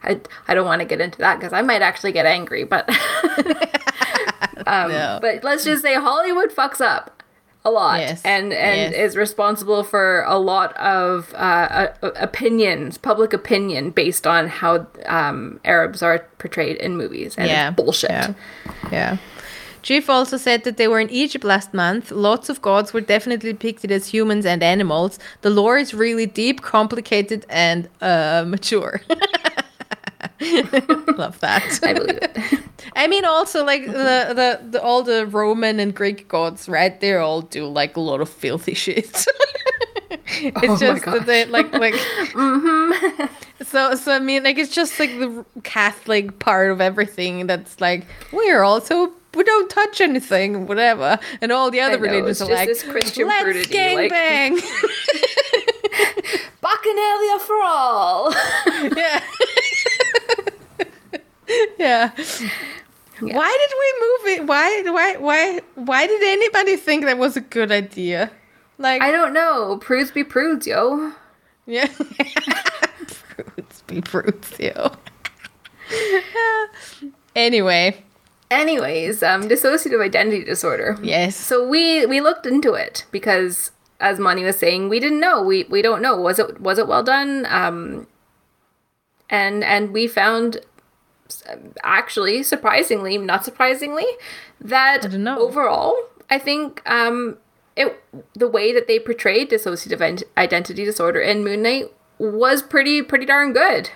I, 0.02 0.20
I 0.48 0.54
don't 0.54 0.66
want 0.66 0.80
to 0.80 0.84
get 0.86 1.00
into 1.00 1.18
that 1.18 1.38
because 1.38 1.52
I 1.54 1.62
might 1.62 1.80
actually 1.82 2.12
get 2.12 2.26
angry, 2.26 2.64
but 2.64 2.86
No. 4.66 5.18
but 5.20 5.42
let's 5.44 5.64
just 5.64 5.82
say 5.82 5.94
Hollywood 5.94 6.50
fucks 6.50 6.80
up 6.80 7.22
a 7.64 7.70
lot 7.70 8.00
Yes, 8.00 8.20
and 8.24 8.52
and 8.52 8.92
yes. 8.92 9.12
is 9.12 9.16
responsible 9.16 9.82
for 9.82 10.22
a 10.26 10.38
lot 10.38 10.76
of 10.76 11.32
uh, 11.34 11.88
uh, 12.02 12.10
opinions, 12.16 12.98
public 12.98 13.32
opinion 13.32 13.90
based 13.90 14.26
on 14.26 14.48
how 14.48 14.86
um, 15.06 15.60
Arabs 15.64 16.02
are 16.02 16.18
portrayed 16.38 16.76
in 16.76 16.96
movies, 16.96 17.34
and 17.38 17.48
Yeah, 17.48 17.70
bullshit. 17.70 18.10
yeah. 18.10 18.34
Yeah. 18.92 19.16
Chief 19.84 20.08
also 20.08 20.38
said 20.38 20.64
that 20.64 20.78
they 20.78 20.88
were 20.88 20.98
in 20.98 21.10
Egypt 21.10 21.44
last 21.44 21.74
month. 21.74 22.10
Lots 22.10 22.48
of 22.48 22.62
gods 22.62 22.94
were 22.94 23.02
definitely 23.02 23.52
depicted 23.52 23.92
as 23.92 24.06
humans 24.08 24.46
and 24.46 24.62
animals. 24.62 25.18
The 25.42 25.50
lore 25.50 25.76
is 25.76 25.92
really 25.92 26.24
deep, 26.24 26.62
complicated, 26.62 27.44
and 27.50 27.90
uh, 28.00 28.44
mature. 28.48 29.02
Love 30.40 31.38
that. 31.40 31.80
I 31.82 31.92
believe 31.92 32.18
it. 32.22 32.38
I 32.96 33.06
mean, 33.08 33.26
also 33.26 33.62
like 33.62 33.84
the, 33.84 34.32
the 34.40 34.60
the 34.70 34.82
all 34.82 35.02
the 35.02 35.26
Roman 35.26 35.78
and 35.78 35.94
Greek 35.94 36.28
gods, 36.28 36.66
right? 36.66 36.98
They 36.98 37.14
all 37.14 37.42
do 37.42 37.66
like 37.66 37.94
a 37.98 38.00
lot 38.00 38.22
of 38.22 38.30
filthy 38.30 38.72
shit. 38.84 39.26
it's 40.10 40.64
Oh 40.66 40.68
my 40.68 40.76
just 40.76 41.04
that 41.04 41.26
they 41.26 41.44
like 41.44 41.70
like. 41.74 41.94
Mm-hmm. 41.94 43.26
So 43.64 43.94
so 43.96 44.12
I 44.12 44.18
mean, 44.18 44.44
like 44.44 44.56
it's 44.56 44.74
just 44.74 44.98
like 44.98 45.10
the 45.18 45.44
Catholic 45.62 46.38
part 46.38 46.70
of 46.70 46.80
everything 46.80 47.46
that's 47.46 47.82
like 47.82 48.06
we're 48.32 48.62
also 48.62 49.12
we 49.34 49.44
don't 49.44 49.70
touch 49.70 50.00
anything, 50.00 50.66
whatever, 50.66 51.18
and 51.40 51.52
all 51.52 51.70
the 51.70 51.80
other 51.80 51.96
know, 51.98 52.02
religions 52.02 52.42
are 52.42 52.48
like 52.50 52.68
this 52.68 52.82
Christian 52.82 53.28
let's 53.28 53.42
prudity, 53.42 53.72
gang 53.72 53.96
like- 53.96 54.10
bang. 54.10 54.58
Bacchanalia 56.62 57.40
for 57.40 57.62
all. 57.62 58.32
yeah. 61.78 62.10
yeah. 62.10 62.10
Why 63.20 63.58
did 63.60 63.72
we 63.78 63.88
move 64.00 64.26
it? 64.38 64.46
Why 64.46 64.82
why 64.86 65.16
why 65.16 65.60
why 65.74 66.06
did 66.06 66.22
anybody 66.22 66.76
think 66.76 67.04
that 67.04 67.18
was 67.18 67.36
a 67.36 67.40
good 67.40 67.70
idea? 67.70 68.30
Like 68.78 69.02
I 69.02 69.10
don't 69.10 69.32
know. 69.32 69.78
Prudes 69.80 70.10
be 70.10 70.24
prudes, 70.24 70.66
yo. 70.66 71.12
yeah. 71.66 71.86
prudes 71.86 73.82
be 73.86 74.00
prudes, 74.00 74.58
yo. 74.58 74.92
anyway, 77.36 78.02
Anyways, 78.54 79.22
um, 79.22 79.48
dissociative 79.48 80.00
identity 80.00 80.44
disorder. 80.44 80.96
yes. 81.02 81.36
So 81.36 81.66
we 81.66 82.06
we 82.06 82.20
looked 82.20 82.46
into 82.46 82.74
it 82.74 83.04
because, 83.10 83.72
as 84.00 84.18
Money 84.18 84.44
was 84.44 84.56
saying, 84.56 84.88
we 84.88 85.00
didn't 85.00 85.20
know. 85.20 85.42
We 85.42 85.64
we 85.64 85.82
don't 85.82 86.00
know. 86.00 86.16
Was 86.16 86.38
it 86.38 86.60
was 86.60 86.78
it 86.78 86.86
well 86.86 87.02
done? 87.02 87.46
Um, 87.48 88.06
and 89.28 89.64
and 89.64 89.92
we 89.92 90.06
found, 90.06 90.60
actually, 91.82 92.42
surprisingly, 92.42 93.18
not 93.18 93.44
surprisingly, 93.44 94.06
that 94.60 95.12
know. 95.12 95.38
overall, 95.38 95.96
I 96.30 96.38
think 96.38 96.82
um, 96.88 97.38
it 97.76 98.02
the 98.34 98.48
way 98.48 98.72
that 98.72 98.86
they 98.86 98.98
portrayed 98.98 99.50
dissociative 99.50 100.22
identity 100.36 100.84
disorder 100.84 101.20
in 101.20 101.42
Moon 101.42 101.62
Knight 101.62 101.92
was 102.18 102.62
pretty 102.62 103.02
pretty 103.02 103.26
darn 103.26 103.52
good. 103.52 103.90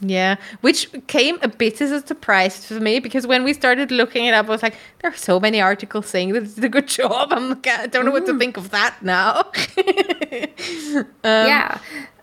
Yeah, 0.00 0.36
which 0.62 0.88
came 1.08 1.38
a 1.42 1.48
bit 1.48 1.80
as 1.82 1.90
a 1.90 2.06
surprise 2.06 2.64
for 2.64 2.80
me 2.80 3.00
because 3.00 3.26
when 3.26 3.44
we 3.44 3.52
started 3.52 3.90
looking 3.90 4.24
it 4.24 4.32
up, 4.32 4.46
I 4.46 4.48
was 4.48 4.62
like, 4.62 4.76
there 5.02 5.10
are 5.10 5.16
so 5.16 5.38
many 5.38 5.60
articles 5.60 6.06
saying 6.06 6.32
that 6.32 6.42
it's 6.44 6.56
a 6.58 6.68
good 6.70 6.88
job. 6.98 7.32
I'm 7.32 7.50
like, 7.50 7.66
I 7.66 7.86
don't 7.86 8.06
know 8.06 8.10
what 8.10 8.24
to 8.26 8.38
think 8.38 8.56
of 8.56 8.70
that 8.70 8.96
now. 9.02 9.50
yeah 11.24 11.78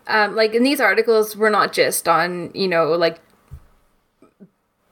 um, 0.08 0.34
like 0.34 0.54
in 0.54 0.62
these 0.64 0.80
articles 0.80 1.36
were 1.36 1.50
not 1.50 1.72
just 1.72 2.08
on 2.08 2.50
you 2.54 2.66
know 2.66 2.92
like 2.92 3.20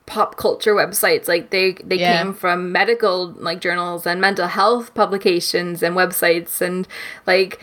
pop 0.07 0.37
culture 0.37 0.75
websites 0.75 1.27
like 1.27 1.51
they 1.51 1.73
they 1.83 1.97
Yeah. 1.97 2.23
came 2.23 2.35
from 2.35 2.71
medical 2.71 3.33
like 3.33 3.61
journals 3.61 4.07
and 4.07 4.21
mental 4.21 4.47
health 4.47 4.95
publications 4.95 5.83
and 5.83 5.97
websites 5.97 6.61
and 6.61 6.87
like 7.27 7.61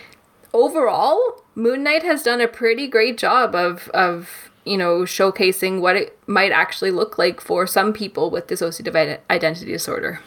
overall 0.54 1.42
moon 1.56 1.84
knight 1.84 2.04
has 2.04 2.24
done 2.24 2.42
a 2.42 2.48
pretty 2.48 2.88
great 2.88 3.18
job 3.18 3.56
of 3.56 3.88
of 3.94 4.50
you 4.66 4.78
know 4.78 5.02
showcasing 5.02 5.82
what 5.82 5.96
it 5.96 6.18
might 6.28 6.52
actually 6.52 6.92
look 6.92 7.18
like 7.18 7.42
for 7.42 7.68
some 7.68 7.94
people 7.94 8.30
with 8.30 8.48
dissociative 8.48 9.20
identity 9.30 9.72
disorder 9.72 10.20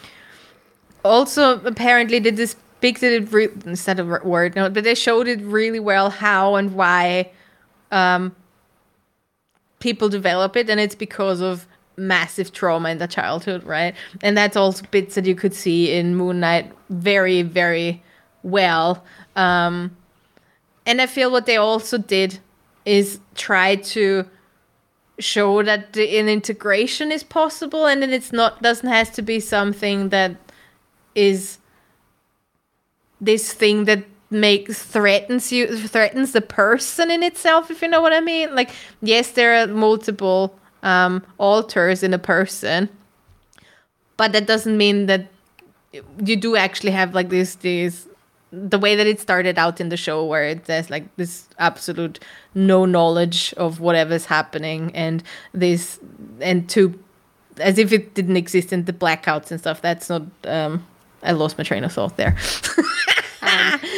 also, 1.07 1.61
apparently, 1.65 2.19
they 2.19 2.33
depicted 2.33 3.23
it 3.23 3.33
re- 3.33 3.49
instead 3.65 4.01
of 4.01 4.09
word 4.25 4.57
note, 4.57 4.75
but 4.75 4.85
they 4.85 4.95
showed 4.95 5.29
it 5.29 5.41
really 5.41 5.81
well 5.81 6.11
how 6.11 6.57
and 6.57 6.75
why 6.75 7.31
um, 7.93 8.35
people 9.79 10.09
develop 10.09 10.57
it, 10.57 10.69
and 10.69 10.81
it's 10.81 10.95
because 10.95 11.41
of 11.41 11.67
massive 11.97 12.53
trauma 12.53 12.91
in 12.91 12.99
the 12.99 13.07
childhood, 13.07 13.63
right? 13.65 13.95
And 14.21 14.37
that's 14.37 14.57
also 14.57 14.85
bits 14.91 15.15
that 15.15 15.25
you 15.25 15.35
could 15.35 15.55
see 15.55 15.93
in 15.93 16.17
Moon 16.17 16.41
Knight 16.41 16.73
very, 16.91 17.43
very 17.43 18.03
well. 18.43 19.05
Um, 19.37 19.97
and 20.85 21.01
I 21.01 21.07
feel 21.07 21.31
what 21.31 21.47
they 21.47 21.57
also 21.57 21.99
did 21.99 22.41
is 22.87 23.19
try 23.35 23.77
to 23.77 24.25
show 25.19 25.63
that 25.63 25.93
the, 25.93 26.19
an 26.19 26.29
integration 26.29 27.13
is 27.13 27.23
possible, 27.23 27.85
and 27.87 28.01
then 28.01 28.11
it's 28.11 28.33
not 28.33 28.63
doesn't 28.63 28.89
has 28.89 29.11
to 29.11 29.23
be 29.23 29.41
something 29.41 30.09
that 30.11 30.37
is 31.15 31.59
this 33.21 33.53
thing 33.53 33.85
that 33.85 34.05
makes 34.29 34.83
threatens 34.83 35.53
you 35.53 35.77
threatens 35.77 36.33
the 36.33 36.41
person 36.41 37.13
in 37.13 37.23
itself 37.23 37.71
if 37.71 37.81
you 37.81 37.87
know 37.89 38.01
what 38.01 38.13
i 38.13 38.21
mean? 38.21 38.53
Like 38.55 38.71
yes 39.01 39.31
there 39.31 39.63
are 39.63 39.67
multiple 39.69 40.59
um 40.83 41.23
alters 41.39 42.03
in 42.03 42.13
a 42.13 42.19
person 42.19 42.89
but 44.17 44.33
that 44.33 44.47
doesn't 44.47 44.77
mean 44.77 45.07
that 45.07 45.29
you 46.25 46.37
do 46.37 46.57
actually 46.57 46.91
have 46.91 47.15
like 47.15 47.29
this 47.29 47.55
this 47.57 48.09
the 48.53 48.79
way 48.79 48.95
that 48.95 49.07
it 49.07 49.21
started 49.21 49.59
out 49.59 49.81
in 49.81 49.89
the 49.89 49.97
show 49.97 50.25
where 50.25 50.45
it 50.45 50.67
says 50.67 50.89
like 50.89 51.05
this 51.17 51.49
absolute 51.59 52.21
no 52.55 52.85
knowledge 52.85 53.53
of 53.57 53.81
whatever's 53.81 54.27
happening 54.27 54.95
and 54.95 55.23
this 55.53 55.99
and 56.41 56.69
to 56.69 56.99
as 57.59 57.79
if 57.79 57.93
it 57.93 58.15
didn't 58.15 58.37
exist 58.37 58.73
in 58.73 58.85
the 58.85 58.93
blackouts 58.93 59.51
and 59.51 59.59
stuff 59.59 59.83
that's 59.83 60.09
not 60.09 60.23
um 60.45 60.87
i 61.23 61.33
lost 61.33 61.59
my 61.59 61.65
train 61.65 61.85
of 61.85 61.93
thought 61.93 62.17
there. 62.17 62.37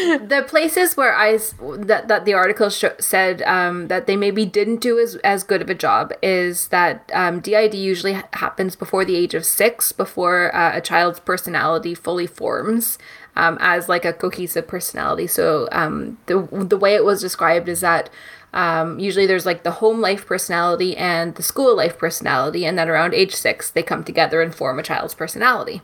The 0.09 0.45
places 0.47 0.97
where 0.97 1.15
I 1.15 1.39
that 1.79 2.09
that 2.09 2.25
the 2.25 2.35
article 2.35 2.71
sh- 2.71 2.85
said 2.99 3.43
um, 3.43 3.89
that 3.89 4.07
they 4.07 4.17
maybe 4.17 4.45
didn't 4.45 4.81
do 4.81 4.99
as 4.99 5.17
as 5.17 5.43
good 5.43 5.63
of 5.63 5.71
a 5.71 5.75
job 5.75 6.13
is 6.23 6.69
that 6.69 7.11
um, 7.15 7.41
DID 7.41 7.75
usually 7.75 8.15
ha- 8.15 8.29
happens 8.35 8.77
before 8.77 9.05
the 9.05 9.17
age 9.17 9.35
of 9.35 9.45
six, 9.45 9.93
before 9.93 10.55
uh, 10.55 10.77
a 10.77 10.81
child's 10.81 11.21
personality 11.21 11.95
fully 11.95 12.27
forms 12.27 12.99
um, 13.39 13.57
as 13.61 13.89
like 13.89 14.05
a 14.05 14.13
cohesive 14.13 14.67
personality. 14.67 15.27
So 15.27 15.69
um, 15.73 16.19
the 16.27 16.47
the 16.53 16.77
way 16.77 16.95
it 16.95 17.05
was 17.05 17.21
described 17.21 17.69
is 17.69 17.81
that. 17.81 18.11
Um, 18.51 18.99
usually 18.99 19.27
there's 19.27 19.45
like 19.45 19.63
the 19.63 19.73
home 19.73 20.01
life 20.01 20.25
personality 20.25 20.97
and 20.97 21.35
the 21.35 21.43
school 21.43 21.77
life 21.77 21.99
personality 21.99 22.65
and 22.65 22.79
then 22.79 22.89
around 22.89 23.13
age 23.13 23.35
six 23.35 23.71
they 23.71 23.83
come 23.83 24.03
together 24.03 24.41
and 24.41 24.55
form 24.55 24.79
a 24.79 24.83
child's 24.83 25.15
personality 25.15 25.83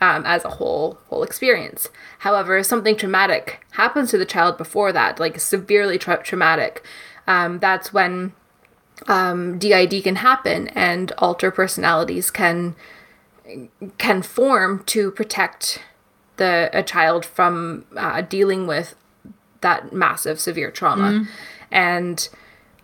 um, 0.00 0.24
as 0.24 0.44
a 0.44 0.50
whole 0.50 0.98
whole 1.08 1.22
experience. 1.24 1.88
However, 2.20 2.58
if 2.58 2.66
something 2.66 2.96
traumatic 2.96 3.64
happens 3.72 4.10
to 4.10 4.18
the 4.18 4.24
child 4.24 4.56
before 4.56 4.92
that, 4.92 5.18
like 5.18 5.40
severely 5.40 5.98
tra- 5.98 6.22
traumatic, 6.22 6.84
um, 7.26 7.58
that's 7.58 7.92
when 7.92 8.32
um, 9.08 9.58
DID 9.58 10.04
can 10.04 10.16
happen 10.16 10.68
and 10.68 11.12
alter 11.18 11.50
personalities 11.50 12.30
can 12.30 12.74
can 13.98 14.22
form 14.22 14.82
to 14.84 15.10
protect 15.10 15.80
the 16.36 16.70
a 16.72 16.82
child 16.82 17.24
from 17.24 17.84
uh, 17.96 18.20
dealing 18.22 18.66
with 18.66 18.94
that 19.60 19.92
massive 19.92 20.38
severe 20.38 20.70
trauma, 20.70 21.26
and 21.70 22.28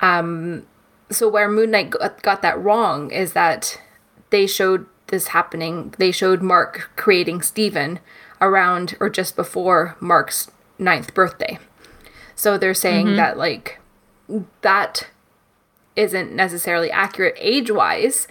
um, 0.00 0.66
so 1.10 1.28
where 1.28 1.48
Moon 1.48 1.70
Knight 1.70 1.90
got, 1.90 2.22
got 2.22 2.42
that 2.42 2.58
wrong 2.60 3.10
is 3.10 3.32
that 3.34 3.80
they 4.30 4.46
showed 4.46 4.86
this 5.08 5.28
happening. 5.28 5.94
They 5.98 6.10
showed 6.10 6.42
Mark 6.42 6.90
creating 6.96 7.42
stephen 7.42 8.00
around 8.40 8.96
or 8.98 9.08
just 9.08 9.36
before 9.36 9.96
Mark's 10.00 10.50
ninth 10.78 11.14
birthday. 11.14 11.58
So 12.34 12.58
they're 12.58 12.74
saying 12.74 13.16
that 13.16 13.38
like 13.38 13.78
that 14.62 15.08
isn't 15.94 16.32
necessarily 16.32 16.90
accurate 16.90 17.36
age 17.38 17.70
wise. 17.70 18.26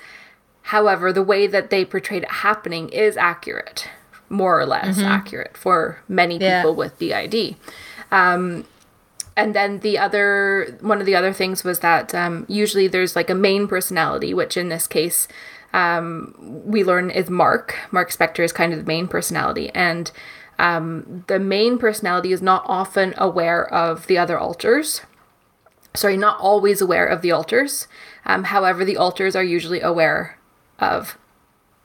However, 0.64 1.14
the 1.14 1.24
way 1.24 1.48
that 1.48 1.70
they 1.70 1.86
portrayed 1.86 2.24
it 2.24 2.32
happening 2.32 2.90
is 2.90 3.18
accurate, 3.18 3.88
more 4.32 4.60
or 4.60 4.66
less 4.66 4.98
accurate 5.00 5.56
for 5.58 6.00
many 6.08 6.38
Yeah. 6.38 6.62
people 6.62 6.76
with 6.76 6.98
DID. 6.98 7.56
Um, 8.12 8.66
and 9.38 9.54
then 9.56 9.80
the 9.80 9.98
other 9.98 10.78
one 10.82 11.00
of 11.00 11.06
the 11.06 11.16
other 11.16 11.34
things 11.34 11.64
was 11.64 11.80
that 11.80 12.14
um, 12.14 12.46
usually 12.50 12.88
there's 12.88 13.16
like 13.16 13.30
a 13.30 13.36
main 13.36 13.68
personality, 13.68 14.34
which 14.34 14.58
in 14.58 14.70
this 14.70 14.88
case 14.88 15.28
um, 15.74 16.36
we 16.66 16.84
learn 16.84 17.10
is 17.10 17.30
Mark. 17.30 17.78
Mark 17.92 18.12
Spector 18.12 18.44
is 18.44 18.52
kind 18.52 18.74
of 18.74 18.80
the 18.80 18.86
main 18.86 19.08
personality, 19.08 19.70
and 19.70 20.12
um, 20.60 21.24
the 21.28 21.40
main 21.40 21.78
personality 21.78 22.34
is 22.34 22.42
not 22.42 22.64
often 22.66 23.14
aware 23.18 23.66
of 23.74 24.08
the 24.08 24.18
other 24.18 24.38
alters. 24.38 25.02
Sorry, 25.94 26.18
not 26.18 26.40
always 26.40 26.82
aware 26.82 27.06
of 27.06 27.22
the 27.22 27.32
alters. 27.32 27.88
Um, 28.26 28.44
however, 28.46 28.84
the 28.86 28.98
alters 28.98 29.36
are 29.36 29.44
usually 29.44 29.82
aware 29.82 30.38
of 30.80 31.18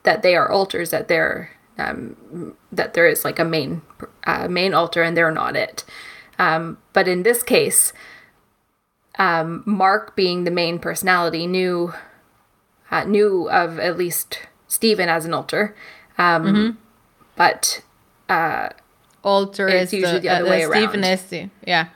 that 0.03 0.21
they 0.21 0.35
are 0.35 0.49
alters, 0.51 0.91
that 0.91 1.07
they're 1.07 1.51
um, 1.77 2.55
that 2.71 2.93
there 2.93 3.07
is 3.07 3.23
like 3.25 3.39
a 3.39 3.45
main 3.45 3.81
uh, 4.25 4.47
main 4.47 4.73
alter, 4.73 5.03
and 5.03 5.15
they're 5.15 5.31
not 5.31 5.55
it. 5.55 5.83
Um, 6.39 6.77
but 6.93 7.07
in 7.07 7.23
this 7.23 7.43
case, 7.43 7.93
um, 9.17 9.63
Mark, 9.65 10.15
being 10.15 10.43
the 10.43 10.51
main 10.51 10.79
personality, 10.79 11.47
knew 11.47 11.93
uh, 12.91 13.03
knew 13.03 13.49
of 13.49 13.79
at 13.79 13.97
least 13.97 14.39
Stephen 14.67 15.09
as 15.09 15.25
an 15.25 15.33
alter, 15.33 15.75
um, 16.17 16.77
but 17.35 17.81
Alter 19.23 19.67
It's 19.67 19.91
is 19.91 19.99
usually 19.99 20.13
the, 20.15 20.19
the 20.21 20.29
other 20.29 20.45
uh, 20.45 20.49
way 20.49 20.63
uh, 20.65 20.69
Stephen 20.69 21.03
around. 21.03 21.13
is 21.13 21.23
the- 21.23 21.49
yeah. 21.65 21.87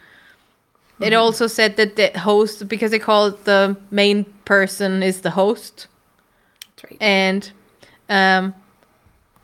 It 1.00 1.14
also 1.14 1.48
said 1.48 1.78
that 1.78 1.96
the 1.96 2.20
host, 2.20 2.68
because 2.68 2.92
they 2.92 3.00
call 3.00 3.26
it 3.28 3.46
the 3.46 3.76
main 3.90 4.24
person 4.46 5.02
is 5.02 5.22
the 5.22 5.32
host, 5.32 5.88
that's 6.76 6.92
right. 6.92 6.98
and 7.02 7.52
um, 8.08 8.54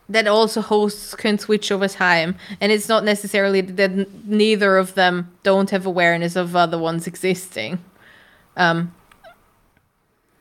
that 0.09 0.27
also 0.27 0.61
hosts 0.61 1.15
can 1.15 1.37
switch 1.37 1.71
over 1.71 1.87
time, 1.87 2.35
and 2.61 2.71
it's 2.71 2.87
not 2.87 3.03
necessarily 3.03 3.61
that 3.61 4.25
neither 4.25 4.77
of 4.77 4.95
them 4.95 5.31
don't 5.43 5.69
have 5.69 5.85
awareness 5.85 6.35
of 6.35 6.55
other 6.55 6.77
ones 6.77 7.07
existing. 7.07 7.79
Um, 8.55 8.93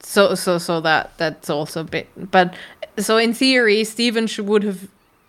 so 0.01 0.35
so 0.35 0.59
so 0.59 0.81
that 0.81 1.17
that's 1.19 1.51
also 1.51 1.81
a 1.81 1.85
bit, 1.85 2.09
but 2.31 2.55
so 2.99 3.17
in 3.17 3.35
theory, 3.35 3.85
Stephen 3.85 4.29
would 4.47 4.63
have 4.63 4.89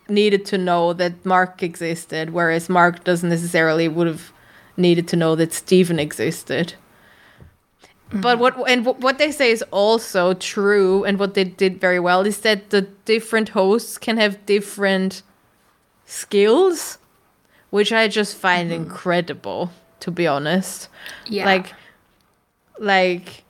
needed 0.09 0.45
to 0.45 0.57
know 0.57 0.93
that 0.93 1.25
Mark 1.25 1.63
existed, 1.63 2.29
whereas 2.29 2.69
Mark 2.69 3.03
doesn't 3.03 3.29
necessarily 3.29 3.88
would 3.88 4.07
have 4.07 4.31
needed 4.77 5.07
to 5.09 5.15
know 5.15 5.35
that 5.35 5.53
Stephen 5.53 5.99
existed. 5.99 6.75
But 8.12 8.39
what 8.39 8.55
and 8.70 8.86
wh- 8.86 8.99
what 8.99 9.18
they 9.18 9.32
say 9.32 9.51
is 9.51 9.64
also 9.70 10.34
true, 10.34 11.03
and 11.03 11.20
what 11.20 11.34
they 11.34 11.43
did 11.43 11.82
very 11.82 11.99
well 11.99 12.26
is 12.26 12.39
that 12.41 12.70
the 12.70 12.84
different 13.05 13.49
hosts 13.49 13.97
can 13.97 14.18
have 14.18 14.45
different 14.45 15.24
skills, 16.05 16.99
which 17.70 17.91
I 17.91 18.08
just 18.08 18.38
find 18.38 18.72
incredible, 18.72 19.72
to 19.99 20.12
be 20.12 20.26
honest. 20.26 20.88
Yeah. 21.28 21.45
Like, 21.45 21.74
like, 22.80 23.43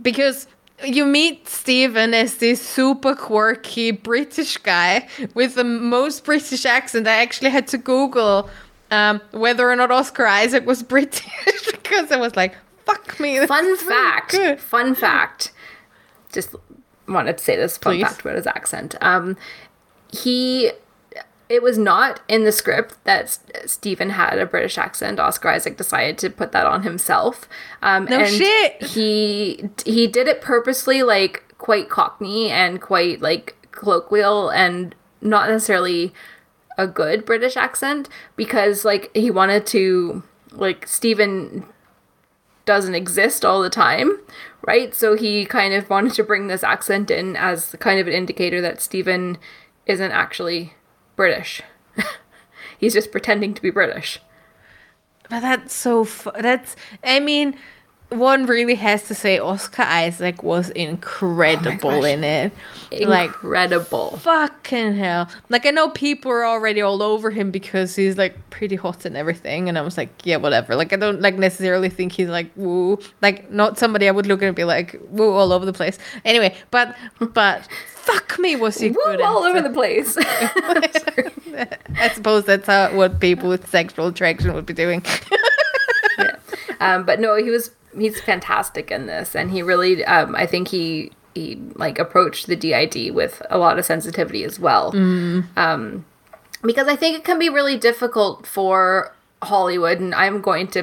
because 0.00 0.46
you 0.84 1.04
meet 1.04 1.48
Stephen 1.48 2.14
as 2.14 2.36
this 2.36 2.66
super 2.66 3.14
quirky 3.14 3.90
British 3.90 4.56
guy 4.56 5.08
with 5.34 5.56
the 5.56 5.64
most 5.64 6.24
British 6.24 6.64
accent. 6.64 7.06
I 7.06 7.20
actually 7.20 7.50
had 7.50 7.66
to 7.68 7.78
Google 7.78 8.48
um, 8.90 9.20
whether 9.32 9.70
or 9.70 9.76
not 9.76 9.90
Oscar 9.90 10.26
Isaac 10.26 10.66
was 10.66 10.82
British 10.82 11.26
because 11.70 12.10
I 12.10 12.16
was 12.16 12.36
like, 12.36 12.54
"Fuck 12.88 13.20
me." 13.20 13.46
Fun 13.46 13.66
is 13.66 13.82
really 13.82 13.94
fact. 13.94 14.60
Fun 14.60 14.94
fact. 14.94 15.52
Just 16.32 16.54
wanted 17.06 17.38
to 17.38 17.44
say 17.44 17.56
this 17.56 17.78
fun 17.78 17.94
Please. 17.94 18.02
fact 18.02 18.20
about 18.22 18.36
his 18.36 18.46
accent. 18.46 18.94
Um, 19.00 19.36
he. 20.12 20.72
It 21.48 21.62
was 21.62 21.78
not 21.78 22.20
in 22.28 22.44
the 22.44 22.52
script 22.52 23.02
that 23.04 23.38
Stephen 23.64 24.10
had 24.10 24.38
a 24.38 24.44
British 24.44 24.76
accent. 24.76 25.18
Oscar 25.18 25.48
Isaac 25.48 25.78
decided 25.78 26.18
to 26.18 26.28
put 26.28 26.52
that 26.52 26.66
on 26.66 26.82
himself. 26.82 27.48
Um, 27.80 28.04
No 28.04 28.22
shit. 28.26 28.82
He 28.82 29.70
he 29.86 30.06
did 30.06 30.28
it 30.28 30.42
purposely, 30.42 31.02
like 31.02 31.54
quite 31.56 31.88
Cockney 31.88 32.50
and 32.50 32.82
quite 32.82 33.22
like 33.22 33.56
colloquial, 33.72 34.50
and 34.50 34.94
not 35.22 35.48
necessarily 35.48 36.12
a 36.76 36.86
good 36.86 37.24
British 37.24 37.56
accent 37.56 38.10
because 38.36 38.84
like 38.84 39.10
he 39.16 39.30
wanted 39.30 39.66
to 39.68 40.22
like 40.52 40.86
Stephen 40.86 41.64
doesn't 42.68 42.94
exist 42.94 43.46
all 43.46 43.62
the 43.62 43.70
time, 43.70 44.20
right? 44.60 44.94
So 44.94 45.16
he 45.16 45.46
kind 45.46 45.72
of 45.72 45.88
wanted 45.88 46.12
to 46.12 46.22
bring 46.22 46.48
this 46.48 46.62
accent 46.62 47.10
in 47.10 47.34
as 47.34 47.74
kind 47.80 47.98
of 47.98 48.06
an 48.06 48.12
indicator 48.12 48.60
that 48.60 48.82
Stephen 48.82 49.38
isn't 49.86 50.12
actually 50.12 50.74
British. 51.16 51.62
He's 52.78 52.92
just 52.92 53.10
pretending 53.10 53.54
to 53.54 53.62
be 53.62 53.70
British. 53.70 54.20
But 55.30 55.40
that's 55.40 55.74
so. 55.74 56.04
Fu- 56.04 56.30
that's. 56.38 56.76
I 57.02 57.20
mean, 57.20 57.56
one 58.10 58.46
really 58.46 58.74
has 58.76 59.02
to 59.08 59.14
say 59.14 59.38
Oscar 59.38 59.82
Isaac 59.82 60.42
was 60.42 60.70
incredible 60.70 62.04
in 62.04 62.24
it. 62.24 62.52
Like 62.90 63.26
Incredible. 63.28 64.16
fucking 64.16 64.96
hell. 64.96 65.28
Like 65.50 65.66
I 65.66 65.70
know 65.70 65.90
people 65.90 66.30
are 66.32 66.46
already 66.46 66.80
all 66.80 67.02
over 67.02 67.30
him 67.30 67.50
because 67.50 67.94
he's 67.94 68.16
like 68.16 68.34
pretty 68.48 68.76
hot 68.76 69.04
and 69.04 69.14
everything, 69.14 69.68
and 69.68 69.76
I 69.76 69.82
was 69.82 69.98
like, 69.98 70.08
yeah, 70.24 70.36
whatever. 70.36 70.74
Like 70.74 70.94
I 70.94 70.96
don't 70.96 71.20
like 71.20 71.36
necessarily 71.36 71.90
think 71.90 72.12
he's 72.12 72.28
like 72.28 72.50
woo. 72.56 72.98
Like 73.20 73.50
not 73.50 73.78
somebody 73.78 74.08
I 74.08 74.10
would 74.10 74.26
look 74.26 74.42
at 74.42 74.46
and 74.46 74.56
be 74.56 74.64
like 74.64 74.98
woo 75.10 75.32
all 75.32 75.52
over 75.52 75.66
the 75.66 75.74
place. 75.74 75.98
Anyway, 76.24 76.56
but 76.70 76.96
but 77.34 77.68
fuck 77.94 78.38
me, 78.38 78.56
was 78.56 78.78
he 78.78 78.88
Woo, 78.88 78.96
good? 79.04 79.20
all 79.20 79.44
over 79.44 79.60
the 79.60 79.68
place. 79.70 80.16
I 81.98 82.08
suppose 82.14 82.44
that's 82.46 82.66
how 82.66 82.94
what 82.94 83.20
people 83.20 83.50
with 83.50 83.68
sexual 83.68 84.06
attraction 84.06 84.54
would 84.54 84.64
be 84.64 84.72
doing. 84.72 85.04
yeah. 86.18 86.36
um, 86.80 87.04
but 87.04 87.20
no, 87.20 87.36
he 87.36 87.50
was 87.50 87.70
he's 87.98 88.20
fantastic 88.20 88.90
in 88.90 89.06
this, 89.06 89.34
and 89.34 89.50
he 89.50 89.62
really, 89.62 90.04
um, 90.04 90.34
I 90.34 90.46
think 90.46 90.68
he 90.68 91.12
he 91.34 91.60
like 91.74 91.98
approached 91.98 92.46
the 92.46 92.56
DID 92.56 93.14
with 93.14 93.42
a 93.50 93.58
lot 93.58 93.78
of 93.78 93.84
sensitivity 93.84 94.44
as 94.44 94.58
well. 94.58 94.92
Um, 95.56 96.04
because 96.62 96.88
I 96.88 96.96
think 96.96 97.16
it 97.16 97.24
can 97.24 97.38
be 97.38 97.48
really 97.48 97.76
difficult 97.76 98.46
for 98.46 99.14
Hollywood, 99.42 100.00
and 100.00 100.14
I'm 100.14 100.40
going 100.40 100.66
to 100.68 100.82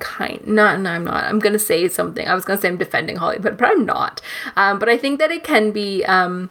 kind 0.00 0.44
not, 0.46 0.80
no, 0.80 0.90
I'm 0.90 1.04
not. 1.04 1.24
I'm 1.24 1.38
going 1.38 1.52
to 1.52 1.58
say 1.58 1.88
something. 1.88 2.26
I 2.26 2.34
was 2.34 2.44
going 2.44 2.58
to 2.58 2.62
say 2.62 2.68
I'm 2.68 2.76
defending 2.76 3.16
Hollywood, 3.16 3.56
but 3.56 3.68
I'm 3.68 3.86
not. 3.86 4.20
Um, 4.56 4.78
but 4.78 4.88
I 4.88 4.96
think 4.96 5.18
that 5.20 5.30
it 5.30 5.44
can 5.44 5.70
be. 5.70 6.04
Um, 6.04 6.50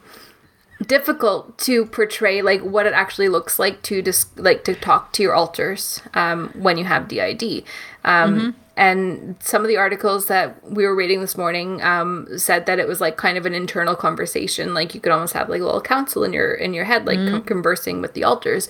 difficult 0.87 1.59
to 1.59 1.85
portray 1.85 2.41
like 2.41 2.59
what 2.61 2.87
it 2.87 2.93
actually 2.93 3.29
looks 3.29 3.59
like 3.59 3.81
to 3.83 4.01
just 4.01 4.37
like 4.39 4.63
to 4.63 4.73
talk 4.73 5.13
to 5.13 5.21
your 5.21 5.35
alters 5.35 6.01
um, 6.15 6.49
when 6.55 6.77
you 6.77 6.85
have 6.85 7.07
DID. 7.07 7.63
Um, 8.03 8.55
And 8.81 9.35
some 9.39 9.61
of 9.61 9.67
the 9.67 9.77
articles 9.77 10.25
that 10.25 10.67
we 10.67 10.87
were 10.87 10.95
reading 10.95 11.21
this 11.21 11.37
morning 11.37 11.83
um, 11.83 12.27
said 12.35 12.65
that 12.65 12.79
it 12.79 12.87
was 12.87 12.99
like 12.99 13.15
kind 13.15 13.37
of 13.37 13.45
an 13.45 13.53
internal 13.53 13.95
conversation. 13.95 14.73
Like 14.73 14.95
you 14.95 14.99
could 14.99 15.11
almost 15.11 15.33
have 15.33 15.49
like 15.49 15.61
a 15.61 15.65
little 15.65 15.81
council 15.81 16.23
in 16.23 16.33
your 16.33 16.51
in 16.51 16.73
your 16.73 16.85
head, 16.85 17.05
like 17.05 17.19
con- 17.19 17.43
conversing 17.43 18.01
with 18.01 18.15
the 18.15 18.23
alters. 18.23 18.69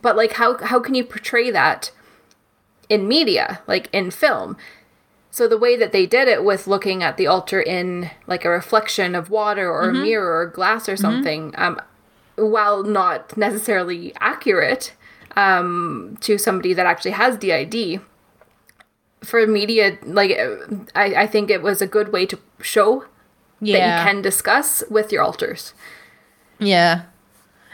But 0.00 0.16
like 0.16 0.32
how 0.32 0.56
how 0.64 0.80
can 0.80 0.94
you 0.94 1.04
portray 1.04 1.50
that 1.50 1.90
in 2.88 3.06
media, 3.06 3.60
like 3.66 3.90
in 3.92 4.10
film? 4.10 4.56
So 5.30 5.46
the 5.46 5.58
way 5.58 5.76
that 5.76 5.92
they 5.92 6.06
did 6.06 6.28
it 6.28 6.42
with 6.42 6.66
looking 6.66 7.02
at 7.02 7.18
the 7.18 7.26
alter 7.26 7.60
in 7.60 8.10
like 8.26 8.46
a 8.46 8.48
reflection 8.48 9.14
of 9.14 9.28
water 9.28 9.70
or 9.70 9.90
a 9.90 9.92
mirror 9.92 10.40
or 10.40 10.46
glass 10.46 10.88
or 10.88 10.96
something, 10.96 11.52
um, 11.58 11.78
while 12.36 12.82
not 12.84 13.36
necessarily 13.36 14.14
accurate 14.18 14.94
um, 15.36 16.16
to 16.22 16.38
somebody 16.38 16.72
that 16.72 16.86
actually 16.86 17.10
has 17.10 17.36
DID, 17.36 18.00
for 19.22 19.46
media, 19.46 19.98
like 20.04 20.32
I, 20.94 21.14
I 21.22 21.26
think 21.26 21.50
it 21.50 21.62
was 21.62 21.82
a 21.82 21.86
good 21.86 22.12
way 22.12 22.26
to 22.26 22.38
show 22.60 23.04
that 23.60 23.68
you 23.68 24.04
can 24.10 24.22
discuss 24.22 24.84
with 24.90 25.12
your 25.12 25.22
alters. 25.22 25.74
Yeah. 26.58 27.02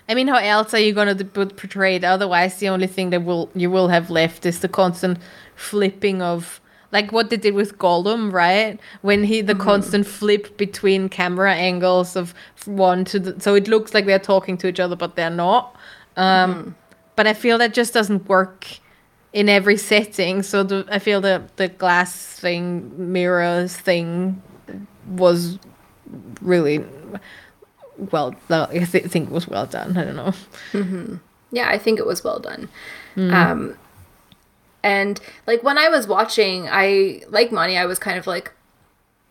I 0.08 0.14
mean, 0.14 0.28
how 0.28 0.36
else 0.36 0.74
are 0.74 0.80
you 0.80 0.92
going 0.92 1.16
to 1.16 1.24
portray 1.24 1.96
it? 1.96 2.04
Otherwise, 2.04 2.56
the 2.56 2.68
only 2.68 2.86
thing 2.86 3.10
that 3.10 3.24
will 3.24 3.50
you 3.54 3.70
will 3.70 3.88
have 3.88 4.10
left 4.10 4.44
is 4.46 4.60
the 4.60 4.68
constant 4.68 5.18
flipping 5.54 6.20
of 6.22 6.60
like 6.90 7.12
what 7.12 7.30
they 7.30 7.36
did 7.36 7.54
with 7.54 7.78
Gollum, 7.78 8.32
right? 8.32 8.78
When 9.02 9.24
he 9.24 9.40
the 9.40 9.54
constant 9.54 10.06
flip 10.06 10.56
between 10.56 11.08
camera 11.08 11.54
angles 11.54 12.16
of 12.16 12.34
one 12.66 13.04
to 13.06 13.18
the 13.18 13.40
so 13.40 13.54
it 13.54 13.68
looks 13.68 13.94
like 13.94 14.06
they're 14.06 14.18
talking 14.18 14.58
to 14.58 14.68
each 14.68 14.80
other, 14.80 14.96
but 14.96 15.16
they're 15.16 15.30
not. 15.30 15.76
Um, 16.16 16.76
But 17.14 17.26
I 17.26 17.34
feel 17.34 17.58
that 17.58 17.74
just 17.74 17.92
doesn't 17.94 18.28
work 18.28 18.66
in 19.32 19.48
every 19.48 19.76
setting. 19.76 20.42
So 20.42 20.62
the, 20.62 20.86
I 20.90 20.98
feel 20.98 21.20
that 21.22 21.56
the 21.56 21.68
glass 21.68 22.14
thing, 22.38 23.12
mirrors 23.12 23.76
thing, 23.76 24.42
was 25.06 25.58
really 26.40 26.84
well. 27.96 28.34
I 28.50 28.84
think 28.84 29.28
it 29.28 29.32
was 29.32 29.48
well 29.48 29.66
done. 29.66 29.96
I 29.96 30.04
don't 30.04 30.16
know. 30.16 31.20
Yeah, 31.50 31.68
I 31.68 31.78
think 31.78 31.98
it 31.98 32.06
was 32.06 32.24
well 32.24 32.38
done. 32.38 32.68
Um, 33.16 33.76
and 34.82 35.20
like 35.46 35.62
when 35.62 35.78
I 35.78 35.88
was 35.88 36.06
watching, 36.06 36.68
I 36.70 37.22
like 37.28 37.52
Money. 37.52 37.76
I 37.76 37.84
was 37.84 37.98
kind 37.98 38.18
of 38.18 38.26
like, 38.26 38.52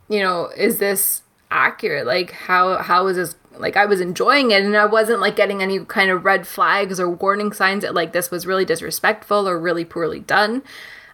you 0.08 0.20
know, 0.20 0.50
is 0.56 0.78
this 0.78 1.24
accurate? 1.50 2.06
Like, 2.06 2.32
how 2.32 2.78
how 2.78 3.08
is 3.08 3.18
this? 3.18 3.36
Like, 3.58 3.78
I 3.78 3.86
was 3.86 4.02
enjoying 4.02 4.52
it, 4.52 4.64
and 4.64 4.76
I 4.76 4.86
wasn't 4.86 5.20
like 5.22 5.36
getting 5.36 5.62
any 5.62 5.84
kind 5.86 6.10
of 6.10 6.26
red 6.26 6.48
flags 6.48 7.00
or 7.00 7.10
warning 7.10 7.52
signs 7.54 7.84
that 7.84 7.94
like 7.94 8.14
this 8.14 8.32
was 8.32 8.46
really 8.48 8.66
disrespectful 8.66 9.48
or 9.48 9.60
really 9.60 9.86
poorly 9.86 10.20
done. 10.22 10.64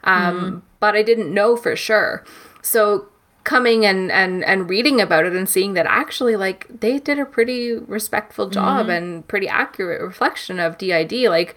Um, 0.04 0.64
But 0.80 0.96
I 0.96 1.04
didn't 1.04 1.34
know 1.34 1.56
for 1.56 1.76
sure. 1.76 2.24
So 2.62 3.08
coming 3.44 3.86
and 3.86 4.12
and 4.12 4.44
and 4.44 4.70
reading 4.70 5.00
about 5.00 5.26
it 5.26 5.34
and 5.34 5.48
seeing 5.48 5.74
that 5.74 5.86
actually 5.86 6.36
like 6.36 6.68
they 6.82 7.00
did 7.00 7.18
a 7.18 7.26
pretty 7.26 7.74
respectful 7.78 8.50
job 8.50 8.90
and 8.90 9.26
pretty 9.30 9.48
accurate 9.48 10.02
reflection 10.02 10.60
of 10.60 10.78
DID 10.78 11.14
like 11.30 11.56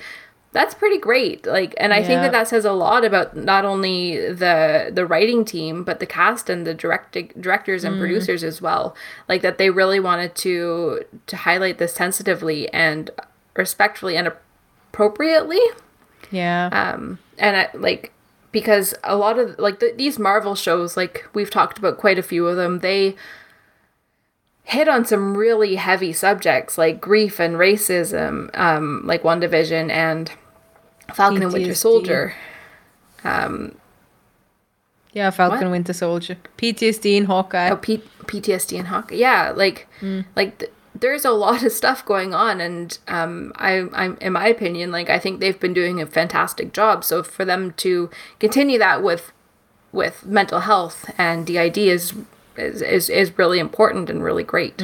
that's 0.53 0.75
pretty 0.75 0.99
great. 0.99 1.47
Like 1.47 1.75
and 1.79 1.93
i 1.95 2.03
think 2.03 2.21
that 2.23 2.33
that 2.33 2.49
says 2.49 2.65
a 2.65 2.73
lot 2.73 3.05
about 3.05 3.37
not 3.37 3.65
only 3.65 4.33
the 4.33 4.91
the 4.93 5.07
writing 5.07 5.45
team 5.45 5.85
but 5.85 6.01
the 6.01 6.07
cast 6.07 6.51
and 6.51 6.67
the 6.67 6.75
directing 6.75 7.33
directors 7.41 7.85
and 7.85 8.01
producers 8.01 8.43
as 8.43 8.61
well. 8.61 8.97
Like 9.29 9.43
that 9.43 9.59
they 9.59 9.71
really 9.71 10.01
wanted 10.01 10.35
to 10.37 11.05
to 11.27 11.37
highlight 11.37 11.79
this 11.79 11.95
sensitively 11.95 12.69
and 12.73 13.11
respectfully 13.55 14.17
and 14.17 14.27
appropriately. 14.29 15.61
Yeah. 16.31 16.69
um 16.73 17.19
and 17.39 17.57
I, 17.57 17.69
like 17.75 18.13
because 18.53 18.95
a 19.05 19.17
lot 19.17 19.39
of 19.39 19.59
like 19.59 19.79
the, 19.79 19.95
these 19.97 20.19
marvel 20.19 20.55
shows 20.57 20.97
like 20.97 21.29
we've 21.33 21.51
talked 21.51 21.79
about 21.79 21.99
quite 21.99 22.19
a 22.19 22.23
few 22.23 22.47
of 22.49 22.57
them. 22.57 22.81
They 22.81 23.15
hit 24.65 24.89
on 24.89 25.05
some 25.05 25.37
really 25.37 25.75
heavy 25.77 26.13
subjects 26.13 26.79
like 26.79 27.01
grief 27.01 27.41
and 27.41 27.55
racism 27.57 28.51
um 28.59 29.03
like 29.05 29.23
WandaVision 29.23 29.91
and 29.91 30.31
falcon 31.15 31.43
and 31.43 31.53
winter 31.53 31.71
PTSD. 31.73 31.77
soldier 31.77 32.35
yeah, 35.13 35.31
Falcon 35.31 35.63
what? 35.67 35.71
Winter 35.73 35.93
Soldier. 35.93 36.37
PTSD 36.57 37.17
and 37.19 37.27
Hawkeye. 37.27 37.71
oh, 37.71 37.77
P- 37.77 38.03
ptsd 38.27 38.79
and 38.79 38.87
hawk 38.89 39.11
yeah 39.13 39.51
like 39.51 39.89
like 40.37 40.59
th- 40.61 40.71
there's 40.95 41.25
a 41.25 41.33
lot 41.33 41.65
of 41.65 41.73
stuff 41.73 42.05
going 42.05 42.33
on 42.33 42.61
and 42.61 42.99
um 43.09 43.53
I, 43.57 43.89
i'm 43.93 44.17
in 44.21 44.35
my 44.35 44.47
opinion 44.47 44.93
like 44.93 45.11
i 45.11 45.19
think 45.19 45.41
they've 45.41 45.59
been 45.59 45.75
doing 45.75 46.01
a 46.01 46.07
fantastic 46.07 46.73
job 46.73 47.03
so 47.03 47.25
for 47.25 47.45
them 47.45 47.73
to 47.79 48.09
continue 48.39 48.79
that 48.79 49.03
with 49.03 49.33
with 49.91 50.25
mental 50.25 50.61
health 50.61 51.11
and 51.19 51.45
did 51.45 51.77
is 51.77 52.15
is 52.57 52.83
is, 52.83 53.09
is 53.11 53.39
really 53.39 53.59
important 53.59 54.11
and 54.11 54.23
really 54.23 54.45
great 54.45 54.77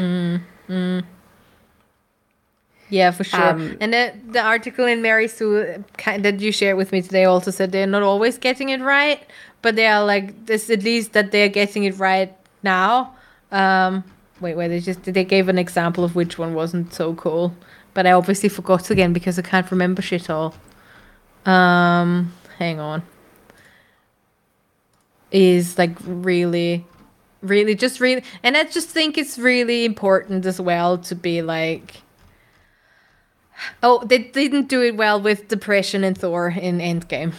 Yeah, 2.88 3.10
for 3.10 3.24
sure. 3.24 3.42
Um, 3.42 3.76
and 3.80 3.92
the, 3.92 4.14
the 4.30 4.40
article 4.40 4.86
in 4.86 5.02
Mary 5.02 5.26
Sue 5.26 5.84
that 6.04 6.40
you 6.40 6.52
shared 6.52 6.76
with 6.76 6.92
me 6.92 7.02
today 7.02 7.24
also 7.24 7.50
said 7.50 7.72
they're 7.72 7.86
not 7.86 8.04
always 8.04 8.38
getting 8.38 8.68
it 8.68 8.80
right, 8.80 9.20
but 9.60 9.74
they 9.74 9.86
are 9.86 10.04
like 10.04 10.46
this 10.46 10.70
at 10.70 10.84
least 10.84 11.12
that 11.12 11.32
they're 11.32 11.48
getting 11.48 11.84
it 11.84 11.98
right 11.98 12.32
now. 12.62 13.14
Um, 13.50 14.04
wait, 14.40 14.56
wait, 14.56 14.68
they 14.68 14.80
just 14.80 15.02
they 15.02 15.24
gave 15.24 15.48
an 15.48 15.58
example 15.58 16.04
of 16.04 16.14
which 16.14 16.38
one 16.38 16.54
wasn't 16.54 16.94
so 16.94 17.14
cool, 17.14 17.54
but 17.94 18.06
I 18.06 18.12
obviously 18.12 18.48
forgot 18.48 18.90
again 18.90 19.12
because 19.12 19.38
I 19.38 19.42
can't 19.42 19.68
remember 19.70 20.02
shit 20.02 20.30
all. 20.30 20.54
Um, 21.44 22.32
hang 22.58 22.78
on. 22.78 23.02
Is 25.32 25.76
like 25.76 25.96
really, 26.04 26.86
really 27.42 27.74
just 27.74 28.00
really, 28.00 28.22
and 28.42 28.56
I 28.56 28.64
just 28.64 28.88
think 28.88 29.18
it's 29.18 29.38
really 29.38 29.84
important 29.84 30.46
as 30.46 30.60
well 30.60 30.98
to 30.98 31.14
be 31.14 31.42
like 31.42 32.02
Oh, 33.82 34.04
they 34.04 34.18
didn't 34.18 34.68
do 34.68 34.82
it 34.82 34.96
well 34.96 35.20
with 35.20 35.48
depression 35.48 36.04
and 36.04 36.16
Thor 36.16 36.48
in 36.48 36.78
Endgame. 36.78 37.32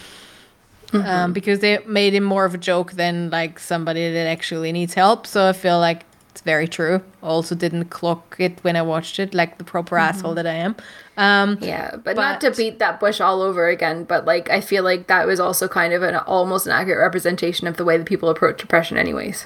Um, 0.92 1.34
because 1.34 1.58
they 1.58 1.78
made 1.86 2.14
him 2.14 2.24
more 2.24 2.46
of 2.46 2.54
a 2.54 2.58
joke 2.58 2.92
than 2.92 3.28
like 3.28 3.58
somebody 3.58 4.10
that 4.10 4.26
actually 4.26 4.72
needs 4.72 4.94
help. 4.94 5.26
So 5.26 5.46
I 5.46 5.52
feel 5.52 5.78
like 5.78 6.04
it's 6.30 6.40
very 6.40 6.66
true. 6.66 7.02
Also 7.22 7.54
didn't 7.54 7.86
clock 7.86 8.36
it 8.38 8.58
when 8.62 8.74
I 8.74 8.80
watched 8.80 9.18
it, 9.18 9.34
like 9.34 9.58
the 9.58 9.64
proper 9.64 9.98
asshole 9.98 10.34
that 10.34 10.46
I 10.46 10.54
am. 10.54 10.76
Um, 11.18 11.58
yeah 11.60 11.96
but, 11.96 12.14
not 12.14 12.40
to 12.42 12.52
beat 12.52 12.78
that 12.78 13.00
bush 13.00 13.20
all 13.20 13.42
over 13.42 13.66
again 13.66 14.04
but 14.04 14.24
like 14.24 14.48
i 14.50 14.60
feel 14.60 14.84
like 14.84 15.08
that 15.08 15.26
was 15.26 15.40
also 15.40 15.66
kind 15.66 15.92
of 15.92 16.00
an 16.04 16.14
almost 16.14 16.64
an 16.64 16.70
accurate 16.70 17.00
representation 17.00 17.66
of 17.66 17.76
the 17.76 17.84
way 17.84 17.98
that 17.98 18.06
people 18.06 18.28
approach 18.28 18.60
depression 18.60 18.96
anyways 18.96 19.44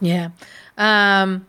Yeah. 0.00 0.30
Um 0.76 1.46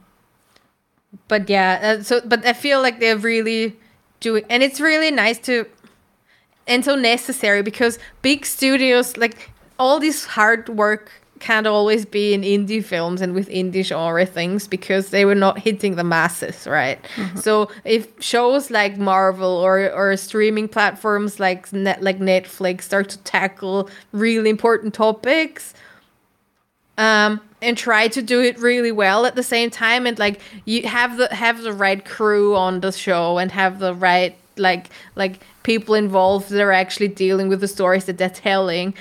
but 1.28 1.50
yeah, 1.50 1.97
uh, 2.00 2.04
so 2.04 2.22
but 2.26 2.45
I 2.45 2.54
feel 2.54 2.82
like 2.82 3.00
they're 3.00 3.18
really 3.18 3.76
doing 4.20 4.43
and 4.50 4.64
it's 4.64 4.80
really 4.80 5.12
nice 5.12 5.39
to 5.39 5.66
and 6.68 6.86
so 6.86 6.95
necessary 6.95 7.64
because 7.64 7.97
big 8.22 8.45
studios 8.45 9.18
like 9.18 9.52
all 9.80 10.00
this 10.00 10.26
hard 10.26 10.70
work 10.70 11.12
can't 11.39 11.66
always 11.68 12.06
be 12.06 12.34
in 12.34 12.41
indie 12.41 12.84
films 12.84 13.22
and 13.22 13.34
with 13.34 13.47
indie 13.50 13.84
genre 13.84 14.26
things 14.26 14.68
because 14.68 15.10
they 15.10 15.24
were 15.24 15.36
not 15.36 15.58
hitting 15.58 15.95
the 15.95 16.04
masses, 16.04 16.68
right? 16.68 17.00
So 17.36 17.70
if 17.86 18.08
shows 18.22 18.70
like 18.70 18.97
Marvel 18.97 19.50
or 19.50 19.89
or 19.91 20.18
streaming 20.18 20.68
platforms 20.68 21.39
like 21.39 21.72
net 21.72 22.04
like 22.04 22.20
Netflix 22.20 22.82
start 22.84 23.10
to 23.10 23.18
tackle 23.20 23.89
really 24.12 24.50
important 24.50 24.93
topics, 24.93 25.74
um, 26.97 27.39
and 27.62 27.78
try 27.78 28.07
to 28.07 28.22
do 28.22 28.41
it 28.41 28.57
really 28.60 28.91
well 28.91 29.26
at 29.26 29.36
the 29.36 29.43
same 29.43 29.70
time 29.70 30.05
and 30.05 30.18
like 30.18 30.41
you 30.66 30.88
have 30.88 31.18
the 31.18 31.34
have 31.34 31.62
the 31.62 31.74
right 31.74 32.05
crew 32.05 32.55
on 32.55 32.80
the 32.80 32.91
show 32.91 33.38
and 33.38 33.51
have 33.51 33.80
the 33.80 33.93
right 33.93 34.38
like 34.57 34.89
like 35.16 35.43
people 35.64 35.95
involved 35.95 36.49
that 36.49 36.62
are 36.62 36.72
actually 36.72 37.07
dealing 37.07 37.49
with 37.49 37.60
the 37.60 37.68
stories 37.68 38.05
that 38.05 38.18
they're 38.18 38.30
telling 38.30 38.93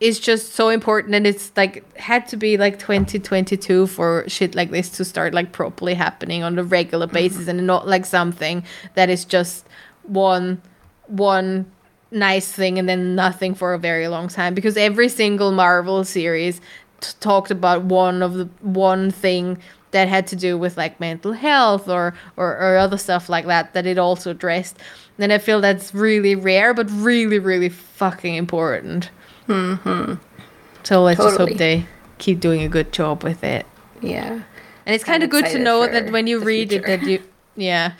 is 0.00 0.20
just 0.20 0.54
so 0.54 0.68
important 0.68 1.14
and 1.14 1.26
it's 1.26 1.50
like 1.56 1.96
had 1.98 2.26
to 2.28 2.36
be 2.36 2.56
like 2.56 2.78
2022 2.78 3.86
for 3.88 4.24
shit 4.28 4.54
like 4.54 4.70
this 4.70 4.90
to 4.90 5.04
start 5.04 5.34
like 5.34 5.50
properly 5.52 5.94
happening 5.94 6.42
on 6.42 6.58
a 6.58 6.62
regular 6.62 7.06
mm-hmm. 7.06 7.14
basis 7.14 7.48
and 7.48 7.66
not 7.66 7.86
like 7.86 8.06
something 8.06 8.62
that 8.94 9.08
is 9.08 9.24
just 9.24 9.66
one 10.04 10.60
one 11.06 11.66
nice 12.10 12.50
thing 12.50 12.78
and 12.78 12.88
then 12.88 13.14
nothing 13.14 13.54
for 13.54 13.74
a 13.74 13.78
very 13.78 14.08
long 14.08 14.28
time 14.28 14.54
because 14.54 14.76
every 14.76 15.08
single 15.08 15.52
Marvel 15.52 16.04
series 16.04 16.60
talked 17.00 17.50
about 17.50 17.82
one 17.84 18.22
of 18.22 18.34
the 18.34 18.44
one 18.60 19.10
thing 19.10 19.58
that 19.90 20.08
had 20.08 20.26
to 20.26 20.36
do 20.36 20.58
with 20.58 20.76
like 20.76 21.00
mental 21.00 21.32
health 21.32 21.88
or, 21.88 22.14
or 22.36 22.56
or 22.58 22.76
other 22.76 22.98
stuff 22.98 23.28
like 23.28 23.46
that 23.46 23.72
that 23.74 23.86
it 23.86 23.98
also 23.98 24.30
addressed. 24.32 24.78
And 25.18 25.32
I 25.32 25.38
feel 25.38 25.60
that's 25.60 25.94
really 25.94 26.34
rare 26.34 26.74
but 26.74 26.90
really 26.90 27.38
really 27.38 27.68
fucking 27.68 28.34
important. 28.34 29.10
So 29.48 31.02
let's 31.02 31.20
just 31.20 31.38
hope 31.38 31.56
they 31.56 31.86
keep 32.18 32.40
doing 32.40 32.62
a 32.62 32.68
good 32.68 32.92
job 32.92 33.22
with 33.22 33.42
it. 33.42 33.66
Yeah. 34.02 34.42
And 34.86 34.94
it's 34.94 35.04
kind 35.04 35.22
of 35.22 35.30
good 35.30 35.46
to 35.46 35.58
know 35.58 35.86
that 35.86 36.12
when 36.12 36.26
you 36.26 36.40
read 36.40 36.72
it 36.72 36.86
that 36.86 37.02
you 37.02 37.22
yeah. 37.56 37.92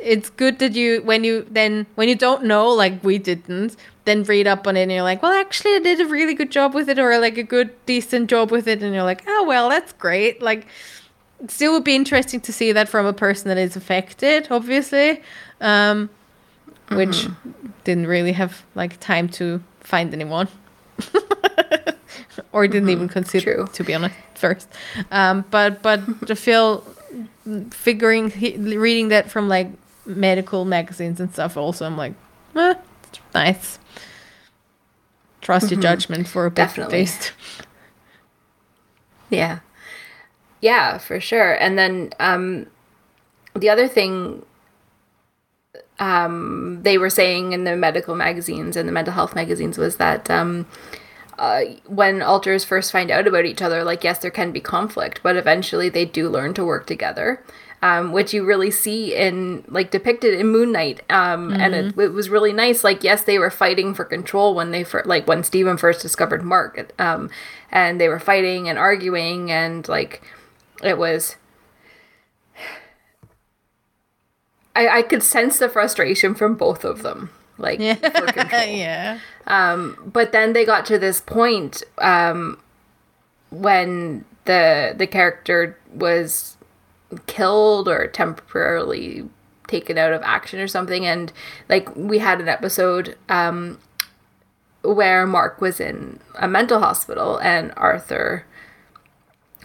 It's 0.00 0.30
good 0.30 0.60
that 0.60 0.74
you 0.74 1.02
when 1.02 1.24
you 1.24 1.46
then 1.50 1.86
when 1.96 2.08
you 2.08 2.14
don't 2.14 2.44
know 2.44 2.68
like 2.68 3.02
we 3.02 3.18
didn't 3.18 3.76
then 4.08 4.22
read 4.24 4.46
up 4.46 4.66
on 4.66 4.76
it 4.76 4.82
and 4.82 4.92
you're 4.92 5.02
like 5.02 5.22
well 5.22 5.32
actually 5.32 5.74
i 5.74 5.78
did 5.78 6.00
a 6.00 6.06
really 6.06 6.34
good 6.34 6.50
job 6.50 6.74
with 6.74 6.88
it 6.88 6.98
or 6.98 7.18
like 7.18 7.38
a 7.38 7.42
good 7.42 7.70
decent 7.86 8.28
job 8.30 8.50
with 8.50 8.66
it. 8.66 8.82
And 8.82 8.94
you're 8.94 9.04
like 9.04 9.22
oh 9.26 9.44
well 9.46 9.68
that's 9.68 9.92
great. 9.92 10.40
Like 10.42 10.66
it 11.42 11.50
still 11.50 11.72
would 11.72 11.84
be 11.84 11.94
interesting 11.94 12.40
to 12.40 12.52
see 12.52 12.72
that 12.72 12.88
from 12.88 13.06
a 13.06 13.12
person 13.12 13.48
that 13.48 13.58
is 13.58 13.76
affected 13.76 14.48
obviously 14.50 15.22
um 15.60 16.10
which 16.90 17.28
didn't 17.84 18.06
really 18.06 18.32
have 18.32 18.64
like 18.74 18.98
time 19.00 19.28
to 19.28 19.62
find 19.80 20.12
anyone. 20.12 20.48
Or 22.52 22.66
didn't 22.66 22.88
even 22.88 23.08
consider 23.08 23.54
True. 23.54 23.66
to 23.74 23.84
be 23.84 23.94
honest 23.94 24.14
first. 24.34 24.68
Um 25.10 25.44
but 25.50 25.82
but 25.82 26.00
to 26.26 26.34
feel 26.34 26.82
figuring 27.70 28.32
reading 28.80 29.08
that 29.08 29.30
from 29.30 29.48
like 29.48 29.68
medical 30.06 30.64
magazines 30.64 31.20
and 31.20 31.32
stuff 31.32 31.56
also 31.56 31.84
i'm 31.86 31.96
like 31.96 32.14
eh, 32.56 32.74
nice 33.34 33.78
trust 35.48 35.70
your 35.70 35.80
judgment 35.80 36.28
for 36.28 36.44
a 36.44 36.50
bit 36.50 36.60
at 36.60 36.68
Definitely. 36.68 36.98
least 36.98 37.32
Yeah. 39.30 39.60
Yeah, 40.60 40.98
for 40.98 41.20
sure. 41.20 41.54
And 41.54 41.78
then 41.78 42.10
um 42.20 42.66
the 43.54 43.70
other 43.70 43.88
thing 43.88 44.44
um 45.98 46.82
they 46.82 46.98
were 46.98 47.08
saying 47.08 47.52
in 47.54 47.64
the 47.64 47.76
medical 47.76 48.14
magazines 48.14 48.76
and 48.76 48.86
the 48.86 48.92
mental 48.92 49.14
health 49.14 49.34
magazines 49.34 49.78
was 49.78 49.96
that 49.96 50.28
um 50.30 50.66
uh, 51.38 51.60
when 51.86 52.20
alters 52.20 52.64
first 52.64 52.92
find 52.92 53.10
out 53.10 53.26
about 53.28 53.46
each 53.46 53.62
other, 53.62 53.84
like 53.84 54.02
yes, 54.04 54.18
there 54.18 54.30
can 54.30 54.50
be 54.50 54.60
conflict, 54.60 55.20
but 55.22 55.36
eventually 55.36 55.88
they 55.88 56.04
do 56.04 56.28
learn 56.28 56.52
to 56.52 56.64
work 56.64 56.84
together. 56.86 57.42
Um, 57.82 58.12
which 58.12 58.34
you 58.34 58.44
really 58.44 58.70
see 58.70 59.14
in 59.14 59.64
like 59.68 59.90
depicted 59.90 60.34
in 60.34 60.48
Moon 60.48 60.72
Knight. 60.72 61.00
Um, 61.10 61.52
And 61.52 61.74
it, 61.74 61.98
it 61.98 62.12
was 62.12 62.28
really 62.28 62.52
nice. 62.52 62.82
Like, 62.84 63.04
yes, 63.04 63.22
they 63.22 63.38
were 63.38 63.50
fighting 63.50 63.94
for 63.94 64.04
control 64.04 64.54
when 64.54 64.70
they 64.70 64.84
fir- 64.84 65.04
like 65.04 65.26
when 65.26 65.44
Stephen 65.44 65.76
first 65.76 66.02
discovered 66.02 66.42
Mark, 66.42 66.92
um, 67.00 67.30
and 67.70 68.00
they 68.00 68.08
were 68.08 68.18
fighting 68.18 68.68
and 68.68 68.78
arguing, 68.78 69.50
and 69.50 69.86
like 69.88 70.22
it 70.82 70.98
was. 70.98 71.36
I, 74.76 74.98
I 74.98 75.02
could 75.02 75.24
sense 75.24 75.58
the 75.58 75.68
frustration 75.68 76.34
from 76.36 76.54
both 76.54 76.84
of 76.84 77.02
them. 77.02 77.30
Like, 77.58 77.80
for 77.96 78.26
control 78.32 78.64
yeah. 78.68 79.18
but 80.06 80.30
then 80.30 80.52
they 80.52 80.64
got 80.64 80.86
to 80.86 80.98
this 80.98 81.20
point 81.20 81.82
um, 81.98 82.60
when 83.50 84.24
the 84.44 84.94
the 84.96 85.06
character 85.06 85.76
was 85.92 86.57
killed 87.26 87.88
or 87.88 88.06
temporarily 88.06 89.28
taken 89.66 89.98
out 89.98 90.12
of 90.12 90.22
action 90.22 90.60
or 90.60 90.68
something 90.68 91.04
and 91.06 91.32
like 91.68 91.94
we 91.94 92.18
had 92.18 92.40
an 92.40 92.48
episode 92.48 93.16
um, 93.28 93.78
where 94.82 95.26
Mark 95.26 95.60
was 95.60 95.80
in 95.80 96.20
a 96.36 96.48
mental 96.48 96.80
hospital 96.80 97.38
and 97.38 97.72
Arthur 97.76 98.44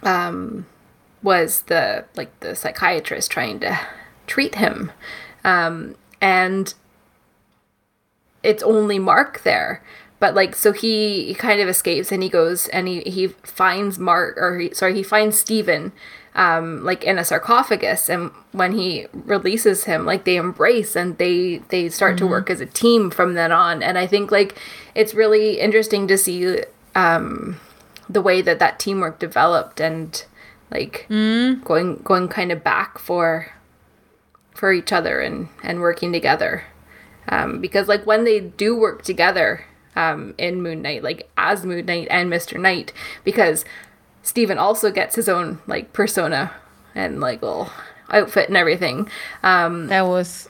um, 0.02 0.66
was 1.22 1.62
the 1.62 2.04
like 2.16 2.38
the 2.40 2.54
psychiatrist 2.54 3.30
trying 3.30 3.60
to 3.60 3.78
treat 4.26 4.56
him 4.56 4.92
um, 5.44 5.94
and 6.20 6.74
it's 8.44 8.62
only 8.62 8.98
Mark 8.98 9.42
there. 9.42 9.82
But 10.20 10.34
like, 10.34 10.54
so 10.54 10.72
he, 10.72 11.24
he 11.26 11.34
kind 11.34 11.60
of 11.60 11.68
escapes 11.68 12.12
and 12.12 12.22
he 12.22 12.28
goes 12.28 12.68
and 12.68 12.86
he, 12.86 13.00
he 13.00 13.28
finds 13.28 13.98
Mark, 13.98 14.36
or 14.36 14.58
he, 14.58 14.72
sorry, 14.72 14.94
he 14.94 15.02
finds 15.02 15.38
Stephen, 15.38 15.92
um, 16.34 16.84
like 16.84 17.04
in 17.04 17.18
a 17.18 17.24
sarcophagus. 17.24 18.08
And 18.08 18.30
when 18.52 18.72
he 18.72 19.06
releases 19.12 19.84
him, 19.84 20.04
like 20.04 20.24
they 20.24 20.36
embrace 20.36 20.96
and 20.96 21.16
they, 21.18 21.58
they 21.68 21.88
start 21.88 22.18
to 22.18 22.26
work 22.26 22.50
as 22.50 22.60
a 22.60 22.66
team 22.66 23.10
from 23.10 23.34
then 23.34 23.52
on. 23.52 23.82
And 23.82 23.96
I 23.98 24.06
think 24.06 24.30
like 24.30 24.58
it's 24.94 25.14
really 25.14 25.60
interesting 25.60 26.08
to 26.08 26.18
see, 26.18 26.60
um, 26.94 27.60
the 28.08 28.22
way 28.22 28.42
that 28.42 28.58
that 28.58 28.78
teamwork 28.78 29.18
developed 29.18 29.80
and 29.80 30.24
like 30.70 31.06
going, 31.08 31.96
going 32.04 32.28
kind 32.28 32.52
of 32.52 32.62
back 32.62 32.98
for, 32.98 33.52
for 34.54 34.72
each 34.72 34.92
other 34.92 35.20
and, 35.20 35.48
and 35.62 35.80
working 35.80 36.12
together 36.12 36.64
um, 37.28 37.60
because 37.60 37.88
like 37.88 38.06
when 38.06 38.24
they 38.24 38.40
do 38.40 38.76
work 38.76 39.02
together 39.02 39.64
um, 39.96 40.34
in 40.38 40.62
Moon 40.62 40.82
Knight, 40.82 41.02
like 41.02 41.28
as 41.36 41.64
Moon 41.64 41.86
Knight 41.86 42.08
and 42.10 42.28
Mister 42.28 42.58
Knight, 42.58 42.92
because 43.22 43.64
Stephen 44.24 44.58
also 44.58 44.90
gets 44.90 45.14
his 45.14 45.28
own 45.28 45.60
like 45.68 45.92
persona 45.92 46.50
and 46.96 47.20
like 47.20 47.40
little 47.42 47.70
outfit 48.10 48.48
and 48.48 48.56
everything. 48.56 49.08
Um, 49.44 49.86
That 49.86 50.06
was 50.06 50.48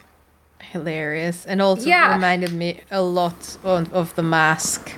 hilarious, 0.60 1.44
and 1.44 1.60
also 1.60 1.86
Yeah. 1.86 2.14
reminded 2.14 2.52
me 2.52 2.80
a 2.90 3.02
lot 3.02 3.58
of, 3.62 3.92
of 3.92 4.14
the 4.14 4.22
mask. 4.22 4.92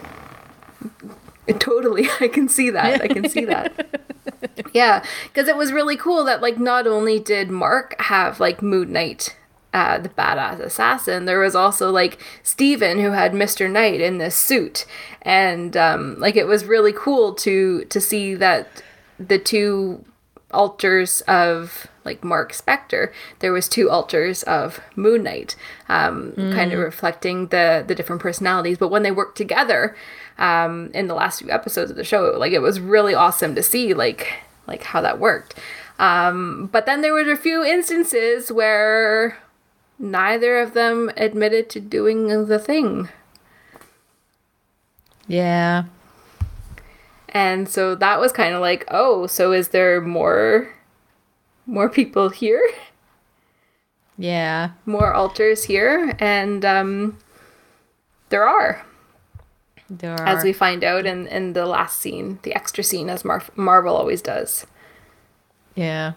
totally, 1.59 2.09
I 2.21 2.29
can 2.29 2.49
see 2.49 2.71
that. 2.71 3.03
I 3.03 3.09
can 3.09 3.29
see 3.29 3.45
that. 3.47 4.01
yeah, 4.73 5.05
because 5.25 5.49
it 5.49 5.57
was 5.57 5.73
really 5.73 5.97
cool 5.97 6.25
that 6.25 6.41
like 6.43 6.59
not 6.59 6.87
only 6.87 7.19
did 7.19 7.51
Mark 7.51 7.95
have 8.01 8.41
like 8.41 8.63
Moon 8.63 8.93
Knight. 8.93 9.37
Uh, 9.73 9.99
the 9.99 10.09
badass 10.09 10.59
assassin. 10.59 11.27
There 11.27 11.41
was 11.41 11.55
also 11.55 11.91
like 11.91 12.19
Steven 12.43 12.99
who 12.99 13.11
had 13.11 13.33
Mr. 13.33 13.71
Knight 13.71 14.01
in 14.01 14.17
this 14.17 14.35
suit, 14.35 14.87
and 15.21 15.77
um, 15.77 16.19
like 16.19 16.35
it 16.35 16.47
was 16.47 16.65
really 16.65 16.95
cool 16.95 17.35
to 17.35 17.85
to 17.85 18.01
see 18.01 18.35
that 18.37 18.83
the 19.19 19.39
two 19.39 20.03
alters 20.51 21.21
of 21.23 21.89
like 22.05 22.25
Mark 22.25 22.53
Spector, 22.53 23.13
there 23.41 23.53
was 23.53 23.69
two 23.69 23.91
alters 23.91 24.43
of 24.45 24.81
Moon 24.95 25.25
Knight, 25.25 25.57
um, 25.89 26.33
kind 26.37 26.73
of 26.73 26.79
reflecting 26.79 27.49
the 27.49 27.85
the 27.87 27.95
different 27.95 28.23
personalities. 28.23 28.79
But 28.79 28.89
when 28.89 29.03
they 29.03 29.11
worked 29.11 29.37
together 29.37 29.97
um, 30.39 30.91
in 30.95 31.09
the 31.09 31.15
last 31.15 31.41
few 31.41 31.51
episodes 31.51 31.91
of 31.91 31.97
the 31.97 32.05
show, 32.05 32.35
like 32.39 32.53
it 32.53 32.63
was 32.63 32.81
really 32.81 33.15
awesome 33.15 33.55
to 33.57 33.63
see 33.63 33.93
like 33.93 34.33
like 34.67 34.85
how 34.85 35.01
that 35.01 35.19
worked. 35.19 35.55
Um, 35.99 36.69
but 36.73 36.87
then 36.87 37.01
there 37.01 37.13
were 37.13 37.31
a 37.31 37.37
few 37.37 37.65
instances 37.65 38.53
where 38.53 39.39
neither 39.99 40.59
of 40.59 40.75
them 40.75 41.11
admitted 41.17 41.69
to 41.71 41.81
doing 41.81 42.47
the 42.47 42.59
thing. 42.59 43.09
Yeah, 45.29 45.85
And 47.29 47.69
so 47.69 47.95
that 47.97 48.21
was 48.21 48.31
kind 48.33 48.55
of 48.55 48.61
like, 48.61 48.85
oh, 48.91 49.27
so 49.27 49.53
is 49.53 49.69
there 49.69 50.01
more 50.01 50.69
more 51.67 51.89
people 51.91 52.29
here? 52.29 52.63
yeah, 54.17 54.71
More 54.87 55.13
alters 55.13 55.65
here? 55.65 56.15
And 56.21 56.65
um 56.65 57.19
there 58.29 58.47
are, 58.47 58.85
there 59.91 60.15
are. 60.15 60.27
as 60.27 60.45
we 60.45 60.53
find 60.53 60.85
out 60.85 61.07
in 61.07 61.27
in 61.27 61.53
the 61.55 61.67
last 61.67 61.99
scene, 61.99 62.39
the 62.43 62.55
extra 62.55 62.85
scene 62.85 63.11
as 63.11 63.25
Mar- 63.25 63.43
Marvel 63.57 63.97
always 63.97 64.23
does. 64.23 64.67
Yeah. 65.75 66.13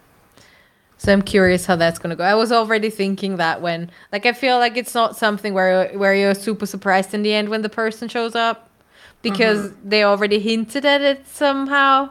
So 0.99 1.11
I'm 1.13 1.21
curious 1.21 1.65
how 1.65 1.77
that's 1.77 1.97
gonna 1.97 2.15
go. 2.17 2.23
I 2.25 2.35
was 2.35 2.51
already 2.51 2.89
thinking 2.89 3.37
that 3.37 3.61
when, 3.61 3.89
like, 4.11 4.25
I 4.25 4.33
feel 4.33 4.59
like 4.59 4.75
it's 4.77 4.93
not 4.93 5.15
something 5.17 5.53
where 5.53 5.89
where 5.97 6.13
you're 6.13 6.35
super 6.35 6.65
surprised 6.65 7.13
in 7.13 7.23
the 7.23 7.33
end 7.33 7.49
when 7.49 7.61
the 7.61 7.69
person 7.69 8.07
shows 8.09 8.35
up, 8.35 8.69
because 9.21 9.71
they 9.83 10.03
already 10.03 10.39
hinted 10.39 10.85
at 10.85 11.01
it 11.01 11.25
somehow. 11.27 12.09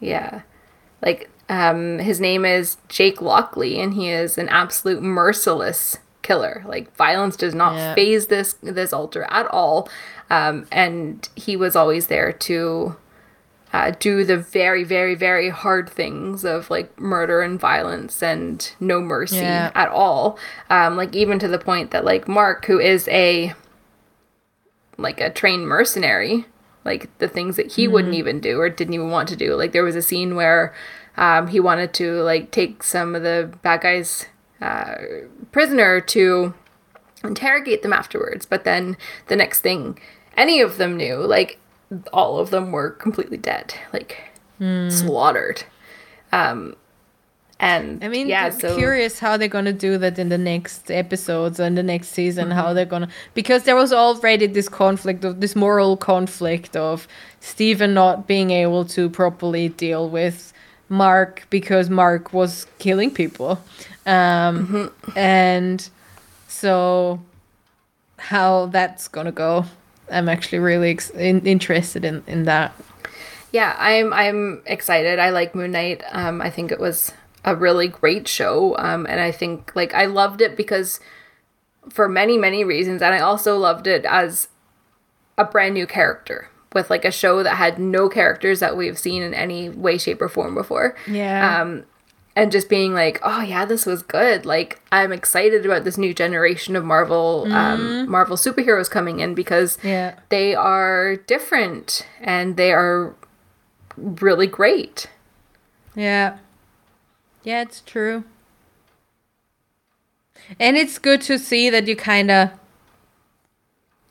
Yeah. 0.00 0.42
Like 1.02 1.30
um 1.48 1.98
his 2.00 2.20
name 2.20 2.44
is 2.44 2.76
Jake 2.88 3.22
Lockley 3.22 3.80
and 3.80 3.94
he 3.94 4.10
is 4.10 4.36
an 4.38 4.48
absolute 4.48 5.02
merciless 5.02 5.98
killer. 6.22 6.62
Like 6.66 6.94
violence 6.96 7.36
does 7.36 7.54
not 7.54 7.74
Yeah. 7.74 7.94
phase 7.94 8.26
this 8.26 8.54
this 8.62 8.92
alter 8.92 9.24
at 9.30 9.46
all. 9.46 9.88
Um 10.30 10.66
and 10.72 11.28
he 11.36 11.56
was 11.56 11.74
always 11.76 12.08
there 12.08 12.32
to 12.32 12.96
uh, 13.72 13.92
do 13.98 14.24
the 14.24 14.36
very 14.38 14.82
very 14.84 15.14
very 15.14 15.50
hard 15.50 15.88
things 15.90 16.44
of 16.44 16.70
like 16.70 16.98
murder 16.98 17.42
and 17.42 17.60
violence 17.60 18.22
and 18.22 18.72
no 18.80 19.00
mercy 19.00 19.36
Yeah. 19.36 19.70
at 19.74 19.88
all. 19.88 20.38
Um 20.70 20.96
like 20.96 21.14
even 21.14 21.38
to 21.40 21.48
the 21.48 21.58
point 21.58 21.90
that 21.90 22.04
like 22.04 22.26
Mark 22.28 22.64
who 22.66 22.78
is 22.78 23.06
a 23.08 23.54
like 24.96 25.20
a 25.20 25.30
trained 25.30 25.68
mercenary 25.68 26.46
like 26.84 27.08
the 27.18 27.28
things 27.28 27.56
that 27.56 27.72
he 27.72 27.86
wouldn't 27.86 28.14
even 28.14 28.40
do 28.40 28.58
or 28.60 28.68
didn't 28.70 28.94
even 28.94 29.10
want 29.10 29.28
to 29.28 29.36
do 29.36 29.54
like 29.54 29.72
there 29.72 29.84
was 29.84 29.96
a 29.96 30.02
scene 30.02 30.34
where 30.34 30.74
um, 31.16 31.48
he 31.48 31.60
wanted 31.60 31.92
to 31.94 32.22
like 32.22 32.50
take 32.50 32.82
some 32.82 33.14
of 33.14 33.22
the 33.22 33.52
bad 33.62 33.80
guys 33.80 34.26
uh, 34.60 34.94
prisoner 35.52 36.00
to 36.00 36.54
interrogate 37.22 37.82
them 37.82 37.92
afterwards 37.92 38.46
but 38.46 38.64
then 38.64 38.96
the 39.26 39.36
next 39.36 39.60
thing 39.60 39.98
any 40.36 40.60
of 40.60 40.78
them 40.78 40.96
knew 40.96 41.16
like 41.16 41.58
all 42.12 42.38
of 42.38 42.50
them 42.50 42.70
were 42.72 42.90
completely 42.90 43.36
dead 43.36 43.74
like 43.92 44.18
slaughtered 44.90 45.64
um 46.32 46.74
and 47.60 48.04
I 48.04 48.08
mean, 48.08 48.28
yeah 48.28 48.50
so 48.50 48.76
curious 48.76 49.18
how 49.18 49.36
they're 49.36 49.48
gonna 49.48 49.72
do 49.72 49.98
that 49.98 50.16
in 50.18 50.28
the 50.28 50.38
next 50.38 50.90
episodes 50.92 51.58
and 51.58 51.76
the 51.76 51.82
next 51.82 52.08
season. 52.10 52.52
How 52.52 52.72
they're 52.72 52.84
gonna 52.84 53.08
because 53.34 53.64
there 53.64 53.74
was 53.74 53.92
already 53.92 54.46
this 54.46 54.68
conflict 54.68 55.24
of 55.24 55.40
this 55.40 55.56
moral 55.56 55.96
conflict 55.96 56.76
of 56.76 57.08
Stephen 57.40 57.94
not 57.94 58.28
being 58.28 58.50
able 58.52 58.84
to 58.84 59.10
properly 59.10 59.70
deal 59.70 60.08
with 60.08 60.52
Mark 60.88 61.46
because 61.50 61.90
Mark 61.90 62.32
was 62.32 62.66
killing 62.78 63.10
people, 63.10 63.60
um, 64.06 64.92
and 65.16 65.90
so 66.46 67.20
how 68.18 68.66
that's 68.66 69.08
gonna 69.08 69.32
go. 69.32 69.64
I'm 70.10 70.28
actually 70.28 70.58
really 70.58 70.90
ex- 70.90 71.10
in- 71.10 71.46
interested 71.46 72.04
in 72.04 72.22
in 72.26 72.44
that. 72.44 72.72
yeah 73.52 73.74
i'm 73.78 74.12
i'm 74.12 74.62
excited 74.66 75.18
i 75.18 75.30
like 75.30 75.54
moon 75.54 75.72
knight 75.72 76.02
um 76.12 76.40
i 76.42 76.50
think 76.50 76.70
it 76.70 76.78
was 76.78 77.12
a 77.44 77.56
really 77.56 77.88
great 77.88 78.28
show 78.28 78.76
um 78.78 79.06
and 79.08 79.20
i 79.20 79.30
think 79.32 79.72
like 79.74 79.94
i 79.94 80.04
loved 80.04 80.40
it 80.42 80.54
because 80.56 81.00
for 81.88 82.08
many 82.08 82.36
many 82.36 82.62
reasons 82.64 83.00
and 83.00 83.14
i 83.14 83.18
also 83.20 83.56
loved 83.56 83.86
it 83.86 84.04
as 84.04 84.48
a 85.38 85.44
brand 85.44 85.72
new 85.74 85.86
character 85.86 86.48
with 86.74 86.90
like 86.90 87.06
a 87.06 87.10
show 87.10 87.42
that 87.42 87.56
had 87.56 87.78
no 87.78 88.08
characters 88.10 88.60
that 88.60 88.76
we've 88.76 88.98
seen 88.98 89.22
in 89.22 89.32
any 89.32 89.70
way 89.70 89.96
shape 89.96 90.20
or 90.20 90.28
form 90.28 90.54
before 90.54 90.94
Yeah. 91.06 91.62
um 91.62 91.84
and 92.38 92.52
just 92.52 92.68
being 92.68 92.94
like 92.94 93.18
oh 93.22 93.40
yeah 93.42 93.64
this 93.64 93.84
was 93.84 94.00
good 94.02 94.46
like 94.46 94.80
i'm 94.92 95.12
excited 95.12 95.66
about 95.66 95.82
this 95.82 95.98
new 95.98 96.14
generation 96.14 96.76
of 96.76 96.84
marvel 96.84 97.46
um 97.50 98.08
marvel 98.08 98.36
superheroes 98.36 98.88
coming 98.88 99.18
in 99.18 99.34
because 99.34 99.76
Yeah. 99.82 100.14
they 100.28 100.54
are 100.54 101.16
different 101.16 102.06
and 102.20 102.56
they 102.56 102.72
are 102.72 103.14
really 103.96 104.46
great 104.46 105.06
Yeah. 105.96 106.38
Yeah, 107.42 107.62
it's 107.62 107.80
true. 107.80 108.24
And 110.60 110.76
it's 110.76 110.98
good 110.98 111.20
to 111.22 111.38
see 111.38 111.70
that 111.70 111.86
you 111.88 111.96
kind 111.96 112.30
of 112.30 112.50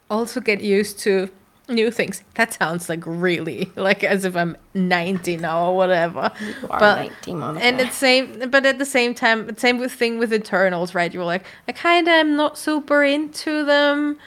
also 0.09 0.41
get 0.41 0.59
used 0.61 0.99
to 0.99 1.29
new 1.69 1.91
things. 1.91 2.23
That 2.35 2.53
sounds 2.53 2.89
like 2.89 3.03
really 3.05 3.69
like 3.75 4.03
as 4.03 4.25
if 4.25 4.35
I'm 4.35 4.55
90 4.73 5.37
now 5.37 5.67
or 5.69 5.75
whatever. 5.75 6.31
You 6.39 6.67
are 6.69 6.79
But- 6.79 6.95
19, 6.97 7.39
Monica. 7.39 7.65
And 7.65 7.81
it's 7.81 7.95
same, 7.95 8.49
but 8.49 8.65
at 8.65 8.77
the 8.79 8.85
same 8.85 9.13
time, 9.13 9.55
same 9.57 9.77
with 9.77 9.91
thing 9.91 10.17
with 10.19 10.33
Eternals, 10.33 10.95
right? 10.95 11.13
You 11.13 11.19
were 11.19 11.25
like, 11.25 11.45
I 11.67 11.71
kind 11.73 12.07
of 12.07 12.13
am 12.13 12.35
not 12.35 12.57
super 12.57 13.03
into 13.03 13.65
them, 13.65 14.17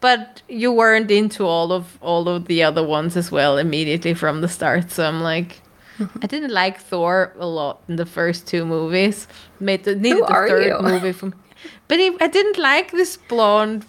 but 0.00 0.42
you 0.48 0.72
weren't 0.72 1.10
into 1.10 1.46
all 1.46 1.72
of 1.72 1.98
all 2.00 2.28
of 2.28 2.46
the 2.46 2.62
other 2.62 2.82
ones 2.86 3.16
as 3.16 3.30
well 3.30 3.58
immediately 3.58 4.14
from 4.14 4.40
the 4.40 4.48
start. 4.48 4.90
So 4.90 5.04
I'm 5.06 5.20
like, 5.22 5.60
I 6.22 6.26
didn't 6.26 6.52
like 6.52 6.78
Thor 6.80 7.34
a 7.38 7.46
lot 7.46 7.82
in 7.88 7.96
the 7.96 8.06
first 8.06 8.46
two 8.46 8.64
movies. 8.64 9.26
Made 9.58 9.84
the, 9.84 9.94
needed 9.96 10.22
the 10.24 10.32
are 10.32 10.48
third 10.48 10.64
you? 10.66 10.78
movie 10.80 11.12
from, 11.12 11.34
but 11.88 11.98
he, 11.98 12.16
I 12.20 12.26
didn't 12.28 12.58
like 12.58 12.90
this 12.92 13.16
blonde 13.16 13.84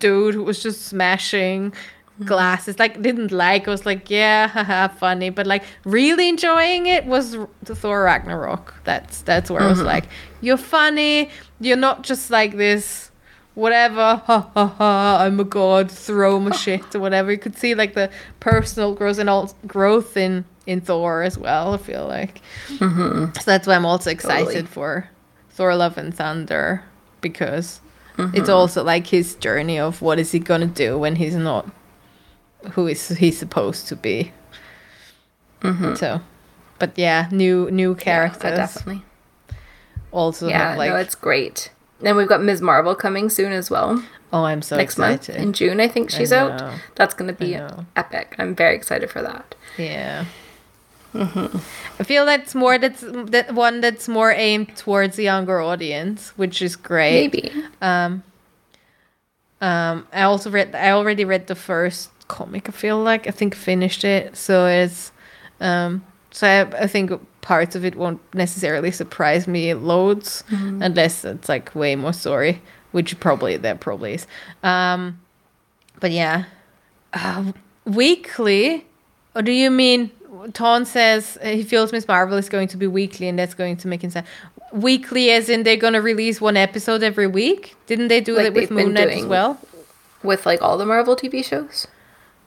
dude 0.00 0.34
who 0.34 0.42
was 0.42 0.60
just 0.62 0.82
smashing 0.86 1.72
glasses. 2.24 2.78
Like 2.78 3.00
didn't 3.02 3.32
like. 3.32 3.66
I 3.66 3.70
was 3.70 3.86
like, 3.86 4.10
yeah, 4.10 4.48
haha, 4.48 4.88
funny. 4.88 5.30
But 5.30 5.46
like 5.46 5.64
really 5.84 6.28
enjoying 6.28 6.86
it 6.86 7.06
was 7.06 7.36
the 7.62 7.74
Thor 7.74 8.04
Ragnarok. 8.04 8.74
That's 8.84 9.22
that's 9.22 9.50
where 9.50 9.62
I 9.62 9.68
was 9.68 9.78
mm-hmm. 9.78 9.86
like, 9.86 10.08
you're 10.40 10.56
funny. 10.56 11.30
You're 11.60 11.76
not 11.76 12.02
just 12.02 12.30
like 12.30 12.56
this. 12.56 13.10
Whatever, 13.54 14.16
ha 14.26 14.50
ha 14.52 14.66
ha! 14.66 15.18
I'm 15.20 15.38
a 15.38 15.44
god. 15.44 15.90
Throw 15.90 16.40
my 16.40 16.56
shit 16.56 16.94
or 16.94 17.00
whatever. 17.00 17.30
You 17.30 17.38
could 17.38 17.56
see 17.56 17.74
like 17.74 17.94
the 17.94 18.10
personal 18.40 18.94
growth 18.94 19.18
and 19.18 19.30
all 19.30 19.54
growth 19.66 20.16
in 20.16 20.44
in 20.66 20.80
Thor 20.80 21.22
as 21.22 21.38
well. 21.38 21.74
I 21.74 21.76
feel 21.76 22.06
like 22.06 22.40
mm-hmm. 22.68 23.32
so 23.32 23.42
that's 23.44 23.66
why 23.66 23.74
I'm 23.74 23.86
also 23.86 24.10
excited 24.10 24.46
Totally. 24.46 24.66
for 24.66 25.08
Thor: 25.50 25.74
Love 25.76 25.98
and 25.98 26.12
Thunder 26.12 26.82
because 27.20 27.80
mm-hmm. 28.16 28.36
it's 28.36 28.48
also 28.48 28.82
like 28.82 29.06
his 29.06 29.36
journey 29.36 29.78
of 29.78 30.02
what 30.02 30.18
is 30.18 30.32
he 30.32 30.40
gonna 30.40 30.66
do 30.66 30.98
when 30.98 31.14
he's 31.14 31.36
not 31.36 31.70
who 32.72 32.86
is 32.86 33.08
he 33.08 33.30
supposed 33.30 33.88
to 33.88 33.96
be. 33.96 34.32
So, 35.96 36.20
but 36.78 36.98
yeah, 36.98 37.28
new 37.30 37.70
new 37.70 37.92
Yeah, 37.96 38.02
characters 38.04 38.42
definitely. 38.58 39.02
also 40.12 40.48
Yeah, 40.48 40.68
have, 40.70 40.78
like 40.78 40.90
no, 40.90 40.96
it's 40.96 41.14
great. 41.14 41.70
And 42.02 42.16
we've 42.18 42.28
got 42.28 42.42
Ms. 42.42 42.60
Marvel 42.60 42.94
coming 42.94 43.30
soon 43.30 43.52
as 43.52 43.70
well. 43.70 44.02
oh, 44.32 44.44
I'm 44.44 44.60
so 44.60 44.76
next 44.76 44.98
month 44.98 45.30
in 45.30 45.52
June, 45.54 45.80
I 45.80 45.88
think 45.88 46.10
she's 46.10 46.32
know. 46.32 46.50
out. 46.50 46.80
That's 46.96 47.14
going 47.14 47.28
to 47.28 47.38
be 47.38 47.54
epic. 47.96 48.34
I'm 48.38 48.54
very 48.54 48.74
excited 48.76 49.10
for 49.10 49.22
that. 49.22 49.54
Yeah. 49.78 50.26
I 51.14 52.02
feel 52.04 52.26
that's 52.26 52.54
more 52.56 52.76
that's 52.76 53.00
that 53.06 53.54
one 53.54 53.80
that's 53.80 54.08
more 54.08 54.32
aimed 54.32 54.76
towards 54.76 55.16
a 55.18 55.22
younger 55.22 55.60
audience, 55.60 56.30
which 56.36 56.60
is 56.60 56.74
great. 56.76 57.32
Maybe. 57.32 57.52
Um, 57.80 58.22
um, 59.60 60.06
I 60.12 60.22
also 60.22 60.50
read. 60.50 60.74
I 60.74 60.90
already 60.90 61.24
read 61.24 61.46
the 61.46 61.54
first 61.54 62.10
comic. 62.28 62.68
I 62.68 62.72
feel 62.72 63.02
like 63.02 63.26
I 63.26 63.30
think 63.30 63.54
finished 63.54 64.04
it. 64.04 64.36
So 64.36 64.66
it's, 64.66 65.12
um, 65.60 66.04
so 66.30 66.46
I, 66.46 66.82
I 66.82 66.86
think 66.86 67.12
parts 67.40 67.76
of 67.76 67.84
it 67.84 67.94
won't 67.94 68.20
necessarily 68.34 68.90
surprise 68.90 69.46
me 69.46 69.74
loads, 69.74 70.42
unless 70.50 71.24
it's 71.24 71.48
like 71.48 71.74
way 71.74 71.94
more 71.96 72.12
story, 72.12 72.62
which 72.92 73.18
probably 73.20 73.56
there 73.56 73.74
probably 73.76 74.14
is. 74.14 74.26
Um, 74.62 75.20
but 76.00 76.10
yeah, 76.10 76.44
uh, 77.12 77.52
weekly. 77.84 78.86
Or 79.36 79.42
do 79.42 79.52
you 79.52 79.70
mean 79.70 80.10
Ton 80.52 80.84
says 80.84 81.38
uh, 81.42 81.48
he 81.48 81.62
feels 81.62 81.92
Miss 81.92 82.06
Marvel 82.06 82.36
is 82.36 82.48
going 82.48 82.68
to 82.68 82.76
be 82.76 82.86
weekly, 82.86 83.28
and 83.28 83.38
that's 83.38 83.54
going 83.54 83.76
to 83.78 83.88
make 83.88 84.02
him 84.02 84.10
sad. 84.10 84.26
Weekly, 84.72 85.30
as 85.30 85.48
in 85.48 85.62
they're 85.62 85.76
going 85.76 85.92
to 85.92 86.00
release 86.00 86.40
one 86.40 86.56
episode 86.56 87.02
every 87.02 87.26
week. 87.26 87.76
Didn't 87.86 88.08
they 88.08 88.20
do 88.20 88.34
Like 88.34 88.46
that 88.46 88.54
with 88.54 88.70
Moon 88.70 88.92
Knight 88.92 89.10
as 89.10 89.24
well? 89.24 89.58
With 90.22 90.46
like 90.46 90.62
all 90.62 90.76
the 90.76 90.86
Marvel 90.86 91.16
TV 91.16 91.44
shows. 91.44 91.86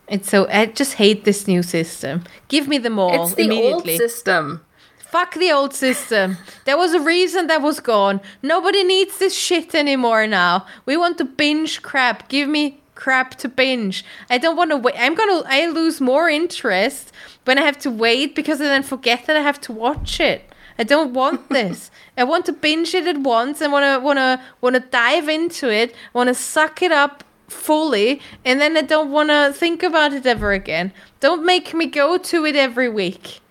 It's 0.07 0.29
so 0.29 0.47
I 0.49 0.67
just 0.67 0.93
hate 0.93 1.25
this 1.25 1.47
new 1.47 1.63
system. 1.63 2.23
Give 2.47 2.67
me 2.67 2.77
them 2.77 2.97
all 2.99 3.25
it's 3.25 3.35
the 3.35 3.51
old 3.51 3.85
system. 3.85 4.61
Fuck 4.97 5.35
the 5.35 5.51
old 5.51 5.73
system. 5.73 6.37
there 6.65 6.77
was 6.77 6.93
a 6.93 6.99
reason 6.99 7.47
that 7.47 7.61
was 7.61 7.79
gone. 7.79 8.19
Nobody 8.41 8.83
needs 8.83 9.17
this 9.19 9.37
shit 9.37 9.73
anymore 9.73 10.27
now. 10.27 10.65
We 10.85 10.97
want 10.97 11.17
to 11.19 11.25
binge 11.25 11.81
crap. 11.81 12.27
Give 12.27 12.49
me 12.49 12.81
crap 12.95 13.35
to 13.35 13.47
binge. 13.47 14.03
I 14.29 14.37
don't 14.37 14.57
want 14.57 14.71
to 14.71 14.77
wait. 14.77 14.95
I'm 14.97 15.15
gonna. 15.15 15.43
I 15.45 15.67
lose 15.67 16.01
more 16.01 16.29
interest 16.29 17.11
when 17.45 17.57
I 17.57 17.61
have 17.61 17.79
to 17.79 17.91
wait 17.91 18.35
because 18.35 18.59
I 18.59 18.65
then 18.65 18.83
forget 18.83 19.25
that 19.27 19.37
I 19.37 19.41
have 19.41 19.61
to 19.61 19.71
watch 19.71 20.19
it. 20.19 20.41
I 20.79 20.83
don't 20.83 21.13
want 21.13 21.49
this. 21.57 21.91
I 22.17 22.23
want 22.23 22.45
to 22.45 22.53
binge 22.53 22.93
it 22.93 23.07
at 23.07 23.17
once. 23.17 23.61
I 23.61 23.67
want 23.67 23.83
to 23.83 24.03
want 24.03 24.17
to 24.17 24.41
want 24.61 24.75
to 24.75 24.81
dive 24.81 25.29
into 25.29 25.69
it. 25.71 25.95
Want 26.13 26.27
to 26.27 26.33
suck 26.33 26.81
it 26.81 26.91
up 26.91 27.23
fully, 27.47 28.21
and 28.45 28.59
then 28.59 28.77
I 28.77 28.81
don't 28.81 29.11
want 29.11 29.29
to 29.29 29.53
think 29.53 29.83
about 29.83 30.13
it 30.13 30.25
ever 30.25 30.51
again. 30.51 30.91
Don't 31.19 31.45
make 31.45 31.73
me 31.73 31.85
go 31.87 32.17
to 32.17 32.45
it 32.45 32.55
every 32.55 32.89
week. 32.89 33.41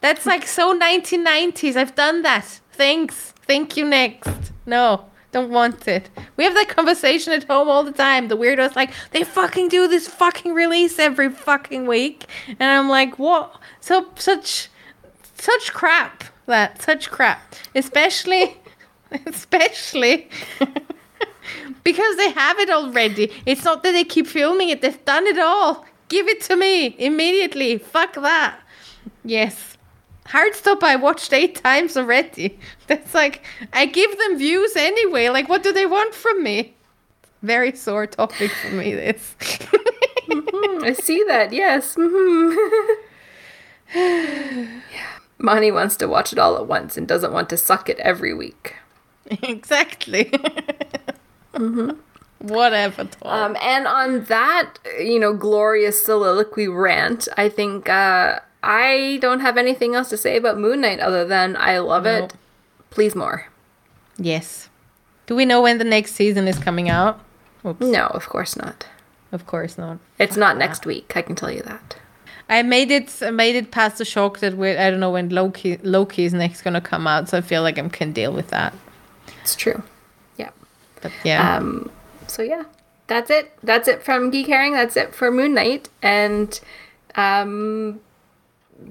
That's 0.00 0.26
like 0.26 0.46
so 0.46 0.78
1990s. 0.78 1.76
I've 1.76 1.94
done 1.94 2.22
that. 2.22 2.60
Thanks. 2.72 3.34
Thank 3.46 3.76
you. 3.76 3.84
Next. 3.84 4.52
No, 4.64 5.06
don't 5.32 5.50
want 5.50 5.86
it. 5.86 6.08
We 6.36 6.44
have 6.44 6.54
that 6.54 6.68
conversation 6.68 7.32
at 7.32 7.44
home 7.44 7.68
all 7.68 7.84
the 7.84 7.92
time. 7.92 8.28
The 8.28 8.36
weirdo's 8.36 8.76
like, 8.76 8.92
they 9.10 9.24
fucking 9.24 9.68
do 9.68 9.88
this 9.88 10.08
fucking 10.08 10.54
release 10.54 10.98
every 10.98 11.30
fucking 11.30 11.86
week, 11.86 12.26
and 12.48 12.62
I'm 12.62 12.88
like, 12.88 13.18
what? 13.18 13.60
So 13.80 14.08
such, 14.16 14.68
such 15.34 15.72
crap. 15.72 16.24
That 16.46 16.82
such 16.82 17.10
crap. 17.10 17.54
Especially, 17.74 18.56
especially. 19.26 20.28
because 21.84 22.16
they 22.16 22.30
have 22.30 22.58
it 22.58 22.70
already. 22.70 23.32
It's 23.46 23.64
not 23.64 23.82
that 23.82 23.92
they 23.92 24.04
keep 24.04 24.26
filming 24.26 24.68
it, 24.68 24.82
they've 24.82 25.04
done 25.04 25.26
it 25.26 25.38
all. 25.38 25.84
Give 26.08 26.28
it 26.28 26.40
to 26.42 26.56
me 26.56 26.96
immediately. 26.98 27.78
Fuck 27.78 28.14
that. 28.14 28.60
Yes. 29.24 29.76
Heartstop 30.26 30.82
I 30.82 30.96
watched 30.96 31.32
eight 31.32 31.56
times 31.56 31.96
already. 31.96 32.58
That's 32.86 33.14
like 33.14 33.44
I 33.72 33.86
give 33.86 34.16
them 34.18 34.38
views 34.38 34.76
anyway. 34.76 35.28
Like 35.28 35.48
what 35.48 35.62
do 35.62 35.72
they 35.72 35.86
want 35.86 36.14
from 36.14 36.42
me? 36.42 36.74
Very 37.42 37.74
sore 37.74 38.06
topic 38.06 38.50
for 38.50 38.68
me 38.70 38.94
this. 38.94 39.34
Hmm, 40.32 40.84
I 40.84 40.92
see 40.92 41.24
that. 41.26 41.52
Yes. 41.52 41.96
hmm 41.98 42.54
yeah. 43.94 45.18
Money 45.38 45.72
wants 45.72 45.96
to 45.96 46.06
watch 46.06 46.32
it 46.32 46.38
all 46.38 46.56
at 46.56 46.66
once 46.66 46.96
and 46.96 47.08
doesn't 47.08 47.32
want 47.32 47.48
to 47.48 47.56
suck 47.56 47.88
it 47.88 47.98
every 48.00 48.34
week. 48.34 48.76
exactly. 49.42 50.30
Whatever, 52.38 53.04
Tom. 53.04 53.50
Um, 53.52 53.56
and 53.62 53.86
on 53.86 54.24
that, 54.24 54.74
you 54.98 55.18
know, 55.18 55.34
glorious 55.34 56.04
soliloquy 56.04 56.68
rant, 56.68 57.28
I 57.36 57.48
think 57.50 57.88
uh, 57.88 58.40
I 58.62 59.18
don't 59.20 59.40
have 59.40 59.58
anything 59.58 59.94
else 59.94 60.08
to 60.10 60.16
say 60.16 60.36
about 60.36 60.58
Moon 60.58 60.80
Knight 60.80 61.00
other 61.00 61.24
than 61.26 61.56
I 61.56 61.78
love 61.78 62.06
it. 62.06 62.34
Please 62.90 63.14
more. 63.14 63.46
yes. 64.18 64.68
Do 65.26 65.36
we 65.36 65.44
know 65.44 65.62
when 65.62 65.78
the 65.78 65.84
next 65.84 66.14
season 66.16 66.48
is 66.48 66.58
coming 66.58 66.88
out? 66.88 67.20
Oops. 67.64 67.80
No, 67.80 68.06
of 68.08 68.28
course 68.28 68.56
not. 68.56 68.84
Of 69.30 69.46
course 69.46 69.78
not. 69.78 69.98
It's 70.18 70.36
not 70.36 70.56
next 70.56 70.84
week. 70.86 71.12
I 71.14 71.22
can 71.22 71.36
tell 71.36 71.52
you 71.52 71.62
that. 71.62 71.94
I 72.48 72.62
made 72.64 72.90
it. 72.90 73.16
I 73.22 73.30
made 73.30 73.54
it 73.54 73.70
past 73.70 73.98
the 73.98 74.04
shock 74.04 74.40
that 74.40 74.56
we. 74.56 74.70
I 74.76 74.90
don't 74.90 74.98
know 74.98 75.12
when 75.12 75.28
Loki. 75.28 75.76
Loki 75.84 76.24
is 76.24 76.34
next 76.34 76.62
gonna 76.62 76.80
come 76.80 77.06
out, 77.06 77.28
so 77.28 77.38
I 77.38 77.42
feel 77.42 77.62
like 77.62 77.78
I 77.78 77.88
can 77.90 78.10
deal 78.12 78.32
with 78.32 78.48
that. 78.48 78.74
It's 79.42 79.54
true. 79.54 79.84
Yeah. 81.02 81.08
But 81.08 81.12
yeah, 81.24 81.56
Um, 81.56 81.90
so 82.26 82.42
yeah, 82.42 82.64
that's 83.06 83.30
it. 83.30 83.52
That's 83.62 83.88
it 83.88 84.02
from 84.02 84.30
Geek 84.30 84.46
Herring. 84.46 84.72
That's 84.72 84.96
it 84.96 85.14
for 85.14 85.30
Moon 85.30 85.54
Knight, 85.54 85.88
and 86.02 86.58
um, 87.16 88.00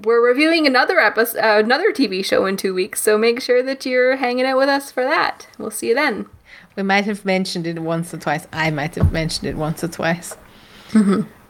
we're 0.04 0.24
reviewing 0.24 0.66
another 0.66 0.98
episode, 0.98 1.38
uh, 1.38 1.60
another 1.64 1.92
TV 1.92 2.24
show 2.24 2.46
in 2.46 2.56
two 2.56 2.74
weeks. 2.74 3.00
So 3.00 3.16
make 3.18 3.40
sure 3.40 3.62
that 3.62 3.84
you're 3.86 4.16
hanging 4.16 4.44
out 4.46 4.56
with 4.58 4.68
us 4.68 4.90
for 4.92 5.04
that. 5.04 5.46
We'll 5.58 5.70
see 5.70 5.88
you 5.88 5.94
then. 5.94 6.26
we 6.76 6.82
might 6.82 7.04
have 7.06 7.24
mentioned 7.24 7.66
it 7.66 7.78
once 7.80 8.12
or 8.14 8.18
twice. 8.18 8.46
I 8.52 8.70
might 8.70 8.94
have 8.96 9.12
mentioned 9.12 9.48
it 9.48 9.56
once 9.56 9.82
or 9.84 9.88
twice. 9.88 10.36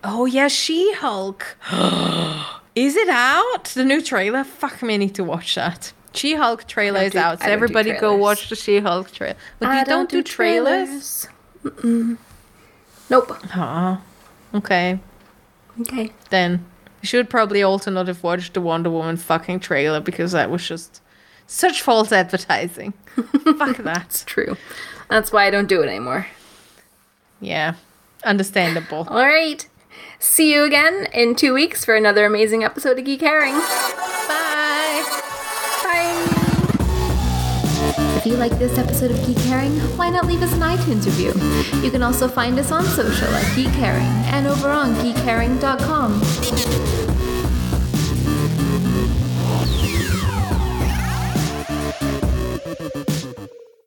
Oh 0.05 0.25
yeah, 0.27 0.49
She 0.49 0.93
Hulk. 0.95 1.57
is 2.75 2.97
it 2.97 3.09
out? 3.09 3.65
The 3.75 3.85
new 3.85 4.01
trailer. 4.03 4.45
Fuck 4.45 4.83
me, 4.83 4.95
I 4.95 4.97
need 4.99 5.15
to 5.17 5.25
watch 5.25 5.55
that. 5.57 5.93
She 6.13 6.35
Hulk 6.35 6.67
trailer 6.67 7.03
is 7.03 7.15
out, 7.15 7.39
so 7.39 7.45
don't 7.45 7.53
everybody 7.53 7.93
go 7.93 8.17
watch 8.17 8.49
the 8.49 8.57
She 8.57 8.81
Hulk 8.81 9.13
trailer. 9.13 9.37
But 9.59 9.69
I 9.69 9.79
you 9.81 9.85
don't, 9.85 10.11
do 10.11 10.23
trailers. 10.23 11.29
Mm-mm. 11.65 12.19
Nope. 13.09 13.37
Oh, 13.55 14.03
okay. 14.55 14.99
Okay. 15.81 16.13
Then 16.31 16.65
you 17.03 17.07
should 17.07 17.31
probably 17.31 17.63
also 17.63 17.91
not 17.91 18.09
have 18.09 18.23
watched 18.23 18.55
the 18.55 18.61
Wonder 18.61 18.91
Woman 18.91 19.17
fucking 19.17 19.61
trailer 19.61 20.01
because 20.01 20.33
that 20.33 20.51
was 20.51 20.67
just 20.67 21.01
such 21.47 21.83
false 21.83 22.13
advertising. 22.13 22.93
Fuck 23.59 23.79
that. 23.79 24.23
True. 24.27 24.57
That's 25.09 25.33
why 25.33 25.47
I 25.47 25.51
don't 25.51 25.69
do 25.69 25.83
it 25.83 25.89
anymore. 25.89 26.27
Yeah, 27.41 27.75
understandable. 28.25 29.07
All 29.09 29.25
right. 29.25 29.67
See 30.19 30.53
you 30.53 30.65
again 30.65 31.09
in 31.15 31.35
two 31.35 31.55
weeks 31.55 31.85
for 31.85 31.97
another 31.97 32.27
amazing 32.27 32.63
episode 32.63 32.99
of 32.99 33.05
Geek 33.05 33.23
Herring. 33.23 33.55
Bye. 33.55 34.47
If 38.21 38.27
you 38.27 38.37
like 38.37 38.53
this 38.59 38.77
episode 38.77 39.13
of 39.13 39.27
Geek 39.27 39.39
Herring, 39.39 39.73
why 39.97 40.11
not 40.11 40.27
leave 40.27 40.43
us 40.43 40.53
an 40.53 40.61
iTunes 40.61 41.07
review? 41.07 41.33
You 41.83 41.91
can 41.91 42.03
also 42.03 42.29
find 42.29 42.59
us 42.59 42.71
on 42.71 42.85
social 42.85 43.29
at 43.29 43.57
Geek 43.57 43.69
Herring 43.69 44.05
and 44.27 44.47
over 44.47 44.69
on 44.69 44.95
geekherring.com. 44.97 47.10